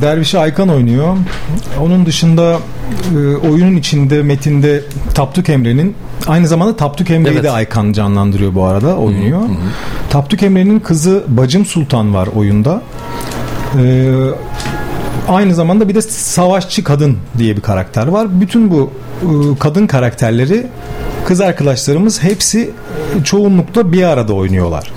[0.00, 1.16] Dervişi Aykan oynuyor.
[1.82, 2.58] Onun dışında
[3.16, 4.82] e, oyunun içinde metinde
[5.14, 5.94] Tapduk Emre'nin
[6.26, 7.44] aynı zamanda Tapduk Emre'yi Evet.
[7.44, 9.40] de Aykan canlandırıyor bu arada oynuyor.
[10.10, 12.82] Tapduk Emre'nin kızı Bacım Sultan var oyunda.
[13.82, 14.10] Ee,
[15.28, 18.40] aynı zamanda bir de savaşçı kadın diye bir karakter var.
[18.40, 18.90] Bütün bu
[19.22, 20.66] e, kadın karakterleri
[21.26, 22.70] kız arkadaşlarımız hepsi
[23.24, 24.92] çoğunlukla bir arada oynuyorlar.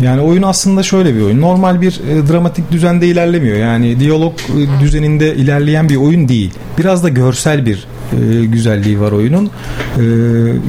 [0.00, 1.40] Yani oyun aslında şöyle bir oyun.
[1.40, 3.56] Normal bir e, dramatik düzende ilerlemiyor.
[3.56, 6.54] Yani diyalog e, düzeninde ilerleyen bir oyun değil.
[6.78, 9.46] Biraz da görsel bir e, güzelliği var oyunun.
[9.46, 10.02] E,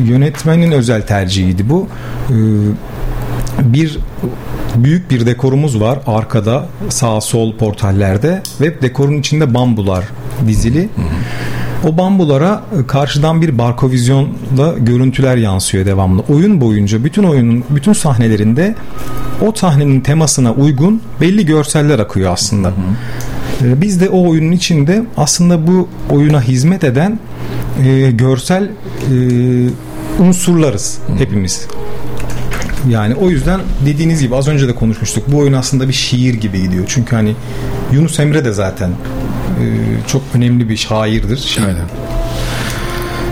[0.10, 1.88] yönetmenin özel tercihiydi bu.
[2.30, 2.36] E,
[3.60, 4.00] bir
[4.76, 10.06] büyük bir dekorumuz var arkada sağ sol portallerde ve dekorun içinde bambular
[10.48, 10.89] dizili.
[11.88, 16.23] O bambulara e, karşıdan bir barkovizyonda görüntüler yansıyor devamlı.
[16.30, 18.76] Oyun boyunca bütün oyunun bütün sahnelerinde
[19.48, 22.72] o sahnenin temasına uygun belli görseller akıyor aslında.
[23.64, 27.19] E, Biz de o oyunun içinde aslında bu oyuna hizmet eden
[27.85, 28.69] e, görsel e,
[30.19, 31.68] unsurlarız hepimiz.
[32.90, 35.24] Yani o yüzden dediğiniz gibi az önce de konuşmuştuk.
[35.28, 36.84] Bu oyun aslında bir şiir gibi gidiyor.
[36.88, 37.36] Çünkü hani
[37.91, 39.66] Yunus Emre de zaten e,
[40.08, 41.38] çok önemli bir şairdir.
[41.38, 41.66] Şiir.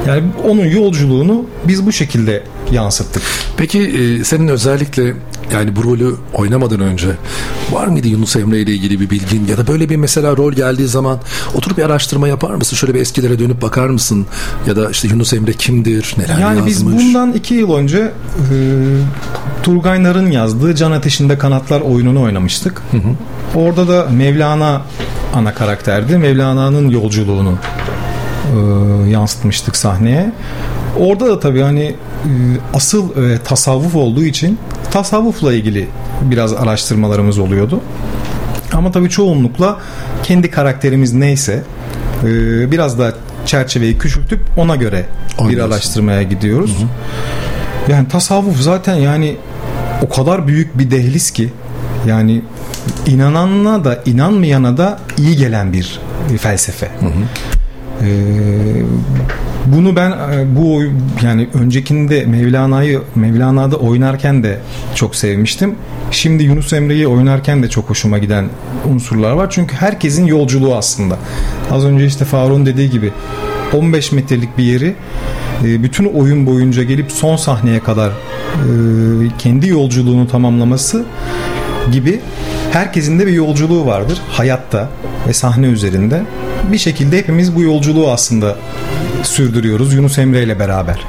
[0.07, 3.23] Yani onun yolculuğunu biz bu şekilde yansıttık.
[3.57, 5.13] Peki e, senin özellikle
[5.53, 7.07] yani bu rolü oynamadan önce
[7.71, 10.87] var mıydı Yunus Emre ile ilgili bir bilgin ya da böyle bir mesela rol geldiği
[10.87, 11.17] zaman
[11.55, 12.75] oturup bir araştırma yapar mısın?
[12.75, 14.25] Şöyle bir eskilere dönüp bakar mısın?
[14.67, 16.15] Ya da işte Yunus Emre kimdir?
[16.17, 16.67] Neler Yani yazmış?
[16.75, 18.55] biz bundan iki yıl önce e,
[19.63, 22.81] Turgay Nar'ın yazdığı Can Ateşinde Kanatlar oyununu oynamıştık.
[23.55, 24.81] Orada da Mevlana
[25.33, 26.17] ana karakterdi.
[26.17, 27.53] Mevlana'nın yolculuğunu
[28.55, 30.31] e, yansıtmıştık sahneye.
[30.99, 31.95] Orada da tabii hani
[32.73, 34.59] asıl e, tasavvuf olduğu için
[34.91, 35.87] tasavvufla ilgili
[36.21, 37.81] biraz araştırmalarımız oluyordu.
[38.73, 39.79] Ama tabii çoğunlukla
[40.23, 41.63] kendi karakterimiz neyse
[42.23, 42.27] e,
[42.71, 43.13] biraz da
[43.45, 45.05] çerçeveyi küçültüp ona göre
[45.49, 46.77] bir araştırmaya gidiyoruz.
[47.89, 49.35] Yani tasavvuf zaten yani
[50.01, 51.49] o kadar büyük bir dehliz ki
[52.07, 52.41] yani
[53.07, 55.99] inananla da inanmayana da iyi gelen bir
[56.37, 56.91] felsefe.
[58.01, 58.07] Ee,
[59.75, 60.83] bunu ben e, bu
[61.23, 64.59] yani öncekinde Mevlana'yı Mevlana'da oynarken de
[64.95, 65.75] çok sevmiştim.
[66.11, 68.49] Şimdi Yunus Emre'yi oynarken de çok hoşuma giden
[68.91, 69.49] unsurlar var.
[69.49, 71.17] Çünkü herkesin yolculuğu aslında.
[71.71, 73.11] Az önce işte Faruk'un dediği gibi
[73.73, 74.95] 15 metrelik bir yeri
[75.65, 78.13] e, bütün oyun boyunca gelip son sahneye kadar e,
[79.37, 81.05] kendi yolculuğunu tamamlaması
[81.91, 82.19] gibi
[82.71, 84.89] herkesin de bir yolculuğu vardır hayatta
[85.27, 86.21] ve sahne üzerinde.
[86.71, 88.55] Bir şekilde hepimiz bu yolculuğu aslında
[89.23, 91.05] sürdürüyoruz Yunus Emre ile beraber.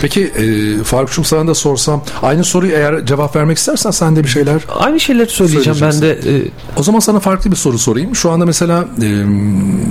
[0.00, 4.28] Peki e, Faruk'cum sana da sorsam aynı soruyu eğer cevap vermek istersen sen de bir
[4.28, 6.10] şeyler Aynı şeyleri söyleyeceğim ben de.
[6.12, 6.42] e,
[6.76, 8.16] O zaman sana farklı bir soru sorayım.
[8.16, 9.24] Şu anda mesela e,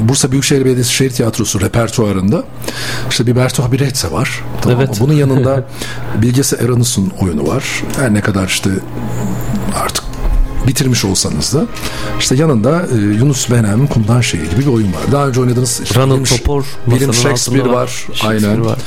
[0.10, 2.44] Bursa Büyükşehir Belediyesi Şehir Tiyatrosu repertuarında
[3.10, 4.44] işte bir Bertolt Brecht var.
[4.62, 4.86] Tamam mı?
[4.88, 4.98] Evet.
[5.00, 5.64] Bunun yanında
[6.22, 7.64] Bilgesi Eranus'un oyunu var.
[8.00, 8.70] Her ne kadar işte
[9.84, 10.04] artık
[10.68, 11.66] bitirmiş olsanız da
[12.20, 15.02] işte yanında e, Yunus Benem Kumdan Şehir gibi bir oyun var.
[15.12, 17.74] Daha önce oynadığınız işte Ronald Topor masanın Shakespeare var.
[17.74, 17.88] var.
[17.88, 18.66] Shakespeare Aynen.
[18.66, 18.78] var.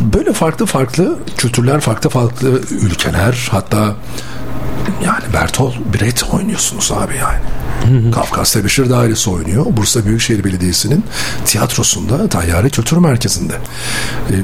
[0.00, 3.94] Böyle farklı farklı kültürler, farklı farklı ülkeler hatta
[5.04, 7.40] yani Bertolt Brecht oynuyorsunuz abi yani.
[8.12, 9.66] Kafkas Tebeşir Dairesi oynuyor.
[9.70, 11.04] Bursa Büyükşehir Belediyesi'nin
[11.44, 13.54] tiyatrosunda Tayyare Kültür Merkezi'nde.
[14.30, 14.34] Ee,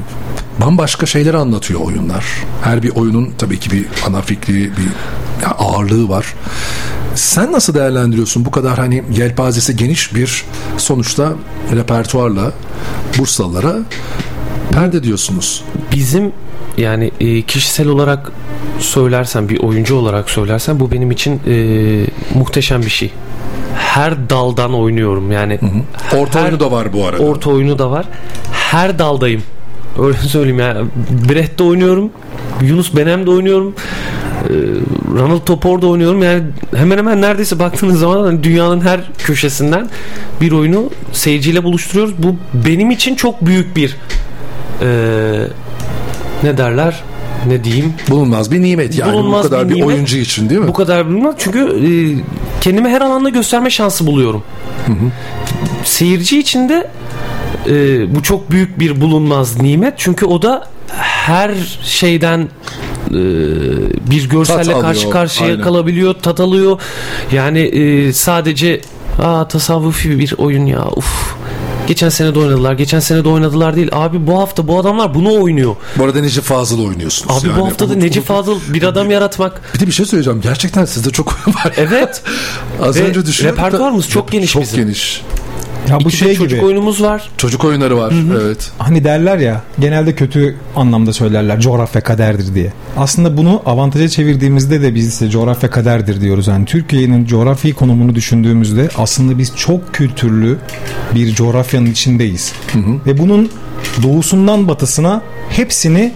[0.61, 2.25] bambaşka şeyler anlatıyor oyunlar.
[2.63, 4.89] Her bir oyunun tabii ki bir ana fikri, bir
[5.57, 6.33] ağırlığı var.
[7.15, 10.45] Sen nasıl değerlendiriyorsun bu kadar hani yelpazesi geniş bir
[10.77, 11.33] sonuçta
[11.75, 12.51] repertuarla
[13.17, 13.75] Bursalılara
[14.71, 15.63] perde diyorsunuz.
[15.93, 16.31] Bizim
[16.77, 18.31] yani e, kişisel olarak
[18.79, 21.55] söylersen bir oyuncu olarak söylersen bu benim için e,
[22.39, 23.11] muhteşem bir şey.
[23.75, 25.59] Her daldan oynuyorum yani.
[26.15, 27.23] Orta oyunu da var bu arada.
[27.23, 28.05] Orta oyunu da var.
[28.51, 29.43] Her daldayım.
[29.99, 30.87] Öyle söyleyeyim yani.
[31.29, 32.09] Brecht'te oynuyorum.
[32.61, 33.75] Yunus Benem'de oynuyorum.
[34.49, 34.53] e,
[35.19, 36.23] Ronald Topor'da oynuyorum.
[36.23, 36.43] Yani
[36.75, 39.89] hemen hemen neredeyse baktığınız zaman hani dünyanın her köşesinden
[40.41, 42.13] bir oyunu seyirciyle buluşturuyoruz.
[42.17, 42.35] Bu
[42.67, 43.95] benim için çok büyük bir
[44.81, 44.87] e,
[46.43, 47.03] ne derler
[47.47, 50.67] ne diyeyim bulunmaz bir nimet yani bu kadar bir oyuncu için değil mi?
[50.67, 51.89] Bu kadar bulunmaz çünkü e,
[52.61, 54.43] kendimi her alanda gösterme şansı buluyorum.
[55.83, 56.91] Seyirci için de
[57.67, 60.67] e, bu çok büyük bir bulunmaz nimet çünkü o da
[60.97, 61.51] her
[61.83, 62.39] şeyden
[63.09, 63.13] e,
[64.11, 65.63] bir görselle Tat alıyor, karşı karşıya aynen.
[65.63, 66.81] kalabiliyor, tat alıyor.
[67.31, 68.81] Yani e, sadece
[69.23, 70.85] Aa tasavvufi bir oyun ya.
[70.95, 71.36] Uf.
[71.87, 72.73] Geçen sene de oynadılar.
[72.73, 73.89] Geçen sene de oynadılar değil.
[73.91, 75.75] Abi bu hafta bu adamlar bunu oynuyor.
[75.97, 77.37] Bu arada Necip Fazıl oynuyorsunuz.
[77.43, 77.59] Abi yani.
[77.59, 79.61] bu hafta da Necip Fazıl bir adam yaratmak.
[79.75, 80.41] Bir de bir şey söyleyeceğim.
[80.41, 81.73] Gerçekten sizde çok oyun var.
[81.77, 82.21] Evet.
[82.81, 84.79] Az Ve önce düşünüyorduk da- repertuarımız çok geniş çok bizim.
[84.83, 85.21] geniş.
[85.89, 86.65] Ya bu İki şey çocuk gibi.
[86.65, 87.29] oyunumuz var.
[87.37, 88.13] Çocuk oyunları var.
[88.41, 88.71] Evet.
[88.77, 92.73] Hani derler ya genelde kötü anlamda söylerler coğrafya kaderdir diye.
[92.97, 96.47] Aslında bunu avantaja çevirdiğimizde de biz ise coğrafya kaderdir diyoruz.
[96.47, 100.57] Yani Türkiye'nin coğrafi konumunu düşündüğümüzde aslında biz çok kültürlü
[101.15, 102.53] bir coğrafyanın içindeyiz.
[103.05, 103.49] Ve bunun
[104.03, 106.13] doğusundan batısına hepsini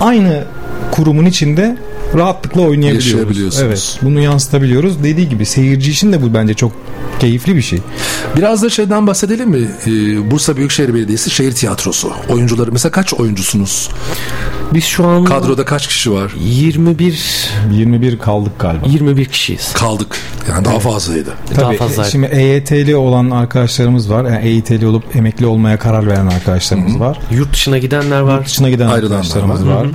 [0.00, 0.44] aynı
[0.90, 1.76] kurumun içinde
[2.14, 3.36] rahatlıkla oynayabiliyoruz.
[3.62, 3.98] Evet.
[4.02, 5.02] Bunu yansıtabiliyoruz.
[5.04, 6.72] Dediği gibi seyirci için de bu bence çok
[7.20, 7.78] keyifli bir şey.
[8.36, 9.68] Biraz da şeyden bahsedelim mi?
[9.86, 12.12] Ee, Bursa Büyükşehir Belediyesi Şehir Tiyatrosu.
[12.28, 13.88] Oyuncuları mesela kaç oyuncusunuz?
[14.74, 16.32] Biz şu an Kadroda kaç kişi var?
[16.40, 18.86] 21 21 kaldık galiba.
[18.86, 19.72] 21 kişiyiz.
[19.72, 20.16] Kaldık.
[20.50, 21.34] Yani daha fazlaydı.
[21.50, 22.04] Daha Tabii fazla.
[22.04, 24.24] şimdi EYT'li olan arkadaşlarımız var.
[24.24, 27.18] Yani EYT'li olup emekli olmaya karar veren arkadaşlarımız var.
[27.30, 28.38] Yurt dışına gidenler var.
[28.38, 29.74] Yurt dışına giden Ayrılanlar arkadaşlarımız var.
[29.74, 29.88] var.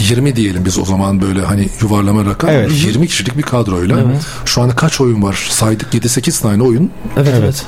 [0.00, 2.50] 20 diyelim biz o zaman böyle hani yuvarlama rakam.
[2.50, 2.70] Evet.
[2.86, 4.00] 20 kişilik bir kadroyla.
[4.00, 4.20] Evet.
[4.44, 5.46] Şu anda kaç oyun var?
[5.50, 7.64] Saydık 7-8 tane oyun Evet evet.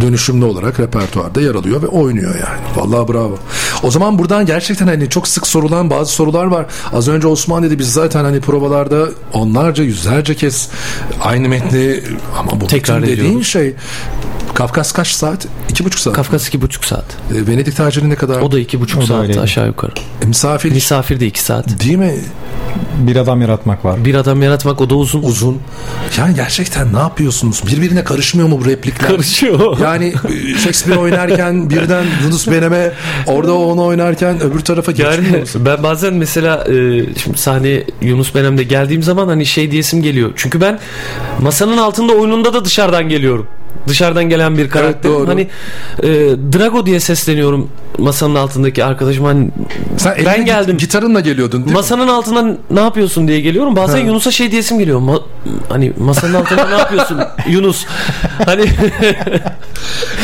[0.00, 2.58] Dönüşümlü olarak repertuarda yer alıyor ve oynuyor yani.
[2.76, 3.38] Vallahi bravo.
[3.82, 6.66] O zaman buradan gerçekten hani çok sık sorulan bazı sorular var.
[6.92, 10.68] Az önce Osman dedi biz zaten hani provalarda onlarca yüzlerce kez
[11.20, 12.00] aynı metni
[12.38, 13.74] ama bu Tekrar dediğin şey
[14.54, 15.46] Kafkas kaç saat?
[15.68, 16.14] İki buçuk saat.
[16.14, 17.04] Kafkas iki buçuk saat.
[17.34, 18.40] E, Venedik taciri ne kadar?
[18.40, 19.92] O da iki buçuk saat aşağı yukarı.
[20.22, 21.84] E, misafir Misafir de iki saat.
[21.84, 22.14] değil mi?
[22.98, 24.04] Bir adam yaratmak var.
[24.04, 25.22] Bir adam yaratmak o da uzun.
[25.22, 25.58] Uzun.
[26.18, 27.62] Yani gerçekten ne yapıyorsunuz?
[27.66, 29.08] Birbirine karışmıyor mu bu replikler?
[29.10, 29.78] Karışıyor.
[29.78, 32.92] Yani e, Shakespeare oynarken birden Yunus Benem'e
[33.26, 35.62] orada onu oynarken öbür tarafa geçmiyor Yani musun?
[35.66, 36.74] ben bazen mesela e,
[37.16, 40.30] şimdi sahneye Yunus Benem'de geldiğim zaman hani şey diyesim geliyor.
[40.36, 40.78] Çünkü ben
[41.40, 43.46] masanın altında oyununda da dışarıdan geliyorum.
[43.88, 45.12] Dışarıdan gelen bir karakter.
[45.12, 45.28] doğru.
[45.28, 45.40] hani
[46.02, 46.06] e,
[46.58, 47.68] Drago diye sesleniyorum
[47.98, 49.28] masanın altındaki arkadaşıma.
[49.28, 49.50] Hani
[49.96, 50.70] Sen ben geldim.
[50.76, 51.72] git- gitarınla geliyordun değil mi?
[51.74, 53.76] Masanın altına ne yapıyorsun diye geliyorum.
[53.76, 54.06] Bazen Ha.
[54.06, 55.00] Yunus'a şey diyesim geliyor.
[55.00, 55.22] Ma-
[55.68, 57.18] hani masanın altında ne yapıyorsun
[57.48, 57.84] Yunus?
[58.46, 58.64] Hani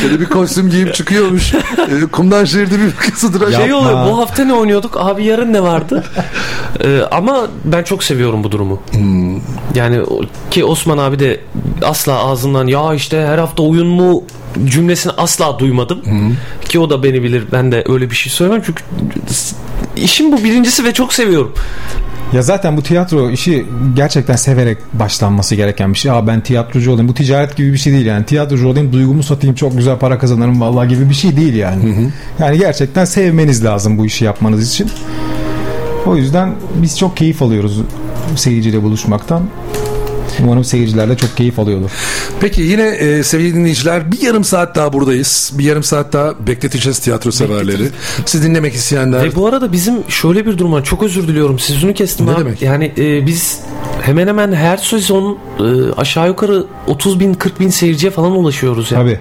[0.05, 1.55] Böyle bir kostüm giyip çıkıyormuş.
[1.85, 3.55] E, Kumdan şehirde bir kızı drag.
[3.55, 4.07] şey oluyor.
[4.11, 4.97] Bu hafta ne oynuyorduk?
[5.01, 6.05] Abi yarın ne vardı?
[6.85, 8.81] Ee, ama ben çok seviyorum bu durumu.
[8.93, 9.35] Hmm.
[9.75, 10.01] Yani
[10.51, 11.41] ki Osman abi de
[11.83, 14.25] asla ağzından ya işte her hafta oyun mu
[14.65, 16.03] cümlesini asla duymadım.
[16.65, 17.45] Ki o da beni bilir.
[17.53, 18.83] Ben de öyle bir şey söylemem çünkü
[19.97, 21.55] işim bu birincisi ve çok seviyorum.
[22.33, 23.67] Ya zaten bu tiyatro işi
[23.97, 26.11] gerçekten severek başlanması gereken bir şey.
[26.11, 27.09] Aa ben tiyatrocu olayım.
[27.09, 28.27] Bu ticaret gibi bir şey değil yani.
[28.27, 32.11] Tiyatrocu olayım, duygumu satayım, çok güzel para kazanırım vallahi gibi bir şey değil yani.
[32.39, 34.91] Yani gerçekten sevmeniz lazım bu işi yapmanız için.
[36.07, 37.81] O yüzden biz çok keyif alıyoruz
[38.37, 39.43] seyirciyle buluşmaktan.
[40.45, 41.91] Umarım seyirciler de çok keyif alıyordur.
[42.41, 45.53] Peki yine e, sevgili dinleyiciler bir yarım saat daha buradayız.
[45.59, 47.89] Bir yarım saat daha bekleteceğiz tiyatro severleri.
[48.27, 50.85] Siz dinlemek isteyenler Ve bu arada bizim şöyle bir durum var.
[50.85, 51.59] Çok özür diliyorum.
[51.59, 52.41] Sözünü kestim Ne abi.
[52.41, 52.63] demek?
[52.63, 53.61] Yani e, biz
[54.03, 55.65] hemen hemen her sezon e,
[55.97, 58.99] aşağı yukarı 30 bin 40 bin seyirciye falan ulaşıyoruz ya.
[58.99, 59.21] Tabii.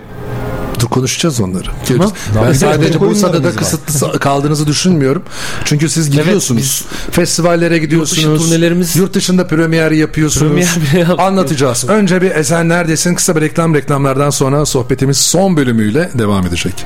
[0.79, 1.67] Dur konuşacağız onları.
[1.87, 2.11] Tamam.
[2.47, 5.23] Ben sadece Bursa'da da kısıtlı kaldığınızı düşünmüyorum.
[5.65, 6.85] Çünkü siz gidiyorsunuz.
[7.11, 8.23] Festivallere gidiyorsunuz.
[8.23, 10.51] Yurt dışı turnelerimiz- Yurt dışında premier yapıyorsunuz.
[10.51, 11.21] Premier bile.
[11.23, 11.89] Anlatacağız.
[11.89, 13.15] Önce bir Esen Neredesin?
[13.15, 16.85] Kısa bir reklam reklamlardan sonra sohbetimiz son bölümüyle devam edecek.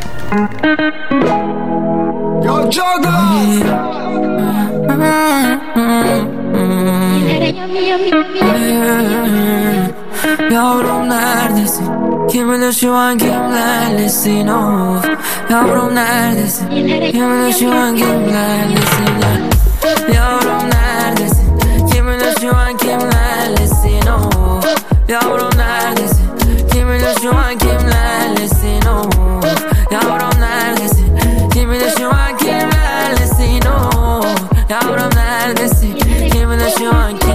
[10.52, 11.88] Yavrum neredesin?
[12.32, 15.06] Kim bilir şu an kimlerlesin of
[15.50, 16.70] Yavrum neredesin?
[17.12, 21.60] Kim bilir şu an kimlerlesin ya Yavrum neredesin?
[21.92, 22.08] Kim
[22.42, 24.66] şu an kimlerlesin of
[25.10, 26.30] Yavrum neredesin?
[26.74, 29.46] Kim bilir şu an kimlerlesin of
[29.92, 31.20] Yavrum neredesin?
[31.54, 34.26] Kim bilir şu an kimlerlesin of
[34.70, 35.96] Yavrum neredesin?
[36.32, 36.50] Kim
[36.80, 37.27] şu an kimlerlesin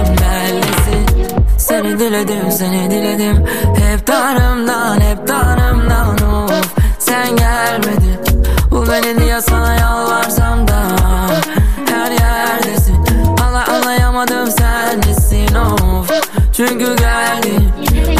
[1.83, 3.45] Seni diledim seni diledim.
[3.75, 6.17] Hep darımdan hep darımdan.
[6.33, 8.19] Of Sen gelmedin.
[8.71, 10.81] Bu beni diye sana yalvarsam da?
[11.89, 13.05] Her yerdesin.
[13.39, 15.55] Hala anlayamadım sen nesin?
[15.55, 16.11] Of
[16.53, 17.71] Çünkü geldin.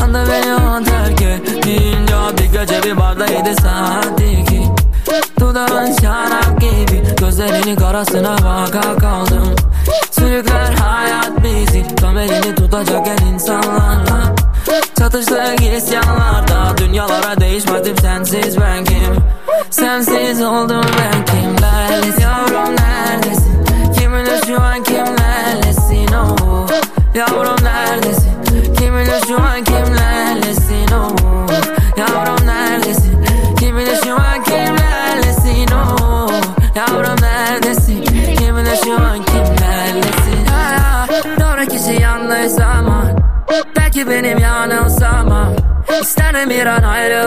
[0.04, 4.64] Anda beni o terk ettiğince Bir gece bir barda yedi saat iki.
[5.40, 9.56] Dudağın şarap gibi Gözlerinin karasına baka kaldım
[10.34, 14.36] Sürükler hayat bizi Tam elini tutacak el insanlarla.
[15.00, 17.98] Çatıştık isyanlarda Dünyalara değişmedim.
[17.98, 19.16] Sensiz ben kim
[19.70, 23.66] Sensiz oldum ben kimlerlesin Yavrum neredesin?
[24.00, 25.23] Kim bilir şu an kimlerlesin
[46.54, 47.23] Senden bir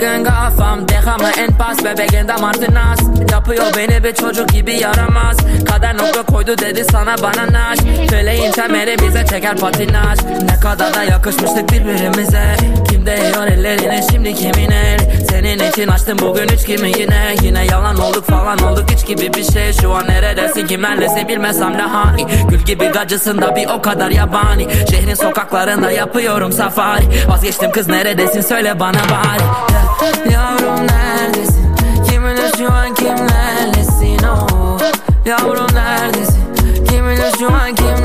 [0.00, 0.88] baygın kafam.
[0.88, 2.98] Dehamı en pas bebeğin damartı nas.
[3.32, 5.36] Yapıyor beni bir çocuk gibi yaramaz.
[5.66, 7.78] Kader nokta koydu dedi sana bana naş.
[8.10, 10.18] Feleğin temeli bize çeker patinaj.
[10.24, 12.56] Ne kadar da yakışmıştık birbirimize.
[12.90, 14.98] Kim değiyor ellerine şimdi kimin el?
[15.30, 17.34] Senin için açtım bugün üç kimi yine?
[17.42, 19.72] Yine yalan olduk falan olduk hiç gibi bir şey.
[19.72, 22.26] Şu an neredesin kimlerlesin bilmesem ne hani?
[22.48, 24.68] Gül gibi gacısın da bir o kadar yabani.
[24.90, 27.04] Şehrin sokaklarında yapıyorum safari.
[27.28, 29.83] Vazgeçtim kız neredesin söyle bana bari
[30.30, 31.74] Yavrum neredesin?
[32.10, 34.26] Kim bilir şu an kimlerlesin?
[34.26, 34.78] Oh
[35.26, 36.54] Yavrum neredesin?
[36.88, 38.03] Kim bilir şu an kimlerlesin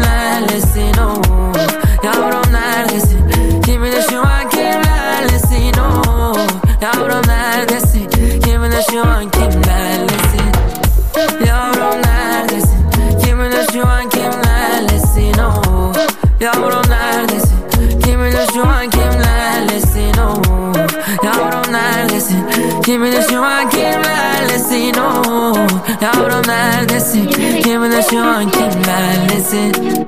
[23.29, 25.57] şu an kimlerlesin oh
[26.01, 30.07] Yavrum neredesin bilir şu an kimlerlesin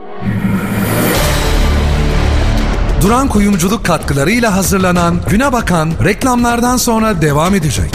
[3.01, 7.91] Duran Kuyumculuk katkılarıyla hazırlanan Güne Bakan reklamlardan sonra devam edecek.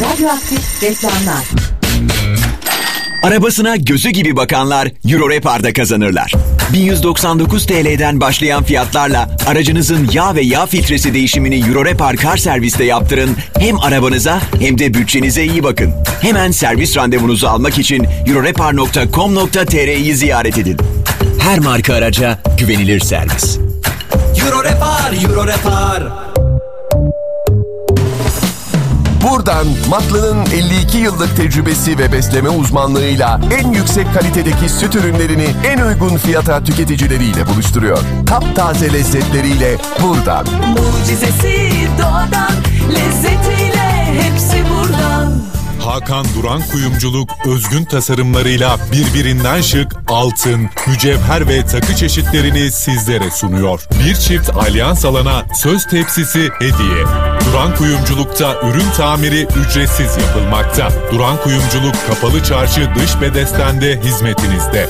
[0.00, 1.67] Radyoaktif reklamlar.
[3.22, 6.32] Arabasına gözü gibi bakanlar Euro Repar'da kazanırlar.
[6.72, 13.36] 1199 TL'den başlayan fiyatlarla aracınızın yağ ve yağ filtresi değişimini Euro Repar Kar Servis'te yaptırın.
[13.58, 15.94] Hem arabanıza hem de bütçenize iyi bakın.
[16.20, 20.76] Hemen servis randevunuzu almak için eurorepar.com.tr'yi ziyaret edin.
[21.38, 23.58] Her marka araca güvenilir servis.
[24.44, 26.27] Euro Repar, Euro Repar.
[29.22, 36.16] Buradan Matlı'nın 52 yıllık tecrübesi ve besleme uzmanlığıyla en yüksek kalitedeki süt ürünlerini en uygun
[36.16, 37.98] fiyata tüketicileriyle buluşturuyor.
[38.26, 40.46] Taptaze lezzetleriyle buradan.
[40.68, 42.52] Mucizesi doğadan
[42.90, 43.88] lezzetiyle
[44.22, 45.17] hepsi buradan.
[45.88, 53.86] Hakan Duran Kuyumculuk özgün tasarımlarıyla birbirinden şık altın, mücevher ve takı çeşitlerini sizlere sunuyor.
[54.04, 57.04] Bir çift alyans alana söz tepsisi hediye.
[57.50, 60.92] Duran Kuyumculuk'ta ürün tamiri ücretsiz yapılmakta.
[61.12, 64.88] Duran Kuyumculuk Kapalı Çarşı dış bedestende hizmetinizde.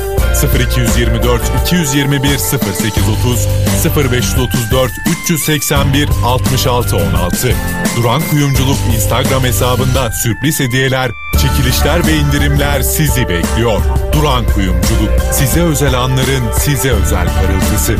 [0.74, 3.48] 0224 221 0830
[3.96, 4.92] 0534
[5.24, 7.54] 381 66 16
[7.96, 13.80] Duran Kuyumculuk Instagram hesabında sürpriz hediyeler, çekilişler ve indirimler sizi bekliyor.
[14.12, 17.96] Duran Kuyumculuk size özel anların size özel parıltısı.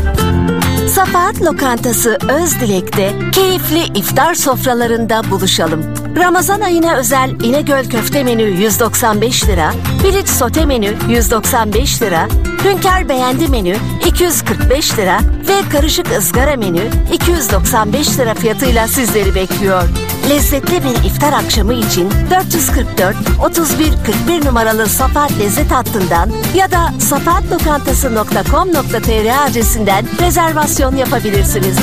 [0.89, 5.94] Safahat Lokantası Özdilek'te keyifli iftar sofralarında buluşalım.
[6.16, 12.28] Ramazan ayına özel İnegöl köfte menü 195 lira, piliç sote menü 195 lira,
[12.64, 13.76] hünkar beğendi menü
[14.06, 16.82] 245 lira ve karışık ızgara menü
[17.12, 19.82] 295 lira fiyatıyla sizleri bekliyor.
[20.30, 23.93] Lezzetli bir iftar akşamı için 444 31
[24.28, 31.76] 41 numaralı Safahat Lezzet hattından ya da safahatlokantası.com.tr adresinden rezervasyon yapabilirsiniz.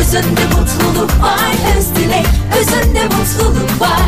[0.00, 2.26] Özünde mutluluk var Özdilek
[2.60, 4.00] Özünde mutluluk var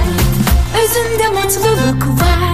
[0.85, 2.54] Özünde mutluluk var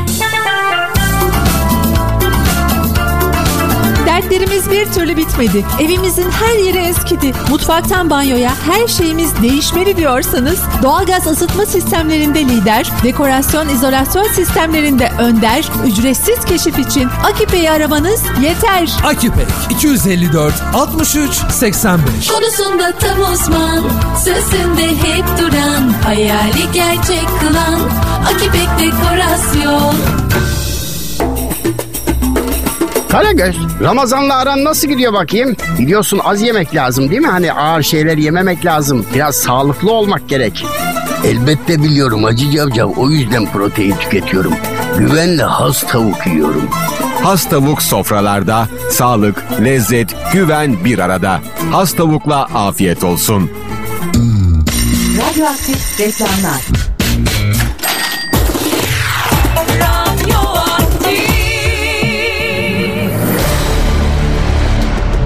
[4.71, 5.65] bir türlü bitmedi.
[5.81, 7.33] Evimizin her yeri eskidi.
[7.51, 16.45] Mutfaktan banyoya her şeyimiz değişmeli diyorsanız doğalgaz ısıtma sistemlerinde lider, dekorasyon izolasyon sistemlerinde önder, ücretsiz
[16.45, 18.91] keşif için Akipe'yi aramanız yeter.
[19.05, 23.83] Akipek 254 63 85 Konusunda tam uzman
[24.25, 27.81] Sözünde hep duran Hayali gerçek kılan
[28.27, 29.95] Akipek Dekorasyon
[33.11, 35.57] Karagöz, Ramazan'la aran nasıl gidiyor bakayım?
[35.79, 37.27] Biliyorsun az yemek lazım değil mi?
[37.27, 39.07] Hani ağır şeyler yememek lazım.
[39.15, 40.67] Biraz sağlıklı olmak gerek.
[41.25, 44.55] Elbette biliyorum Hacı Cavcav o yüzden protein tüketiyorum.
[44.99, 46.69] Güvenle has tavuk yiyorum.
[47.23, 51.41] Has tavuk sofralarda sağlık, lezzet, güven bir arada.
[51.73, 53.51] Has tavukla afiyet olsun.
[55.19, 56.80] Radyoaktif reklamlar.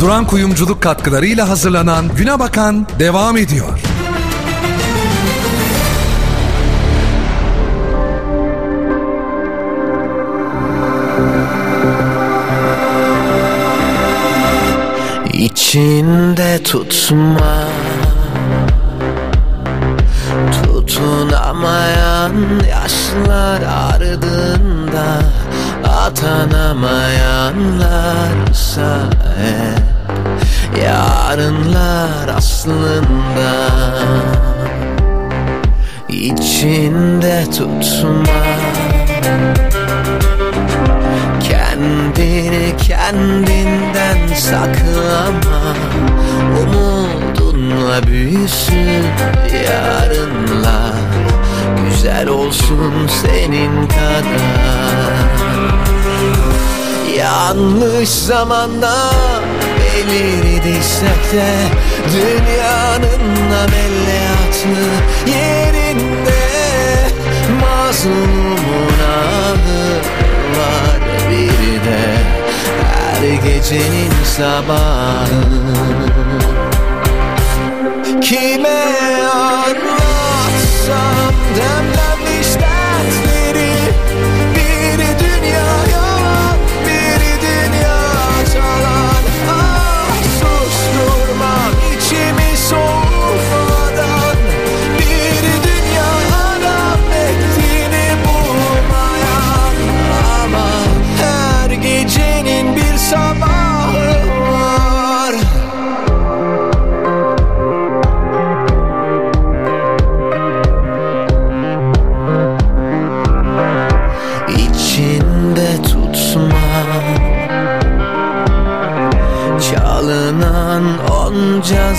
[0.05, 3.81] Duran Kuyumculuk katkılarıyla hazırlanan Güne Bakan devam ediyor.
[15.33, 17.69] İçinde tutma
[20.65, 22.35] Tutunamayan
[22.71, 25.25] yaşlar ardında
[26.15, 29.94] tanımayanlarsa hep
[30.83, 33.71] Yarınlar aslında
[36.09, 38.35] içinde tutma
[41.49, 45.75] Kendini kendinden saklama
[46.63, 49.05] Umudunla büyüsün
[49.69, 50.95] yarınlar.
[51.89, 52.93] Güzel olsun
[53.23, 55.15] senin kadar.
[57.19, 58.95] Yanlış zamanda
[59.95, 61.53] belirdiysek de
[62.13, 64.87] Dünyanın ameliyatlı
[65.27, 66.45] yerinde
[67.61, 69.85] Mazlumun ahı
[70.59, 71.01] var
[71.31, 72.05] bir de
[72.93, 75.43] Her gecenin sabahı.
[78.21, 78.83] Kime
[79.35, 80.15] anlatsam
[81.57, 81.94] demlenmiş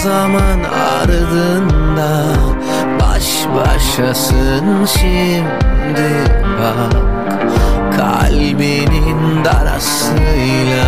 [0.05, 0.59] zaman
[0.99, 2.25] ardında
[3.01, 3.25] Baş
[3.55, 7.01] başasın şimdi bak.
[7.97, 10.85] Kalbinin darasıyla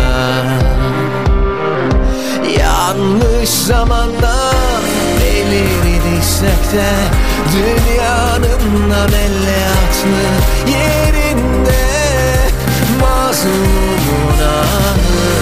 [2.58, 4.34] Yanlış zamanda
[5.20, 6.90] belirdiysek de
[7.52, 10.24] Dünyanın ameliyatlı
[10.66, 11.80] yerinde
[13.00, 15.38] Mazlumun ahı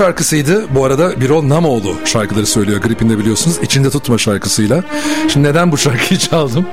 [0.00, 0.74] şarkısıydı.
[0.74, 2.80] Bu arada Birol Namoğlu şarkıları söylüyor.
[2.80, 3.56] Gripin'de biliyorsunuz.
[3.62, 4.84] İçinde tutma şarkısıyla.
[5.28, 6.66] Şimdi neden bu şarkıyı çaldım?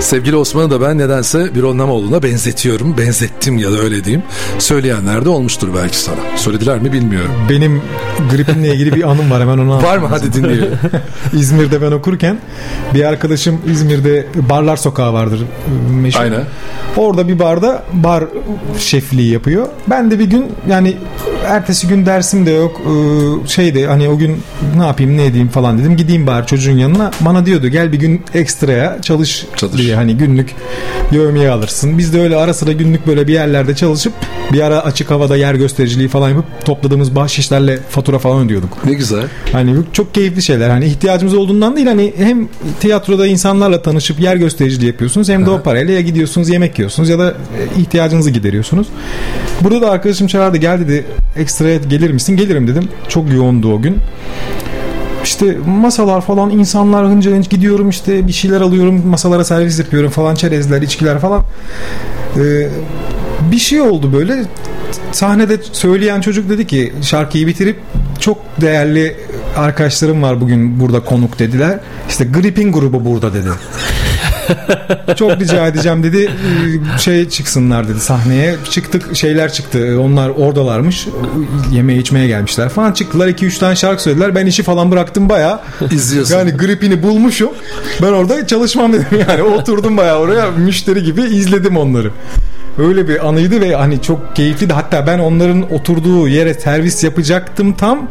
[0.00, 2.98] Sevgili Osman'ı da ben nedense Birol Namoğlu'na benzetiyorum.
[2.98, 4.22] Benzettim ya da öyle diyeyim.
[4.58, 6.16] Söyleyenler de olmuştur belki sana.
[6.36, 7.30] Söylediler mi bilmiyorum.
[7.48, 7.82] Benim
[8.30, 10.06] gripinle ilgili bir anım var hemen onu Var mı?
[10.06, 10.78] Hadi dinleyelim.
[11.32, 12.38] İzmir'de ben okurken
[12.94, 15.40] bir arkadaşım İzmir'de Barlar Sokağı vardır
[16.02, 16.20] meşhur.
[16.20, 16.44] Aynen.
[16.96, 18.24] Orada bir barda bar
[18.78, 19.68] şefliği yapıyor.
[19.90, 20.96] Ben de bir gün yani
[21.48, 22.80] ertesi gün dersim de yok.
[22.84, 24.42] Ee, şeyde hani o gün
[24.76, 25.96] ne yapayım ne edeyim falan dedim.
[25.96, 27.10] Gideyim bari çocuğun yanına.
[27.20, 30.54] Bana diyordu gel bir gün ekstraya çalış, diye hani günlük
[31.12, 31.98] yövmiye alırsın.
[31.98, 34.12] Biz de öyle ara sıra günlük böyle bir yerlerde çalışıp
[34.52, 38.84] bir ara açık havada yer göstericiliği falan yapıp topladığımız bahşişlerle fatura falan ödüyorduk.
[38.84, 39.24] Ne güzel.
[39.52, 40.70] Hani çok keyifli şeyler.
[40.70, 42.48] Hani ihtiyacımız olduğundan değil hani hem
[42.80, 47.18] tiyatroda insanlarla tanışıp yer göstericiliği yapıyorsunuz hem de o parayla ya gidiyorsunuz yemek yiyorsunuz ya
[47.18, 48.86] da e, ihtiyacınızı gideriyorsunuz.
[49.60, 51.04] Burada da arkadaşım çağırdı gel dedi
[51.36, 52.36] ekstraya gelir misin?
[52.36, 52.88] Gelirim dedim.
[53.08, 53.96] Çok yoğundu o gün.
[55.24, 60.34] İşte masalar falan insanlar hınca hınç gidiyorum işte bir şeyler alıyorum masalara servis yapıyorum falan
[60.34, 61.42] çerezler içkiler falan.
[62.36, 62.68] Ee,
[63.52, 64.44] bir şey oldu böyle
[65.12, 67.80] sahnede söyleyen çocuk dedi ki şarkıyı bitirip
[68.20, 69.16] çok değerli
[69.56, 71.80] arkadaşlarım var bugün burada konuk dediler.
[72.08, 73.48] İşte Gripin grubu burada dedi.
[75.16, 76.30] Çok rica edeceğim dedi
[76.98, 78.56] şey çıksınlar dedi sahneye.
[78.70, 80.00] Çıktık şeyler çıktı.
[80.00, 81.08] Onlar oradalarmış.
[81.72, 82.92] Yemeğe içmeye gelmişler falan.
[82.92, 84.34] Çıktılar 2-3 tane şarkı söylediler.
[84.34, 85.60] Ben işi falan bıraktım baya.
[85.90, 86.34] İzliyorsun.
[86.34, 87.50] Yani gripini bulmuşum.
[88.02, 89.42] Ben orada çalışmam dedim yani.
[89.42, 92.10] Oturdum baya oraya müşteri gibi izledim onları.
[92.78, 94.72] Öyle bir anıydı ve hani çok keyifliydi.
[94.72, 98.08] Hatta ben onların oturduğu yere servis yapacaktım tam.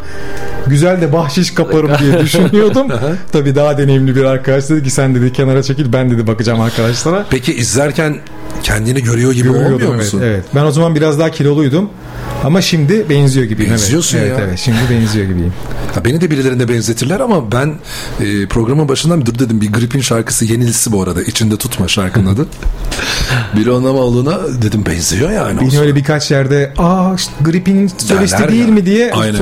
[0.67, 2.87] Güzel de bahşiş kaparım diye düşünüyordum.
[3.31, 7.25] Tabii daha deneyimli bir arkadaş dedi ki sen dedi kenara çekil ben dedi bakacağım arkadaşlara.
[7.29, 8.17] Peki izlerken
[8.63, 10.21] kendini görüyor gibi Görüyordum, olmuyor evet, musun?
[10.23, 10.43] Evet.
[10.55, 11.89] Ben o zaman biraz daha kiloluydum.
[12.43, 13.71] Ama şimdi benziyor gibiyim.
[13.71, 14.29] Benziyorsun evet.
[14.29, 14.35] ya.
[14.35, 14.59] Evet, evet.
[14.59, 15.53] Şimdi benziyor gibiyim.
[15.95, 17.75] Ha, beni de birilerine benzetirler ama ben
[18.19, 21.23] e, programın başından dur dedim bir gripin şarkısı yenilisi bu arada.
[21.23, 22.45] İçinde tutma şarkının adı.
[23.57, 25.61] Biri Onamaoğlu'na dedim benziyor yani.
[25.61, 28.73] Beni öyle birkaç yerde aa işte gripin Derler değil ya.
[28.73, 29.41] mi diye Aynen.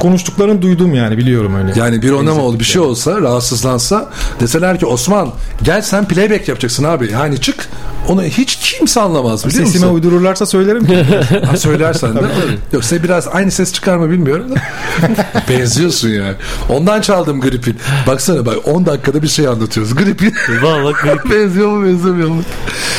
[0.00, 1.72] konuştuklarını duydum yani biliyorum öyle.
[1.76, 4.10] Yani bir Onamoğlu bir şey olsa rahatsızlansa
[4.40, 5.30] deseler ki Osman
[5.62, 7.12] gel sen playback yapacaksın abi.
[7.12, 7.68] Yani çık
[8.08, 9.94] onu hiç kimse anlamaz biliyor Sesime musun?
[9.94, 11.04] uydururlarsa söylerim ki.
[11.50, 12.20] Ha, söylersen de.
[12.72, 14.60] Yoksa biraz aynı ses çıkar mı bilmiyorum da.
[15.48, 16.34] Benziyorsun yani.
[16.68, 17.76] Ondan çaldım gripin.
[18.06, 19.94] Baksana bak 10 dakikada bir şey anlatıyoruz.
[19.94, 20.34] Gripin.
[20.62, 21.30] Vallahi gripin.
[21.30, 22.42] Benziyor mu benzemiyor mu?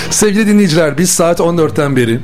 [0.10, 2.20] Sevgili dinleyiciler biz saat 14'ten beri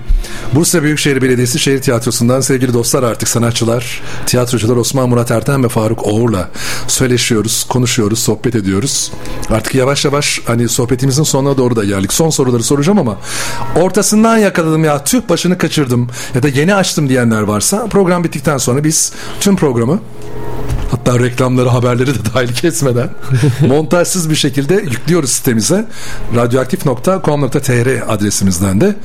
[0.53, 6.07] Bursa Büyükşehir Belediyesi Şehir Tiyatrosu'ndan sevgili dostlar artık sanatçılar, tiyatrocular Osman Murat Erten ve Faruk
[6.07, 6.49] Oğur'la
[6.87, 9.11] söyleşiyoruz, konuşuyoruz, sohbet ediyoruz.
[9.49, 12.13] Artık yavaş yavaş hani sohbetimizin sonuna doğru da geldik.
[12.13, 13.17] Son soruları soracağım ama
[13.75, 18.83] ortasından yakaladım ya tüh başını kaçırdım ya da yeni açtım diyenler varsa program bittikten sonra
[18.83, 19.99] biz tüm programı
[20.91, 23.09] Hatta reklamları, haberleri de dahil kesmeden
[23.67, 25.85] montajsız bir şekilde yüklüyoruz sitemize.
[26.35, 28.95] radyoaktif.com.tr adresimizden de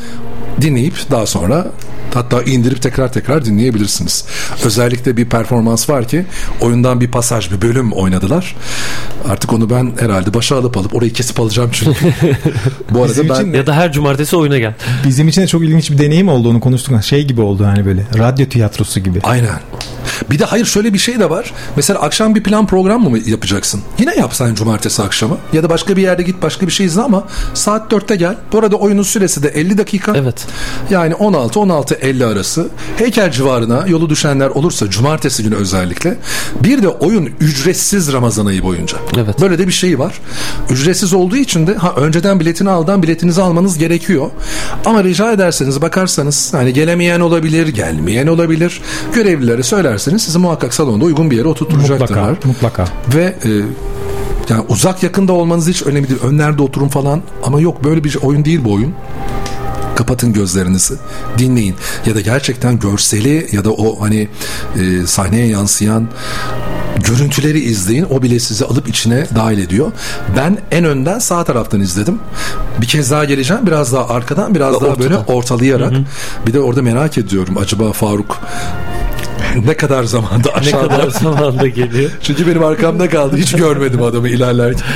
[0.60, 1.66] dinleyip daha sonra
[2.14, 4.24] hatta indirip tekrar tekrar dinleyebilirsiniz.
[4.64, 6.24] Özellikle bir performans var ki
[6.60, 8.56] oyundan bir pasaj, bir bölüm oynadılar.
[9.28, 12.06] Artık onu ben herhalde başa alıp alıp orayı kesip alacağım çünkü.
[12.90, 14.74] Bu arada Bizim ben için Ya da her cumartesi oyuna gel.
[15.04, 17.04] Bizim için de çok ilginç bir deneyim olduğunu konuştuk.
[17.04, 19.20] Şey gibi oldu hani böyle radyo tiyatrosu gibi.
[19.22, 19.60] Aynen.
[20.30, 21.52] Bir de hayır şöyle bir şey de var.
[21.76, 23.80] Mesela akşam bir plan program mı yapacaksın?
[23.98, 25.38] Yine yapsan cumartesi akşamı.
[25.52, 27.24] Ya da başka bir yerde git başka bir şey izle ama
[27.55, 28.36] saat 4'te gel.
[28.52, 30.12] Bu arada oyunun süresi de 50 dakika.
[30.16, 30.47] Evet.
[30.90, 32.68] Yani 16-16.50 arası.
[32.98, 36.16] Heykel civarına yolu düşenler olursa cumartesi günü özellikle.
[36.64, 38.98] Bir de oyun ücretsiz Ramazan ayı boyunca.
[39.16, 39.40] Evet.
[39.40, 40.20] Böyle de bir şey var.
[40.70, 44.30] Ücretsiz olduğu için de ha önceden biletini aldan biletinizi almanız gerekiyor.
[44.84, 48.80] Ama rica ederseniz bakarsanız hani gelemeyen olabilir, gelmeyen olabilir.
[49.14, 52.30] Görevlilere söylerseniz sizi muhakkak salonda uygun bir yere oturtacaktırlar.
[52.30, 52.84] Mutlaka, mutlaka.
[53.14, 53.50] Ve e,
[54.48, 56.20] yani uzak yakında olmanız hiç önemli değil.
[56.22, 58.94] Önlerde oturun falan ama yok böyle bir oyun değil bu oyun.
[59.96, 60.94] Kapatın gözlerinizi,
[61.38, 61.74] dinleyin
[62.06, 64.28] ya da gerçekten görseli ya da o hani
[64.80, 66.08] e, sahneye yansıyan
[67.04, 68.06] görüntüleri izleyin.
[68.10, 69.92] O bile sizi alıp içine dahil ediyor.
[70.36, 72.18] Ben en önden sağ taraftan izledim.
[72.80, 73.66] Bir kez daha geleceğim.
[73.66, 74.98] Biraz daha arkadan, biraz daha Ortadan.
[74.98, 75.92] böyle ortalayarak.
[76.46, 77.54] Bir de orada merak ediyorum.
[77.58, 78.40] Acaba Faruk
[79.66, 82.10] ne kadar zamanda Ne aşağıda kadar zamanda geliyor.
[82.22, 83.36] çünkü benim arkamda kaldı.
[83.36, 84.86] Hiç görmedim adamı ilerlerken.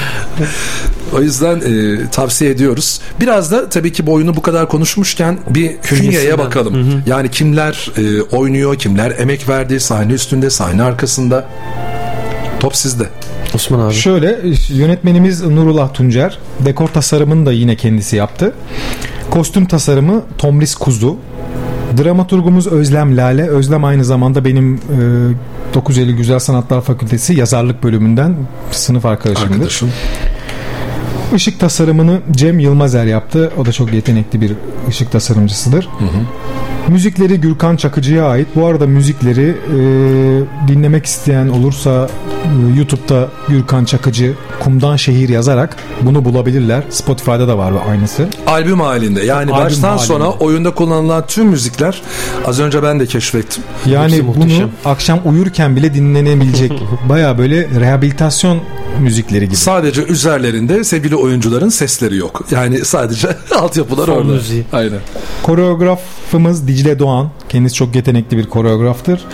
[1.13, 3.01] O yüzden e, tavsiye ediyoruz.
[3.21, 6.75] Biraz da tabii ki bu oyunu bu kadar konuşmuşken bir künyeye bakalım.
[6.75, 7.03] Hı hı.
[7.07, 11.47] Yani kimler e, oynuyor, kimler emek verdi, sahne üstünde, sahne arkasında.
[12.61, 13.09] Top sizde.
[13.55, 13.95] Osman abi.
[13.95, 16.39] Şöyle yönetmenimiz Nurullah Tuncer.
[16.65, 18.53] Dekor tasarımını da yine kendisi yaptı.
[19.31, 21.17] Kostüm tasarımı Tomris Kuzu.
[21.97, 23.49] Dramaturgumuz Özlem Lale.
[23.49, 28.37] Özlem aynı zamanda benim e, 9 Eylül Güzel Sanatlar Fakültesi yazarlık bölümünden
[28.71, 29.55] sınıf arkadaşımdır.
[29.55, 29.91] Arkadaşım.
[31.37, 33.53] Işık tasarımını Cem Yılmazer yaptı.
[33.59, 34.53] O da çok yetenekli bir
[34.89, 35.89] ışık tasarımcısıdır.
[36.89, 38.47] Müzikleri Gürkan Çakıcı'ya ait.
[38.57, 39.79] Bu arada müzikleri e,
[40.69, 42.09] dinlemek isteyen olursa
[42.45, 46.83] e, YouTube'da Gürkan Çakıcı Kumdan Şehir yazarak bunu bulabilirler.
[46.91, 48.29] Spotify'da da var aynısı.
[48.47, 49.25] Albüm halinde.
[49.25, 50.05] Yani Albüm baştan halinde.
[50.07, 52.03] sona oyunda kullanılan tüm müzikler
[52.47, 53.63] az önce ben de keşfettim.
[53.87, 54.69] Yani Hepsi bunu muhteşem.
[54.85, 56.73] akşam uyurken bile dinlenebilecek
[57.09, 58.59] baya böyle rehabilitasyon
[59.01, 59.57] müzikleri gibi.
[59.57, 62.45] Sadece üzerlerinde sevgili oyuncuların sesleri yok.
[62.51, 63.29] Yani sadece
[63.61, 64.25] altyapılar Fon orada.
[64.33, 64.65] müziği.
[64.73, 64.99] Aynen.
[65.43, 67.31] Koreografımız Dicle Doğan.
[67.49, 69.25] Kendisi çok yetenekli bir koreograftır.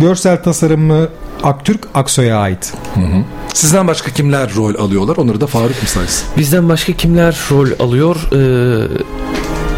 [0.00, 1.08] Görsel tasarımı
[1.42, 2.72] Aktürk Aksoy'a ait.
[3.54, 5.16] Sizden başka kimler rol alıyorlar?
[5.16, 6.28] Onları da Faruk mu saysın?
[6.36, 8.16] Bizden başka kimler rol alıyor?
[8.32, 8.88] Ee,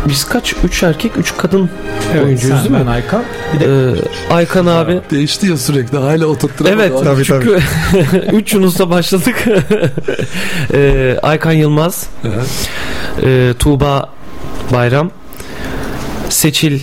[0.08, 0.54] biz kaç?
[0.64, 1.70] Üç erkek, üç kadın
[2.12, 2.78] Evet, oyuncuyuz değil mi?
[2.80, 3.22] ben, Aykan.
[3.60, 5.00] Ee, Aykan abi.
[5.10, 6.82] Değişti ya sürekli hala oturtturamadı.
[6.82, 7.24] Evet Abi.
[7.24, 7.60] çünkü
[8.32, 9.44] 3 Yunus'ta başladık.
[10.74, 12.06] Ee, Aykan Yılmaz,
[13.22, 14.08] ee, Tuğba
[14.72, 15.10] Bayram,
[16.28, 16.80] Seçil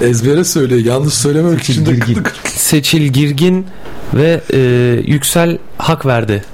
[0.00, 0.80] Ezbere söylüyor.
[0.80, 2.34] Yanlış söylememek için de kırdık.
[2.48, 3.66] Seçil Girgin
[4.14, 4.58] ve ee,
[5.06, 6.44] Yüksel Hak verdi.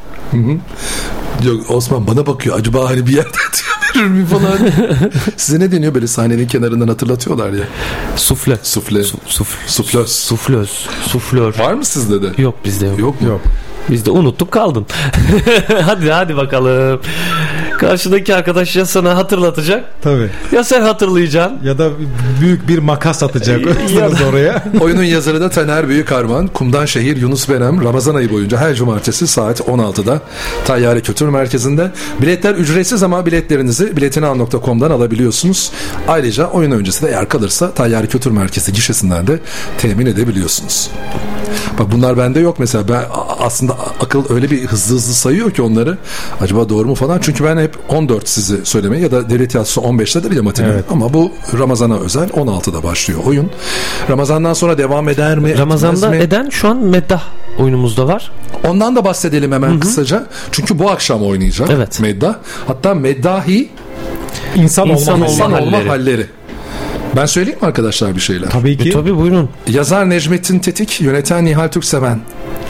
[1.44, 2.58] Yok Osman bana bakıyor.
[2.58, 4.58] Acaba hani bir yerden diyor verir mi falan.
[5.36, 7.64] Size ne deniyor böyle sahnenin kenarından hatırlatıyorlar ya.
[8.16, 8.58] Sufle.
[8.62, 9.02] Sufle.
[9.04, 10.12] Suf, Suflöz.
[10.12, 10.86] Suflöz.
[11.06, 11.58] Suflör.
[11.58, 12.42] Var mı sizde de?
[12.42, 12.98] Yok bizde yok.
[12.98, 13.28] Yok mu?
[13.28, 13.40] Yok.
[13.90, 14.86] Biz de unuttuk kaldın.
[15.82, 17.00] hadi hadi bakalım.
[17.86, 20.30] Karşıdaki arkadaş ya sana hatırlatacak Tabii.
[20.52, 21.58] ya sen hatırlayacaksın.
[21.64, 21.90] Ya da
[22.40, 23.60] büyük bir makas atacak
[23.96, 24.64] Ya da- oraya.
[24.80, 26.46] Oyunun yazarı da Taner Büyükarman.
[26.46, 30.20] Kumdan Şehir Yunus Berem Ramazan ayı boyunca her cumartesi saat 16'da
[30.64, 31.90] Tayyare Kültür Merkezi'nde.
[32.22, 35.72] Biletler ücretsiz ama biletlerinizi biletinal.com'dan alabiliyorsunuz.
[36.08, 39.40] Ayrıca oyun öncesi de eğer kalırsa Tayyare Kültür Merkezi gişesinden de
[39.78, 40.90] temin edebiliyorsunuz.
[41.78, 42.88] Bak bunlar bende yok mesela.
[42.88, 43.02] Ben
[43.38, 45.98] aslında akıl öyle bir hızlı hızlı sayıyor ki onları.
[46.40, 47.18] Acaba doğru mu falan.
[47.22, 50.68] Çünkü ben hep 14 sizi söylemeye ya da devlet tiyatrosu 15'tedir ya matine.
[50.72, 50.84] Evet.
[50.90, 53.50] Ama bu Ramazan'a özel 16'da başlıyor oyun.
[54.10, 55.58] Ramazan'dan sonra devam eder mi?
[55.58, 56.16] Ramazan'da mi?
[56.16, 57.22] eden şu an Meddah
[57.58, 58.32] oyunumuzda var.
[58.68, 60.26] Ondan da bahsedelim hemen kısaca.
[60.52, 62.00] Çünkü bu akşam oynayacak Evet.
[62.00, 62.34] Meddah.
[62.66, 63.68] Hatta Meddahi
[64.56, 65.26] İnsan, İnsan olma.
[65.26, 66.26] olma insan olma halleri.
[67.16, 68.50] Ben söyleyeyim mi arkadaşlar bir şeyler?
[68.50, 68.88] Tabii ki.
[68.88, 69.50] E, tabii buyurun.
[69.68, 72.20] Yazar Necmettin Tetik, yöneten Nihal Türkseven.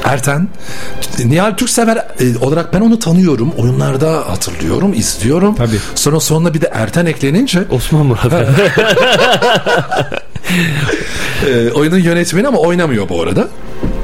[0.05, 0.49] Erten.
[1.25, 3.53] Nihal Türksever e, olarak ben onu tanıyorum.
[3.57, 5.55] Oyunlarda hatırlıyorum, izliyorum.
[5.55, 5.79] Tabii.
[5.95, 8.33] Sonra sonuna bir de Erten eklenince Osman Murat.
[11.49, 13.49] e, oyunun yönetmeni ama oynamıyor bu arada.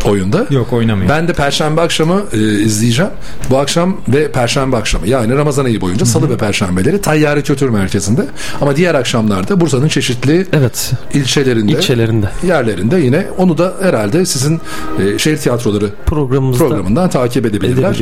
[0.08, 0.46] Oyunda.
[0.50, 1.10] Yok oynamıyor.
[1.10, 3.10] Ben de perşembe akşamı e, izleyeceğim.
[3.50, 8.26] Bu akşam ve perşembe akşamı yani Ramazan ayı boyunca salı ve perşembeleri Tayyare Kültür Merkezi'nde.
[8.60, 10.92] Ama diğer akşamlarda Bursa'nın çeşitli evet.
[11.14, 12.30] ilçelerinde, İlçelerinde.
[12.46, 14.60] yerlerinde yine onu da herhalde sizin
[14.98, 17.96] e, şehir tiyatroları Programımızda programından takip edebilirler.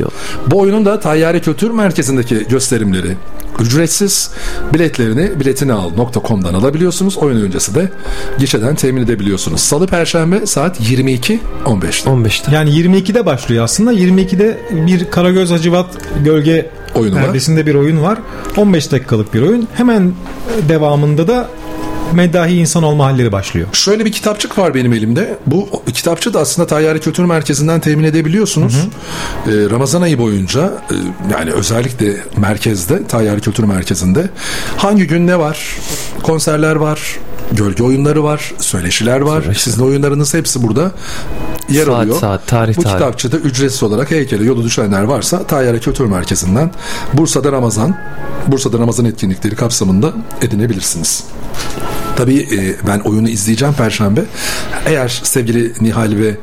[0.46, 3.16] Bu oyunun da Tayyare Kültür Merkezi'ndeki gösterimleri
[3.60, 4.30] ücretsiz.
[4.74, 7.18] Biletlerini biletinial.com'dan alabiliyorsunuz.
[7.18, 7.90] Oyun öncesi de
[8.38, 9.60] gişeden temin edebiliyorsunuz.
[9.60, 11.95] Salı Perşembe saat 22.15'te.
[12.04, 12.54] 15'te.
[12.54, 13.92] Yani 22'de başlıyor aslında.
[13.92, 15.86] 22'de bir Karagöz Hacivat
[16.24, 17.24] Gölge Oyunu var.
[17.24, 18.18] perdesinde bir oyun var.
[18.56, 19.68] 15 dakikalık bir oyun.
[19.74, 20.12] Hemen
[20.68, 21.48] devamında da
[22.12, 23.68] Meddahi insan olma halleri başlıyor.
[23.72, 25.38] Şöyle bir kitapçık var benim elimde.
[25.46, 28.74] Bu kitapçı da aslında Tayyare Kültür Merkezi'nden temin edebiliyorsunuz.
[28.76, 30.60] Ee, Ramazan ayı boyunca
[30.90, 30.94] e,
[31.32, 34.30] yani özellikle merkezde Tayyare Kültür Merkezi'nde
[34.76, 35.76] hangi gün ne var?
[36.22, 37.00] Konserler var,
[37.52, 39.44] gölge oyunları var, söyleşiler var.
[39.58, 40.90] Sizin oyunlarınız hepsi burada
[41.68, 42.20] yer Saat alıyor.
[42.20, 42.94] saat, tarih Bu tarih.
[42.94, 46.70] kitapçıda ücretsiz olarak heykele yolu düşenler varsa Tayyare Kültür Merkezi'nden
[47.14, 47.96] Bursa'da Ramazan,
[48.46, 50.12] Bursa'da Ramazan etkinlikleri kapsamında
[50.42, 51.24] edinebilirsiniz.
[52.16, 54.20] Tabii e, ben oyunu izleyeceğim Perşembe.
[54.86, 56.36] Eğer sevgili Nihal ve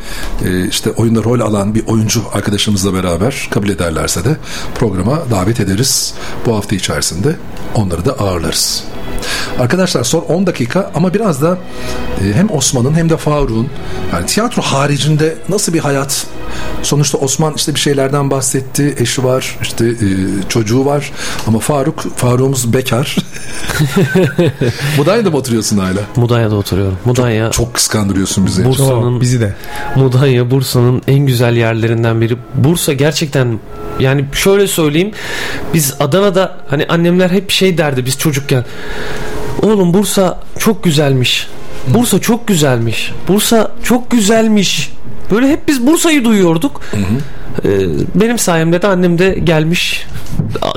[0.46, 4.38] e, işte oyunda rol alan bir oyuncu arkadaşımızla beraber kabul ederlerse de
[4.76, 6.14] programa davet ederiz.
[6.46, 7.36] Bu hafta içerisinde
[7.76, 8.84] onları da ağırlarız.
[9.60, 11.58] Arkadaşlar son 10 dakika ama biraz da
[12.22, 13.70] e, hem Osman'ın hem de Faruk'un
[14.14, 16.28] yani tiyatro haricinde nasıl bir hayat
[16.84, 18.96] Sonuçta Osman işte bir şeylerden bahsetti.
[18.98, 20.08] Eşi var, işte e,
[20.50, 21.12] çocuğu var.
[21.48, 23.18] Ama Faruk, Faruk'umuz bekar.
[25.04, 26.00] Mudanya'da mı oturuyorsun hala?
[26.16, 26.98] Mudanya'da oturuyorum.
[27.06, 28.66] Mudanya Çok kıskandırıyorsun bizi.
[28.66, 29.54] Bursa'nın Bizi de.
[29.96, 32.38] Mudanya Bursa'nın en güzel yerlerinden biri.
[32.56, 33.60] Bursa gerçekten
[34.00, 35.12] yani şöyle söyleyeyim
[35.74, 38.66] biz Adana'da hani annemler hep şey derdi biz çocukken.
[39.62, 41.48] Oğlum Bursa çok güzelmiş.
[41.88, 43.12] Bursa çok güzelmiş.
[43.28, 44.92] Bursa çok güzelmiş.
[45.32, 46.82] Böyle hep biz Bursa'yı duyuyorduk.
[46.94, 46.98] Ee,
[48.16, 50.06] benim sayemde de annem de gelmiş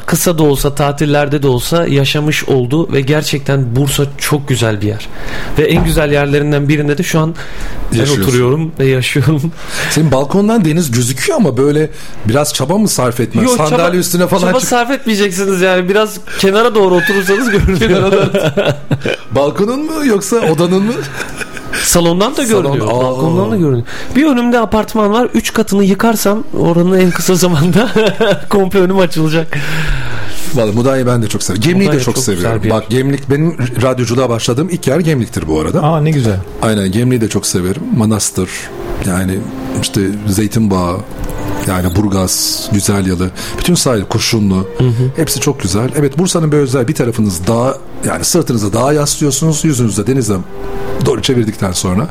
[0.07, 5.09] kısa da olsa tatillerde de olsa yaşamış oldu ve gerçekten Bursa çok güzel bir yer.
[5.59, 7.35] Ve en güzel yerlerinden birinde de şu an
[7.93, 9.53] ben oturuyorum ve yaşıyorum.
[9.91, 11.91] Senin balkondan deniz gözüküyor ama böyle
[12.25, 13.45] biraz çaba mı sarf etmez?
[13.45, 18.13] Yok, Sandalye çaba- üstüne falan çaba çık- sarf etmeyeceksiniz yani biraz kenara doğru oturursanız görünüyor.
[19.35, 20.93] Balkonun mu yoksa odanın mı?
[21.87, 22.87] Salondan da Salon- görünüyor.
[22.89, 22.91] Aa.
[23.03, 23.87] Balkondan da görünüyor.
[24.17, 25.29] Bir önümde apartman var.
[25.35, 27.89] Üç katını yıkarsam oranın en kısa zamanda
[28.51, 29.59] komple önüm açılacak.
[30.55, 31.71] Vallahi Mudanya'yı ben de çok seviyorum.
[31.71, 32.63] Gemlik'i de çok, çok seviyorum.
[32.71, 35.83] Bak Gemlik benim radyoculuğa başladığım ilk yer Gemlik'tir bu arada.
[35.83, 36.37] Aa ne güzel.
[36.63, 37.83] Aynen Gemlik'i de çok severim.
[37.97, 38.51] Manastır
[39.07, 39.39] yani
[39.83, 40.97] işte Zeytinbağı
[41.69, 44.69] yani Burgaz, Güzelyalı, bütün sahil Kurşunlu
[45.17, 45.91] hepsi çok güzel.
[45.99, 50.37] Evet Bursa'nın böyle özel bir tarafınız dağ yani sırtınıza dağa yaslıyorsunuz, yüzünüzde denize
[51.07, 52.07] doğru çevirdikten sonra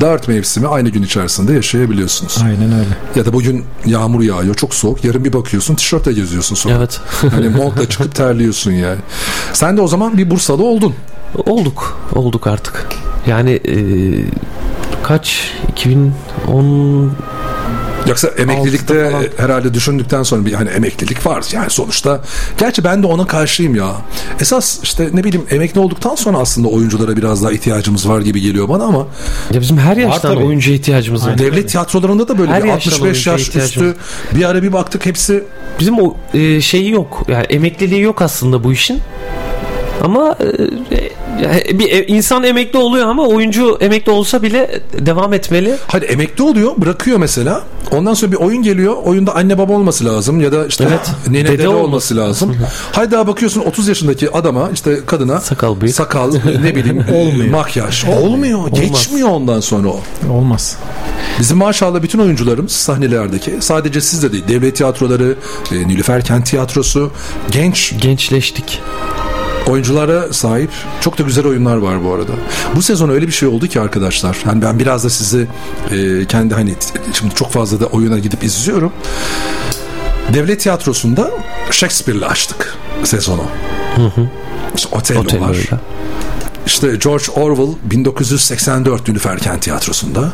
[0.00, 2.38] dört mevsimi aynı gün içerisinde yaşayabiliyorsunuz.
[2.44, 2.96] Aynen öyle.
[3.16, 5.04] Ya da bugün yağmur yağıyor, çok soğuk.
[5.04, 6.74] Yarın bir bakıyorsun tişörtle geziyorsun sonra.
[6.74, 7.00] Evet.
[7.30, 8.98] hani montla çıkıp terliyorsun yani.
[9.52, 10.94] Sen de o zaman bir Bursalı oldun.
[11.46, 11.98] Olduk.
[12.14, 12.86] Olduk artık.
[13.26, 13.76] Yani e,
[15.02, 17.12] kaç 2010
[18.08, 22.20] Yoksa emeklilikte herhalde düşündükten sonra bir hani emeklilik var yani sonuçta.
[22.58, 23.96] Gerçi ben de ona karşıyım ya.
[24.40, 28.68] Esas işte ne bileyim emekli olduktan sonra aslında oyunculara biraz daha ihtiyacımız var gibi geliyor
[28.68, 29.06] bana ama.
[29.52, 31.38] Ya bizim her yaştan oyuncuya ihtiyacımız var.
[31.38, 33.96] Devlet tiyatrolarında da böyle Her bir yaştan 65 oyuncuya yaş üstü
[34.34, 35.44] bir ara bir baktık hepsi
[35.80, 37.22] Bizim o e, şeyi yok.
[37.28, 39.00] Yani emekliliği yok aslında bu işin.
[40.04, 40.36] Ama
[40.90, 40.96] e,
[41.70, 45.74] e, bir insan emekli oluyor ama oyuncu emekli olsa bile devam etmeli.
[45.86, 47.62] Hadi emekli oluyor bırakıyor mesela.
[47.90, 48.96] Ondan sonra bir oyun geliyor.
[49.04, 51.10] Oyunda anne baba olması lazım ya da işte Evet.
[51.28, 52.56] nene Dede dede, olması olması lazım.
[52.92, 56.32] Haydi daha bakıyorsun 30 yaşındaki adama işte kadına sakal bıyık sakal
[56.62, 57.50] ne bileyim Olmuyor.
[57.50, 58.58] makyaj olmuyor.
[58.58, 58.80] Olmaz.
[58.80, 60.00] Geçmiyor ondan sonra o.
[60.30, 60.76] Olmaz.
[61.40, 65.34] Bizim maşallah bütün oyuncularımız sahnelerdeki sadece siz de değil devlet tiyatroları,
[65.72, 67.10] e, Nilüfer Kent Tiyatrosu
[67.50, 68.80] genç gençleştik.
[69.66, 70.70] Oyunculara sahip
[71.00, 72.32] çok da güzel oyunlar var bu arada.
[72.76, 74.36] Bu sezon öyle bir şey oldu ki arkadaşlar.
[74.44, 75.46] Hani ben biraz da sizi
[75.90, 76.74] e, kendi hani
[77.12, 78.92] şimdi çok fazla da oyuna gidip izliyorum.
[80.34, 81.30] Devlet tiyatrosunda
[81.70, 83.44] Shakespeare'le açtık sezonu.
[84.76, 85.24] İşte Otello, var.
[85.24, 85.80] Otello'yla.
[86.66, 90.32] İşte George Orwell 1984 Nilüfer Kent Tiyatrosu'nda.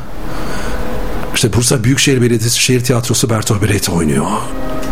[1.41, 4.27] İşte Bursa Büyükşehir Belediyesi Şehir Tiyatrosu Bertolt Brecht oynuyor.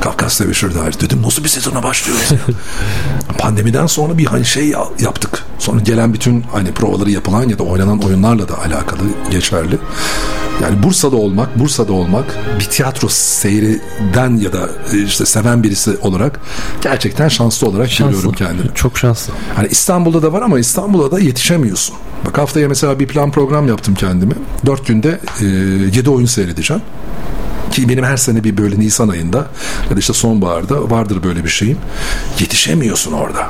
[0.01, 0.95] Kafkas'ta bir dair.
[1.01, 2.29] Dedim nasıl bir sezona başlıyoruz?
[3.39, 5.45] Pandemiden sonra bir hani şey ya- yaptık.
[5.59, 9.79] Sonra gelen bütün hani provaları yapılan ya da oynanan oyunlarla da alakalı geçerli.
[10.63, 16.41] Yani Bursa'da olmak, Bursa'da olmak bir tiyatro seyriden ya da e, işte seven birisi olarak
[16.83, 18.75] gerçekten şanslı olarak görüyorum kendimi.
[18.75, 19.33] Çok şanslı.
[19.57, 21.97] Hani İstanbul'da da var ama İstanbul'a da yetişemiyorsun.
[22.27, 24.35] Bak haftaya mesela bir plan program yaptım kendime.
[24.67, 25.45] Dört günde e,
[25.97, 26.83] yedi oyun seyredeceğim.
[27.71, 29.47] Ki benim her sene bir böyle Nisan ayında
[29.91, 31.79] ya da işte sonbaharda vardır böyle bir şeyim.
[32.41, 33.49] Yetişemiyorsun orada.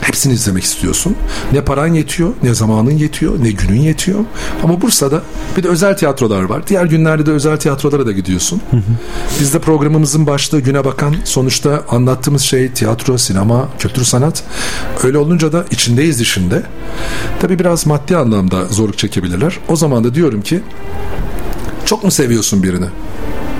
[0.00, 1.16] Hepsini izlemek istiyorsun.
[1.52, 4.24] Ne paran yetiyor, ne zamanın yetiyor, ne günün yetiyor.
[4.64, 5.22] Ama Bursa'da
[5.56, 6.66] bir de özel tiyatrolar var.
[6.66, 8.62] Diğer günlerde de özel tiyatrolara da gidiyorsun.
[9.40, 14.42] Biz de programımızın başlığı güne bakan sonuçta anlattığımız şey tiyatro, sinema, kültür sanat.
[15.04, 16.62] Öyle olunca da içindeyiz işinde.
[17.40, 19.58] Tabii biraz maddi anlamda zorluk çekebilirler.
[19.68, 20.60] O zaman da diyorum ki
[21.84, 22.86] çok mu seviyorsun birini?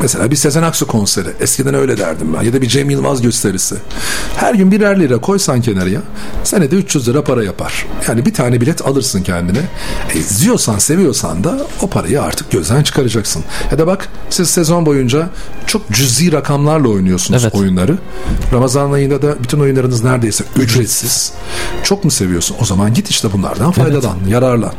[0.02, 1.28] Mesela bir Sezen Aksu konseri.
[1.40, 2.42] Eskiden öyle derdim ben.
[2.42, 3.74] Ya da bir Cem Yılmaz gösterisi.
[4.36, 6.00] Her gün birer lira koysan kenarıya
[6.44, 7.86] senede 300 lira para yapar.
[8.08, 9.58] Yani bir tane bilet alırsın kendine.
[10.14, 13.44] E, izliyorsan, seviyorsan da o parayı artık gözden çıkaracaksın.
[13.70, 15.28] Ya da bak siz sezon boyunca
[15.66, 17.98] çok cüzi rakamlarla oynuyorsunuz oyunları.
[18.52, 21.32] Ramazan ayında da bütün oyunlarınız neredeyse ücretsiz.
[21.82, 22.56] Çok mu seviyorsun?
[22.60, 24.72] O zaman git işte bunlardan faydalan, yararlan.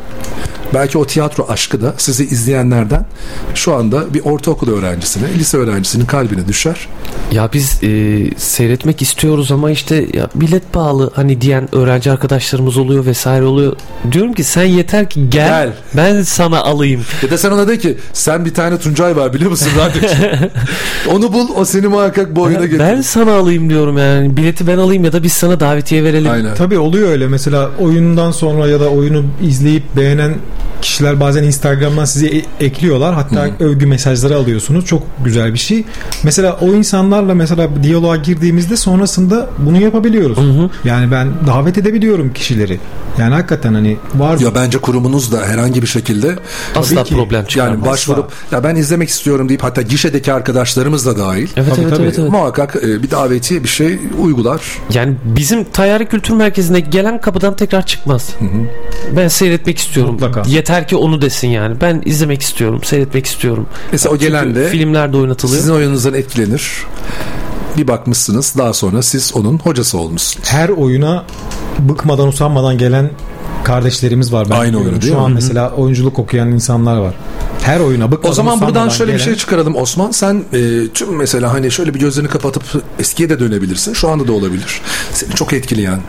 [0.74, 3.06] Belki o tiyatro aşkı da sizi izleyenlerden
[3.56, 6.88] şu anda bir ortaokul öğrencisine, lise öğrencisinin kalbine düşer.
[7.32, 7.90] Ya biz e,
[8.38, 13.76] seyretmek istiyoruz ama işte ya bilet pahalı hani diyen öğrenci arkadaşlarımız oluyor vesaire oluyor.
[14.12, 15.74] Diyorum ki sen yeter ki gel, Gel.
[15.98, 17.02] ben sana alayım.
[17.24, 20.16] Ya da sen ona de ki sen bir tane Tuncay var biliyor musun radyocu?
[21.12, 22.80] Onu bul o seni muhakkak bu oyuna getir.
[22.80, 26.32] Ben sana alayım diyorum yani bileti ben alayım ya da biz sana davetiye verelim.
[26.58, 27.28] Tabii oluyor öyle.
[27.28, 30.36] Mesela oyundan sonra ya da oyunu izleyip beğenen
[30.82, 32.28] kişiler bazen Instagram'dan sizi
[32.60, 33.16] e- ekliyorlar.
[33.16, 34.86] Hatta övgü mesajları alıyorsunuz.
[34.86, 35.84] Çok güzel bir şey.
[36.24, 40.38] Mesela o insanlarla mesela diyaloğa girdiğimizde sonrasında bunu yapabiliyoruz.
[40.84, 42.80] Yani ben davet edebiliyorum kişileri.
[43.18, 46.36] Yani hakikaten hani var Ya bence kurumunuz da herhangi bir şekilde
[46.76, 47.16] Asla ki.
[47.16, 47.78] problem çıkarmaz.
[47.78, 51.48] Yani başvurup ya ben izlemek istiyorum deyip hatta gişedeki arkadaşlarımız da dahil.
[51.56, 52.04] Evet, Tabii, evet, tabii.
[52.04, 52.32] evet, evet.
[52.32, 54.62] Muhakkak e, bir davetiye bir şey uygular.
[54.94, 58.30] Yani bizim Tayyare Kültür Merkezi'ne gelen kapıdan tekrar çıkmaz.
[59.16, 60.14] Ben seyretmek istiyorum.
[60.14, 60.44] Mutlaka.
[60.48, 61.82] Yeter Yeter ki onu desin yani.
[61.82, 63.68] Ben izlemek istiyorum, seyretmek istiyorum.
[63.92, 65.58] Mesela o gelen de filmlerde oynatılıyor.
[65.60, 66.72] Sizin oyununuzdan etkilenir.
[67.78, 70.48] Bir bakmışsınız daha sonra siz onun hocası olmuşsunuz.
[70.50, 71.26] Her oyuna
[71.80, 73.12] bıkmadan usanmadan gelen
[73.64, 74.48] kardeşlerimiz var.
[74.50, 74.88] Ben Aynı biliyorum.
[74.88, 75.26] oyunu değil Şu mi?
[75.26, 77.14] an mesela oyunculuk okuyan insanlar var.
[77.64, 80.12] Her oyuna bıkmadan O zaman buradan şöyle bir gelen- şey çıkaralım Osman.
[80.12, 82.64] Sen e, tüm mesela hani şöyle bir gözlerini kapatıp
[83.00, 83.94] eskiye de dönebilirsin.
[83.94, 84.82] Şu anda da olabilir.
[85.14, 86.02] Seni çok etkileyen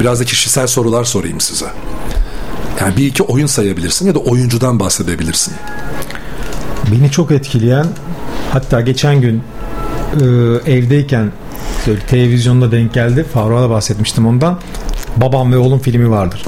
[0.00, 1.66] biraz da kişisel sorular sorayım size.
[2.80, 5.54] Yani bir iki oyun sayabilirsin ya da oyuncudan bahsedebilirsin.
[6.92, 7.86] Beni çok etkileyen
[8.52, 9.42] hatta geçen gün
[10.14, 10.24] e,
[10.72, 11.32] evdeyken
[11.86, 13.26] böyle televizyonda denk geldi.
[13.34, 14.60] Faruk'a bahsetmiştim ondan.
[15.16, 16.44] Babam ve Oğlum filmi vardır.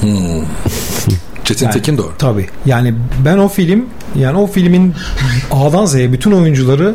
[1.44, 2.12] Çetin Yani- Tekin doğru.
[2.18, 2.46] Tabii.
[2.66, 2.94] Yani
[3.24, 3.84] ben o film
[4.16, 4.94] yani o filmin
[5.50, 6.94] A'dan Z'ye bütün oyuncuları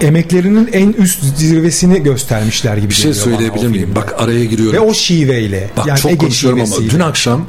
[0.00, 3.92] emeklerinin en üst zirvesini göstermişler gibi Bir şey geliyor söyleyebilir miyim?
[3.96, 4.76] Bak araya giriyorum.
[4.76, 5.70] Ve o şiveyle.
[5.76, 6.90] Bak yani çok Ege konuşuyorum ama şivesiyle.
[6.94, 7.46] dün akşam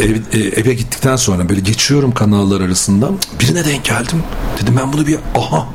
[0.00, 3.10] ev, e, eve gittikten sonra böyle geçiyorum kanallar arasında
[3.40, 4.22] birine denk geldim.
[4.62, 5.66] Dedim ben bunu bir aha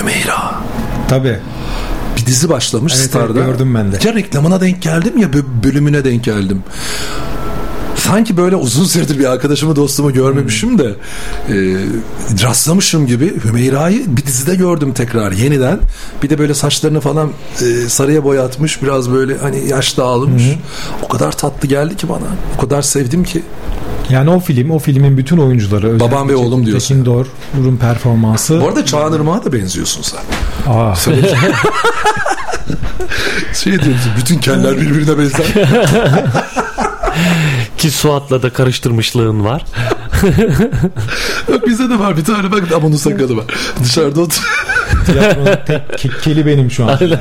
[0.00, 0.54] Hümeyra.
[1.08, 1.38] Tabii.
[2.16, 3.40] Bir dizi başlamış Evet, evet, Star'da.
[3.40, 3.98] gördüm ben de.
[4.08, 6.62] Ya reklamına denk geldim ya bö- bölümüne denk geldim.
[8.06, 10.94] Sanki böyle uzun süredir bir arkadaşımı dostumu görmemişim de
[11.48, 11.54] e,
[12.42, 15.80] rastlamışım gibi Hümeyra'yı bir dizide gördüm tekrar yeniden.
[16.22, 20.42] Bir de böyle saçlarını falan e, sarıya boyatmış biraz böyle hani yaş dağılmış.
[21.02, 22.26] O kadar tatlı geldi ki bana.
[22.56, 23.42] O kadar sevdim ki.
[24.10, 26.88] Yani o film, o filmin bütün oyuncuları Babam ve oğlum diyorsun.
[26.88, 28.60] Tekin Doğru'nun performansı.
[28.60, 30.20] Bu arada Çağan Irmak'a da benziyorsun sen.
[30.72, 30.94] Aa.
[33.54, 35.46] Şey diyorsun bütün keller birbirine benzer.
[37.80, 39.64] Ki Suat'la da karıştırmışlığın var.
[41.48, 43.44] Bak bizde de var bir tane bak ama onun sakalı var.
[43.84, 44.42] Dışarıda otur.
[45.06, 46.98] Tiyatronun tek ke- keli benim şu an.
[47.00, 47.18] Aynen.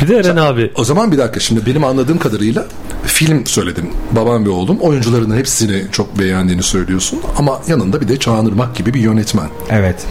[0.00, 0.72] Bir de Eren abi.
[0.74, 2.66] O zaman bir dakika şimdi benim anladığım kadarıyla
[3.06, 3.90] film söyledim.
[4.12, 8.94] Babam ve oğlum oyuncuların hepsini çok beğendiğini söylüyorsun ama yanında bir de Çağan Irmak gibi
[8.94, 9.48] bir yönetmen.
[9.70, 10.06] Evet.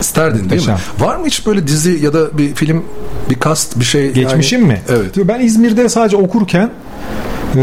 [0.00, 0.76] İsterdin değil mi?
[0.98, 2.84] Var mı hiç böyle dizi ya da bir film
[3.30, 4.12] bir kast bir şey?
[4.12, 4.72] Geçmişim yani?
[4.72, 4.82] mi?
[4.88, 5.14] Evet.
[5.16, 6.70] Ben İzmir'de sadece okurken
[7.56, 7.60] e,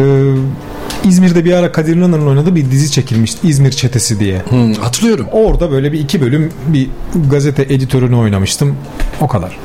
[1.05, 3.47] İzmir'de bir ara Kadir İnanır'ın oynadığı bir dizi çekilmişti.
[3.47, 4.39] İzmir Çetesi diye.
[4.49, 5.25] Hmm, hatırlıyorum.
[5.31, 6.87] Orada böyle bir iki bölüm bir
[7.31, 8.75] gazete editörünü oynamıştım.
[9.21, 9.57] O kadar.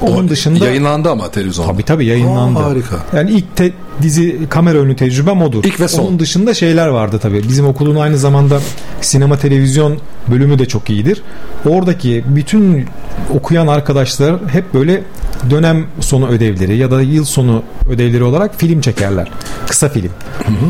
[0.00, 1.72] Onun dışında Yayınlandı ama televizyonda.
[1.72, 2.58] Tabii tabii yayınlandı.
[2.58, 2.96] Aa, harika.
[3.16, 3.72] Yani ilk te-
[4.02, 5.64] dizi kamera önü tecrübem odur.
[5.64, 6.02] İlk ve son.
[6.04, 7.48] Onun dışında şeyler vardı tabii.
[7.48, 8.60] Bizim okulun aynı zamanda
[9.00, 9.98] sinema televizyon
[10.30, 11.22] bölümü de çok iyidir.
[11.68, 12.86] Oradaki bütün
[13.34, 15.02] okuyan arkadaşlar hep böyle
[15.50, 19.30] dönem sonu ödevleri ya da yıl sonu ödevleri olarak film çekerler.
[19.68, 20.10] Kısa film.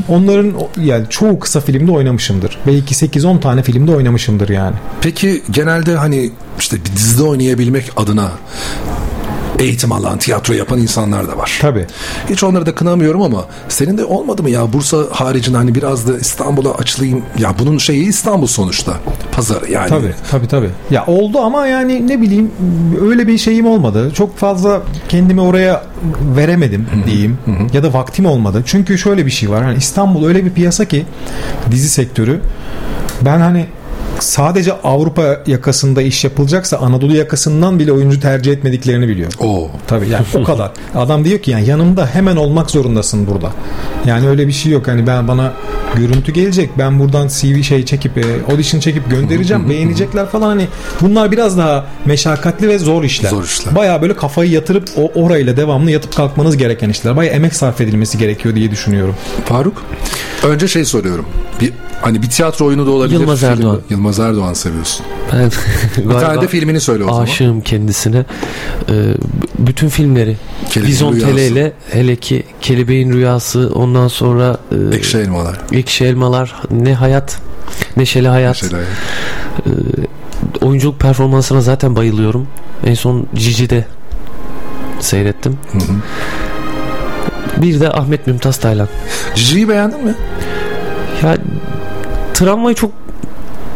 [0.08, 2.58] Onların o- yani çoğu kısa filmde oynamışımdır.
[2.66, 4.74] Belki 8-10 tane filmde oynamışımdır yani.
[5.00, 8.30] Peki genelde hani işte bir dizide oynayabilmek adına
[9.58, 11.58] eğitim alan, tiyatro yapan insanlar da var.
[11.62, 11.86] Tabii.
[12.30, 16.18] Hiç onları da kınamıyorum ama senin de olmadı mı ya Bursa haricinde hani biraz da
[16.18, 17.22] İstanbul'a açılayım.
[17.38, 18.92] Ya bunun şeyi İstanbul sonuçta.
[19.32, 19.88] Pazarı yani.
[19.88, 20.70] Tabii tabii tabii.
[20.90, 22.50] Ya oldu ama yani ne bileyim
[23.00, 24.10] öyle bir şeyim olmadı.
[24.14, 25.84] Çok fazla kendimi oraya
[26.36, 27.38] veremedim diyeyim.
[27.72, 28.62] Ya da vaktim olmadı.
[28.66, 29.64] Çünkü şöyle bir şey var.
[29.64, 31.06] Hani İstanbul öyle bir piyasa ki
[31.70, 32.40] dizi sektörü.
[33.22, 33.66] Ben hani
[34.20, 39.34] sadece Avrupa yakasında iş yapılacaksa Anadolu yakasından bile oyuncu tercih etmediklerini biliyorum.
[39.40, 39.70] Oo.
[39.86, 40.70] Tabii yani o kadar.
[40.94, 43.52] Adam diyor ki yani yanımda hemen olmak zorundasın burada.
[44.06, 44.88] Yani öyle bir şey yok.
[44.88, 45.52] Hani ben bana
[45.96, 46.70] görüntü gelecek.
[46.78, 49.70] Ben buradan CV şey çekip e, audition çekip göndereceğim.
[49.70, 50.66] beğenecekler falan hani
[51.00, 53.30] bunlar biraz daha meşakkatli ve zor işler.
[53.30, 53.74] Zor işler.
[53.76, 57.16] Baya böyle kafayı yatırıp o orayla devamlı yatıp kalkmanız gereken işler.
[57.16, 59.14] Baya emek sarf edilmesi gerekiyor diye düşünüyorum.
[59.44, 59.82] Faruk
[60.42, 61.26] önce şey soruyorum.
[61.60, 61.72] Bir
[62.02, 63.20] hani bir tiyatro oyunu da olabilir.
[63.20, 63.80] Yılmaz film- Erdoğan.
[63.90, 65.06] Yılmaz Erdoğan seviyorsun.
[65.32, 65.50] Ben
[66.04, 67.22] Bir tane de filmini söyle o zaman.
[67.22, 68.24] Aşığım kendisine.
[68.88, 68.92] Ee,
[69.58, 70.36] bütün filmleri
[70.70, 71.32] Kelebeğin Vizon Rüyası.
[71.32, 74.56] Tele ile hele ki Kelebeğin Rüyası ondan sonra
[74.92, 75.60] e, Ekşi Elmalar.
[75.72, 77.38] Ekşi Elmalar Ne Hayat
[77.96, 78.88] Neşeli Hayat Neşeli Hayat.
[79.66, 82.48] Ee, oyunculuk performansına zaten bayılıyorum.
[82.86, 83.84] En son Cici'de
[85.00, 85.58] seyrettim.
[87.56, 88.88] Bir de Ahmet Mümtaz Taylan.
[89.34, 90.14] Cici'yi beğendin mi?
[91.22, 91.36] Ya
[92.34, 92.90] travmayı çok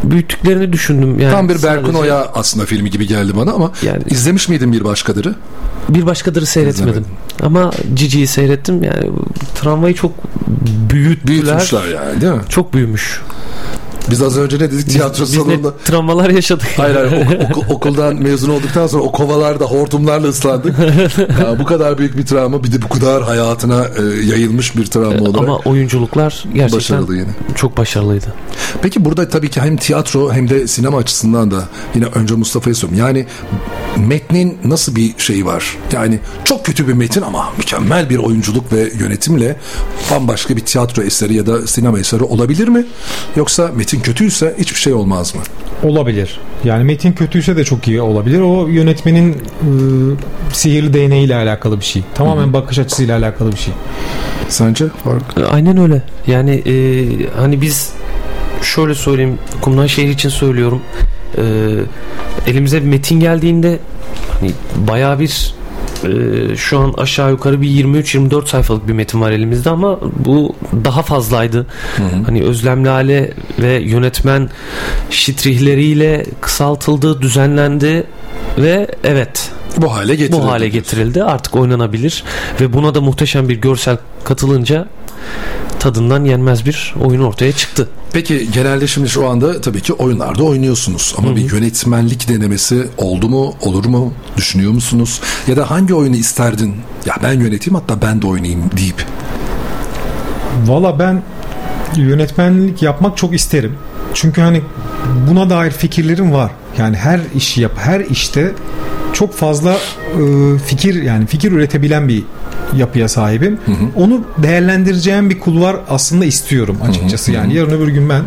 [0.04, 1.18] büyüttüklerini düşündüm.
[1.20, 3.72] Yani Tam bir Berkun sadece- Oya aslında filmi gibi geldi bana ama
[4.10, 5.34] izlemiş miydin bir başkadırı?
[5.88, 7.04] Bir başkadırı seyretmedim.
[7.42, 8.82] Ama Cici'yi seyrettim.
[8.82, 9.10] Yani
[9.54, 10.12] travmayı çok
[10.90, 11.26] büyüttüler.
[11.26, 12.40] Büyütmüşler yani değil mi?
[12.48, 13.20] Çok büyümüş.
[14.10, 15.74] Biz az önce ne dedik tiyatro Biz ne salonunda.
[15.84, 16.66] travmalar yaşadık.
[16.76, 20.78] Hayır hayır ok- ok- okuldan mezun olduktan sonra o kovalarda hortumlarla ıslandık.
[21.40, 25.24] ya, bu kadar büyük bir travma bir de bu kadar hayatına e, yayılmış bir travma
[25.24, 25.38] olarak.
[25.48, 27.28] Ama oyunculuklar gerçekten Başarılı yine.
[27.54, 28.26] çok başarılıydı.
[28.82, 33.06] Peki burada tabii ki hem tiyatro hem de sinema açısından da yine önce Mustafa'ya soruyorum.
[33.06, 33.26] Yani
[33.96, 35.76] metnin nasıl bir şeyi var?
[35.92, 39.56] Yani çok kötü bir metin ama mükemmel bir oyunculuk ve yönetimle
[40.10, 42.86] bambaşka bir tiyatro eseri ya da sinema eseri olabilir mi?
[43.36, 45.40] Yoksa metin kötüyse hiçbir şey olmaz mı?
[45.82, 46.40] Olabilir.
[46.64, 48.40] Yani metin kötüyse de çok iyi olabilir.
[48.40, 50.16] O yönetmenin ıı,
[50.52, 52.02] sihirli değneğiyle alakalı bir şey.
[52.14, 53.74] Tamamen bakış açısıyla alakalı bir şey.
[54.48, 54.84] Sence?
[55.50, 56.02] Aynen öyle.
[56.26, 56.72] Yani e,
[57.36, 57.92] hani biz
[58.62, 60.82] şöyle söyleyeyim Kumdan şehir için söylüyorum.
[61.38, 61.42] E,
[62.46, 63.78] elimize bir metin geldiğinde
[64.32, 64.50] hani
[64.88, 65.54] bayağı bir
[66.04, 70.54] e, şu an aşağı yukarı bir 23-24 sayfalık bir metin var elimizde ama bu
[70.84, 71.66] daha fazlaydı.
[72.26, 74.50] Hani Özlem Lale ve yönetmen
[75.10, 78.04] şitrihleriyle kısaltıldı, düzenlendi
[78.58, 80.42] ve evet bu hale getirildi.
[80.42, 81.24] Bu hale getirildi.
[81.24, 82.24] Artık oynanabilir
[82.60, 84.86] ve buna da muhteşem bir görsel katılınca
[85.80, 87.88] tadından yenmez bir oyun ortaya çıktı.
[88.12, 91.14] Peki genelde şimdi şu anda tabii ki oyunlarda oynuyorsunuz.
[91.18, 94.12] Ama bir yönetmenlik denemesi oldu mu olur mu?
[94.36, 95.20] Düşünüyor musunuz?
[95.46, 96.76] Ya da hangi oyunu isterdin?
[97.06, 99.06] Ya ben yöneteyim hatta ben de oynayayım deyip.
[100.66, 101.22] Valla ben
[101.96, 103.74] yönetmenlik yapmak çok isterim.
[104.14, 104.62] Çünkü hani
[105.30, 106.50] buna dair fikirlerim var.
[106.78, 108.52] Yani her işi yap, her işte
[109.12, 109.78] çok fazla e,
[110.66, 112.22] fikir yani fikir üretebilen bir
[112.76, 113.58] yapıya sahibim.
[113.96, 117.32] Onu değerlendireceğim bir kulvar aslında istiyorum açıkçası.
[117.32, 118.22] Yani yarın öbür gün ben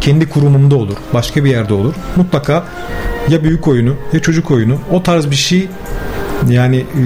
[0.00, 1.94] kendi kurumumda olur, başka bir yerde olur.
[2.16, 2.64] Mutlaka
[3.28, 5.68] ya büyük oyunu ya çocuk oyunu o tarz bir şey
[6.50, 7.02] yani e,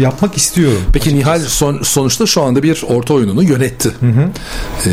[0.00, 0.80] yapmak istiyorum.
[0.92, 3.90] Peki Nihal son, sonuçta şu anda bir orta oyununu yönetti.
[4.86, 4.90] Ee,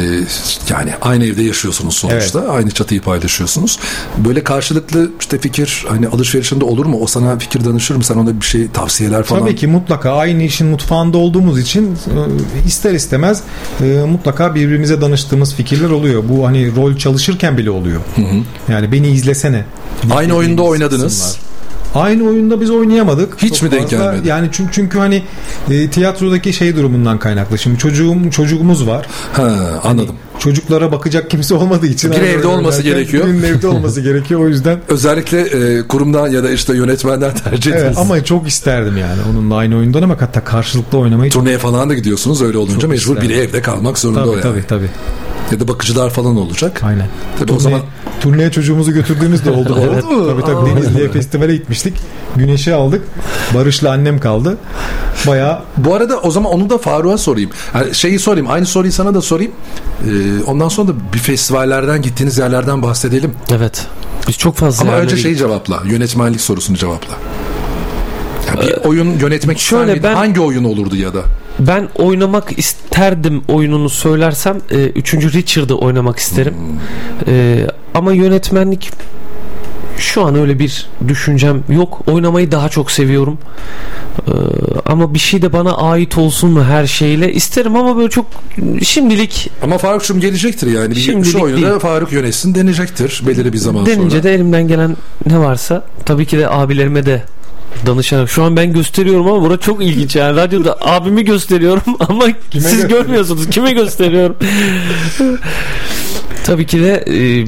[0.70, 2.48] yani aynı evde yaşıyorsunuz sonuçta.
[2.48, 3.80] Aynı çatıyı paylaşıyorsunuz.
[4.18, 6.98] Böyle karşılıklı işte fikir hani alışverişinde olur mu?
[7.02, 8.04] O sana fikir danışır mı?
[8.04, 9.42] Sen ona bir şey tavsiyeler falan.
[9.42, 13.42] Tabii ki mutlaka aynı işin mutfağında olduğumuz için e, ister istemez
[13.82, 16.24] e, mutlaka birbirimize danıştığımız fikirler oluyor.
[16.30, 18.02] Bu hani rol çalışırken bile oluyor.
[18.70, 19.66] Yani beni izlesene.
[20.12, 21.22] Aynı oyunda oynadınız.
[21.24, 21.49] Var.
[21.96, 23.42] Aynı oyunda biz oynayamadık.
[23.42, 24.28] Hiç mi denk gelmedi?
[24.28, 25.24] Yani çünkü, çünkü hani
[25.72, 27.58] e, tiyatrodaki şey durumundan kaynaklı.
[27.58, 29.08] Şimdi çocuğum çocuğumuz var.
[29.34, 29.44] Ha,
[29.84, 30.16] anladım.
[30.34, 32.12] Hani çocuklara bakacak kimse olmadığı için.
[32.12, 33.28] Hani evde olması gerekiyor.
[33.28, 34.80] Birinin evde olması gerekiyor o yüzden.
[34.88, 37.98] Özellikle e, kurumdan ya da işte yönetmenden tercih Evet, ediniz.
[37.98, 42.42] ama çok isterdim yani onunla aynı oyundan ama hatta karşılıklı oynamayı Turneye falan da gidiyorsunuz
[42.42, 43.30] öyle olunca Çok mecbur isterdim.
[43.30, 44.42] biri evde kalmak zorunda Tabii o yani.
[44.44, 44.90] tabii tabii.
[45.52, 46.82] Ya da bakıcılar falan olacak.
[46.84, 47.08] Aynen.
[47.40, 47.82] Tabii o Turne- zaman
[48.22, 49.74] turneye çocuğumuzu götürdüğümüz de oldu.
[49.80, 50.28] Oldu mu?
[50.28, 50.76] Tabii tabii Aa.
[50.76, 51.94] Denizli'ye festivale gitmiştik.
[52.36, 53.04] Güneşi aldık.
[53.56, 54.58] Barış'la annem kaldı.
[55.28, 57.50] Bayağı Bu arada o zaman onu da Faruk'a sorayım.
[57.76, 58.48] Yani şeyi sorayım.
[58.52, 59.52] Aynı soruyu sana da sorayım.
[60.08, 63.32] Ee, ondan sonra da bir festivallerden gittiğiniz yerlerden bahsedelim.
[63.52, 63.88] Evet.
[64.28, 65.82] Biz çok fazla Ama önce şeyi cevapla.
[65.86, 67.14] Yönetmenlik sorusunu cevapla.
[68.62, 70.16] Bir oyun yönetmek Ee, şöyle ben...
[70.16, 71.22] hangi oyun olurdu ya da?
[71.60, 74.58] Ben oynamak isterdim oyununu söylersem
[74.96, 75.14] 3.
[75.14, 76.54] Richard'ı oynamak isterim.
[77.28, 78.92] E, ama yönetmenlik
[79.98, 82.02] şu an öyle bir düşüncem yok.
[82.08, 83.38] Oynamayı daha çok seviyorum.
[84.28, 84.32] E,
[84.86, 88.26] ama bir şey de bana ait olsun mu her şeyle isterim ama böyle çok
[88.84, 90.96] şimdilik Ama Faruk'cum gelecektir yani.
[90.96, 91.80] Şimdilik şu oyunu da.
[91.80, 94.24] Faruk yönetsin deneyecektir belirli bir zaman denince sonra.
[94.24, 97.24] de elimden gelen ne varsa tabii ki de abilerime de
[97.86, 98.30] danışarak.
[98.30, 100.36] Şu an ben gösteriyorum ama bura çok ilginç yani.
[100.36, 102.90] Radyoda abimi gösteriyorum ama siz gösteriyorsun?
[102.90, 103.50] görmüyorsunuz.
[103.50, 104.36] Kime gösteriyorum?
[106.44, 107.46] Tabii ki de e,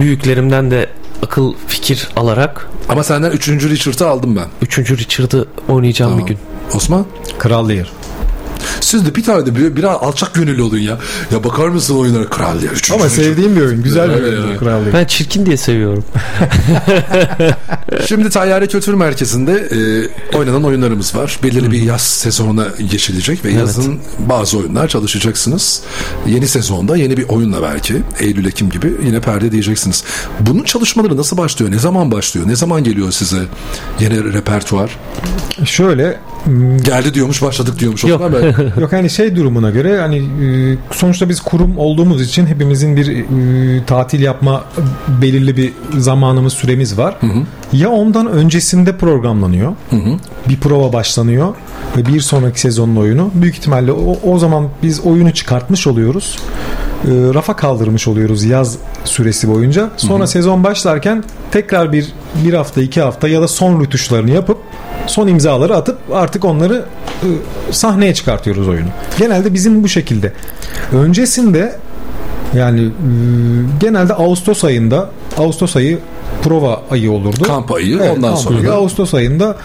[0.00, 0.88] büyüklerimden de
[1.22, 3.48] akıl fikir alarak Ama senden 3.
[3.48, 4.46] Richard'ı aldım ben.
[4.62, 4.78] 3.
[4.78, 6.38] Richard'ı oynayacağım bir gün.
[6.74, 7.06] Osman?
[7.38, 7.90] Kral Lear.
[8.80, 10.98] Siz de bir tane de bir, biraz alçak gönüllü olun ya.
[11.32, 12.70] Ya bakar mısın oyunlara Kral ya.
[12.70, 13.24] üçüncü Ama Richard.
[13.24, 13.82] sevdiğim bir oyun.
[13.82, 14.58] Güzel bir oyun.
[14.58, 14.92] Kral Lear.
[14.92, 16.04] Ben çirkin diye seviyorum.
[18.08, 19.52] Şimdi Tayyare Kültür Merkezi'nde
[20.32, 21.38] e, oynanan oyunlarımız var.
[21.42, 23.60] Belirli bir yaz sezonuna geçilecek ve Evet.
[23.60, 25.82] yazın bazı oyunlar çalışacaksınız.
[26.26, 30.04] Yeni sezonda yeni bir oyunla belki Eylül Ekim gibi yine perde diyeceksiniz.
[30.40, 31.70] Bunun çalışmaları nasıl başlıyor?
[31.72, 32.48] Ne zaman başlıyor?
[32.48, 33.42] Ne zaman geliyor size
[34.00, 34.98] yeni repertuar?
[35.64, 36.20] Şöyle
[36.84, 38.04] Geldi diyormuş başladık diyormuş.
[38.04, 38.22] Yok.
[38.80, 43.84] Yok hani şey durumuna göre hani e, sonuçta biz kurum olduğumuz için hepimizin bir e,
[43.84, 44.64] tatil yapma
[45.22, 47.16] belirli bir zamanımız süremiz var.
[47.72, 49.72] Ya ondan öncesinde programlanıyor.
[50.48, 51.54] Bir prova başlanıyor
[51.96, 53.30] ve bir sonraki sezonun oyunu.
[53.34, 56.38] Büyük ihtimalle o, o zaman biz oyunu çıkartmış oluyoruz.
[57.04, 59.90] E, rafa kaldırmış oluyoruz yaz süresi boyunca.
[59.96, 62.12] Sonra sezon başlarken tekrar bir
[62.44, 64.58] bir hafta iki hafta ya da son rütuşlarını yapıp
[65.06, 66.84] son imzaları atıp artık onları
[67.22, 67.28] e,
[67.72, 68.88] sahneye çıkartıyoruz oyunu.
[69.18, 70.32] Genelde bizim bu şekilde.
[70.92, 71.76] Öncesinde
[72.54, 72.90] Yani e,
[73.80, 75.98] genelde Ağustos ayında Ağustos ayı
[76.42, 77.42] prova ayı olurdu.
[77.42, 78.72] Kamp ayı, ondan kamp sonra ayı.
[78.72, 79.56] Ağustos ayında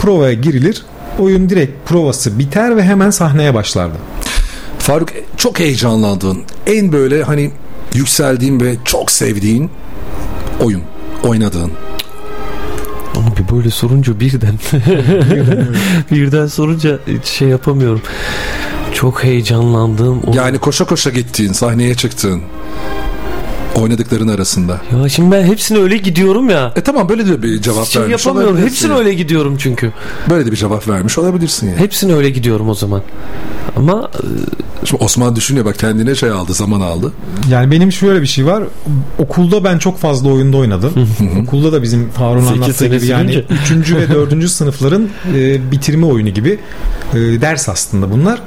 [0.00, 0.82] provaya girilir.
[1.18, 3.96] Oyun direkt provası biter ve hemen sahneye başlardı.
[4.78, 7.50] Faruk çok heyecanlandığın, en böyle hani
[7.94, 9.70] yükseldiğin ve çok sevdiğin
[10.64, 10.82] oyun
[11.22, 11.72] oynadığın.
[13.52, 14.54] Böyle sorunca birden
[16.10, 18.02] birden sorunca şey yapamıyorum.
[18.94, 22.42] Çok heyecanlandığım o- Yani koşa koşa gittiğin, sahneye çıktığın
[23.74, 24.80] oynadıkların arasında.
[25.02, 26.72] Ya şimdi ben hepsine öyle gidiyorum ya.
[26.76, 28.58] E tamam böyle de bir cevap Şey vermiş yapamıyorum.
[28.58, 29.92] Hepsine öyle gidiyorum çünkü.
[30.30, 31.78] Böyle de bir cevap vermiş olabilirsin yani.
[31.78, 33.02] Hepsine öyle gidiyorum o zaman.
[33.76, 34.10] Ama
[34.88, 37.12] Şimdi Osman düşünüyor bak kendine şey aldı, zaman aldı.
[37.50, 38.64] Yani benim şöyle bir şey var.
[39.18, 40.92] Okulda ben çok fazla oyunda oynadım.
[41.42, 43.44] Okulda da bizim Harun anlattığı gibi yani önce.
[43.80, 43.92] 3.
[43.94, 44.48] ve 4.
[44.50, 46.58] sınıfların e, bitirme oyunu gibi
[47.12, 48.42] e, ders aslında bunlar.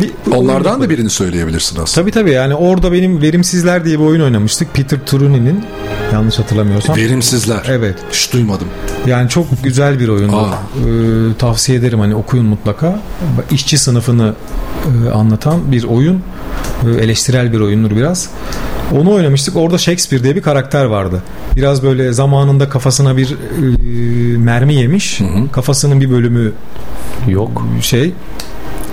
[0.00, 2.02] Bir, oyun Onlardan da birini söyleyebilirsin aslında.
[2.02, 4.74] Tabii tabii yani orada benim Verimsizler diye bir oyun oynamıştık.
[4.74, 5.64] Peter Truni'nin
[6.12, 6.96] yanlış hatırlamıyorsam.
[6.96, 7.62] Verimsizler.
[7.68, 7.94] Evet.
[8.12, 8.68] Hiç duymadım.
[9.06, 10.36] Yani çok güzel bir oyundu.
[10.36, 10.48] Aa.
[10.50, 13.00] Ee, tavsiye ederim hani okuyun mutlaka.
[13.50, 14.34] İşçi sınıfını
[15.06, 16.22] e, anlatan bir oyun.
[16.86, 18.28] E, eleştirel bir oyundur biraz.
[18.92, 19.56] Onu oynamıştık.
[19.56, 21.22] Orada Shakespeare diye bir karakter vardı.
[21.56, 25.20] Biraz böyle zamanında kafasına bir e, mermi yemiş.
[25.52, 26.52] Kafasının bir bölümü
[27.28, 27.66] yok.
[27.80, 28.12] Şey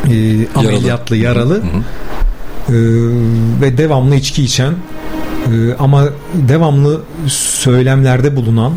[0.09, 1.61] e, ameliyatlı yaralı.
[2.69, 2.73] E,
[3.61, 4.73] ve devamlı içki içen
[5.47, 6.03] e, ama
[6.33, 8.73] devamlı söylemlerde bulunan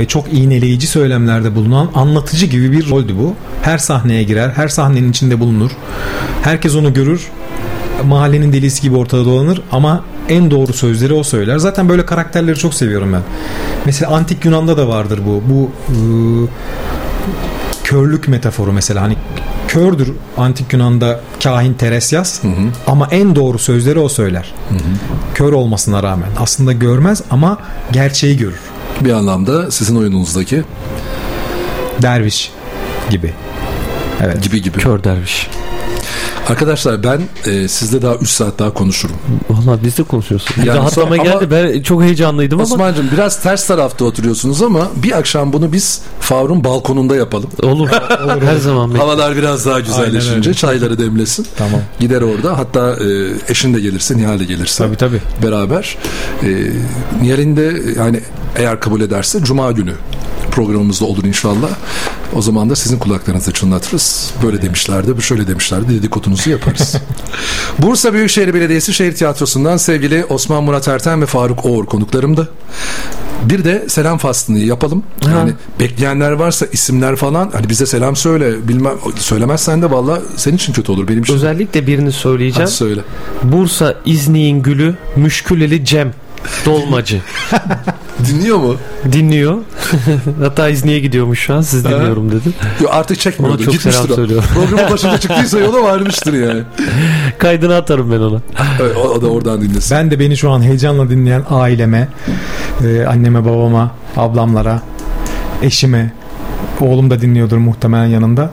[0.00, 3.34] ve çok iğneleyici söylemlerde bulunan anlatıcı gibi bir roldü bu.
[3.62, 5.70] Her sahneye girer, her sahnenin içinde bulunur.
[6.42, 7.28] Herkes onu görür.
[8.04, 11.58] Mahallenin delisi gibi ortada dolanır ama en doğru sözleri o söyler.
[11.58, 13.22] Zaten böyle karakterleri çok seviyorum ben.
[13.86, 15.42] Mesela antik Yunan'da da vardır bu.
[15.50, 15.96] Bu e,
[17.84, 19.16] körlük metaforu mesela hani
[19.70, 22.40] kördür antik Yunan'da kahin Teresyas
[22.86, 24.54] ama en doğru sözleri o söyler.
[25.34, 27.58] Kör olmasına rağmen aslında görmez ama
[27.92, 28.60] gerçeği görür.
[29.00, 30.62] Bir anlamda sizin oyununuzdaki
[32.02, 32.52] derviş
[33.10, 33.34] gibi.
[34.20, 34.42] Evet.
[34.42, 34.78] Gibi gibi.
[34.78, 35.50] Kör derviş.
[36.48, 39.16] Arkadaşlar ben e, sizle daha 3 saat daha konuşurum.
[39.50, 40.54] Valla biz de konuşuyorsun.
[40.64, 41.50] Yani Rahatlama sonra- geldi.
[41.50, 42.64] Ben çok heyecanlıydım ama.
[42.74, 47.50] Osman'cığım biraz ters tarafta oturuyorsunuz ama bir akşam bunu biz Faruk'un balkonunda yapalım.
[47.62, 47.88] Olur.
[48.44, 48.90] Her zaman.
[48.90, 51.46] Havalar biraz daha güzelleşince çayları demlesin.
[51.58, 51.80] Tamam.
[52.00, 52.58] Gider orada.
[52.58, 53.06] Hatta e,
[53.48, 54.84] eşin de gelirse, Nihal de gelirse.
[54.84, 55.20] Tabii tabii.
[55.42, 55.96] Beraber.
[56.42, 56.48] E,
[57.22, 58.20] Nihal'in de yani
[58.56, 59.92] eğer kabul ederse Cuma günü
[60.50, 61.68] programımızda olur inşallah.
[62.34, 64.30] O zaman da sizin kulaklarınızı çınlatırız.
[64.42, 66.96] Böyle demişlerdi, bu şöyle demişlerdi dedikodunuzu yaparız.
[67.78, 72.48] Bursa Büyükşehir Belediyesi Şehir Tiyatrosu'ndan sevgili Osman Murat Erten ve Faruk Oğur konuklarımdı.
[73.44, 75.02] Bir de selam faslını yapalım.
[75.26, 78.68] Yani bekleyenler varsa isimler falan hani bize selam söyle.
[78.68, 81.34] Bilmem söylemezsen de valla senin için kötü olur benim için.
[81.34, 82.66] Özellikle birini söyleyeceğim.
[82.66, 83.00] Hadi söyle.
[83.42, 86.12] Bursa İznik'in gülü Müşküleli Cem.
[86.66, 87.22] Dolmacı.
[88.28, 88.76] Dinliyor mu?
[89.12, 89.58] Dinliyor.
[90.42, 91.60] Hatta İznik'e gidiyormuş şu an.
[91.60, 92.48] Siz dinliyorum dedi.
[92.80, 93.58] Yo, artık çekmiyordur.
[93.58, 94.14] Ona çok Gitmiştir selam o.
[94.14, 94.48] söylüyorum.
[94.54, 96.62] Programın başında çıktıysa yola varmıştır yani.
[97.38, 98.40] Kaydını atarım ben ona.
[98.80, 99.96] Evet, o, o da oradan dinlesin.
[99.96, 102.08] Ben de beni şu an heyecanla dinleyen aileme,
[102.84, 104.82] e, anneme, babama, ablamlara,
[105.62, 106.12] eşime,
[106.80, 108.50] oğlum da dinliyordur muhtemelen yanında.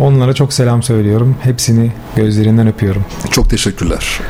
[0.00, 1.36] Onlara çok selam söylüyorum.
[1.42, 3.04] Hepsini gözlerinden öpüyorum.
[3.30, 4.20] Çok teşekkürler.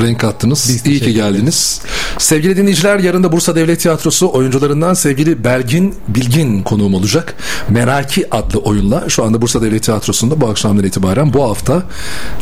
[0.00, 0.66] Renk attınız.
[0.68, 1.82] Biz İyi ki geldiniz.
[2.18, 7.34] Sevgili dinleyiciler yarın da Bursa Devlet Tiyatrosu oyuncularından sevgili Belgin Bilgin konuğum olacak.
[7.68, 11.82] Meraki adlı oyunla şu anda Bursa Devlet Tiyatrosu'nda bu akşamdan itibaren bu hafta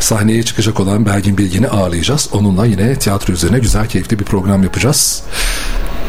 [0.00, 2.28] sahneye çıkacak olan Belgin Bilgin'i ağırlayacağız.
[2.32, 5.22] Onunla yine tiyatro üzerine güzel keyifli bir program yapacağız.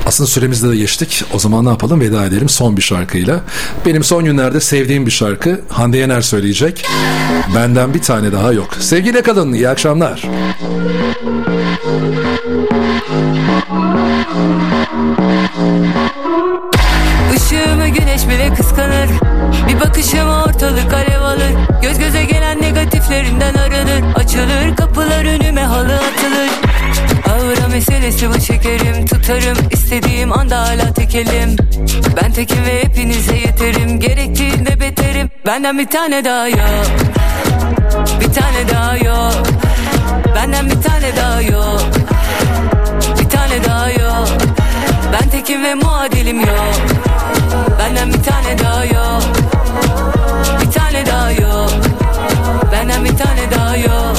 [0.06, 1.24] Aslında süremizde de geçtik.
[1.34, 2.02] O zaman ne yapalım?
[2.02, 3.42] Veda edelim son bir şarkıyla.
[3.86, 5.62] Benim son günlerde sevdiğim bir şarkı.
[5.70, 6.86] Hande Yener söyleyecek.
[7.56, 8.76] Benden bir tane daha yok.
[8.80, 9.54] Sevgiyle kalın.
[9.54, 10.30] İyi akşamlar.
[17.36, 19.10] Işığımı güneş bile kıskanır
[19.68, 26.50] Bir bakışım ortalık alev alır Göz göze gelen negatiflerinden aranır Açılır kapılar önüme halı atılır
[27.30, 29.58] Ağıra meselesi bu çekerim Tutarım.
[29.72, 31.56] İstediğim anda hala tekelim.
[32.22, 34.00] Ben tekim ve hepinize yeterim.
[34.00, 35.32] Gerektiğinde beterim?
[35.46, 36.86] Benden bir tane daha yok.
[38.22, 39.34] Bir tane daha yok.
[40.36, 41.82] Benden bir tane daha yok.
[43.20, 44.28] Bir tane daha yok.
[45.14, 46.76] Ben tekim ve muadilim yok.
[47.80, 49.24] Benden bir tane daha yok.
[50.62, 51.72] Bir tane daha yok.
[52.72, 54.18] Benden bir tane daha yok.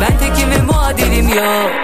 [0.00, 1.81] Ben tekim ve muadilim yok.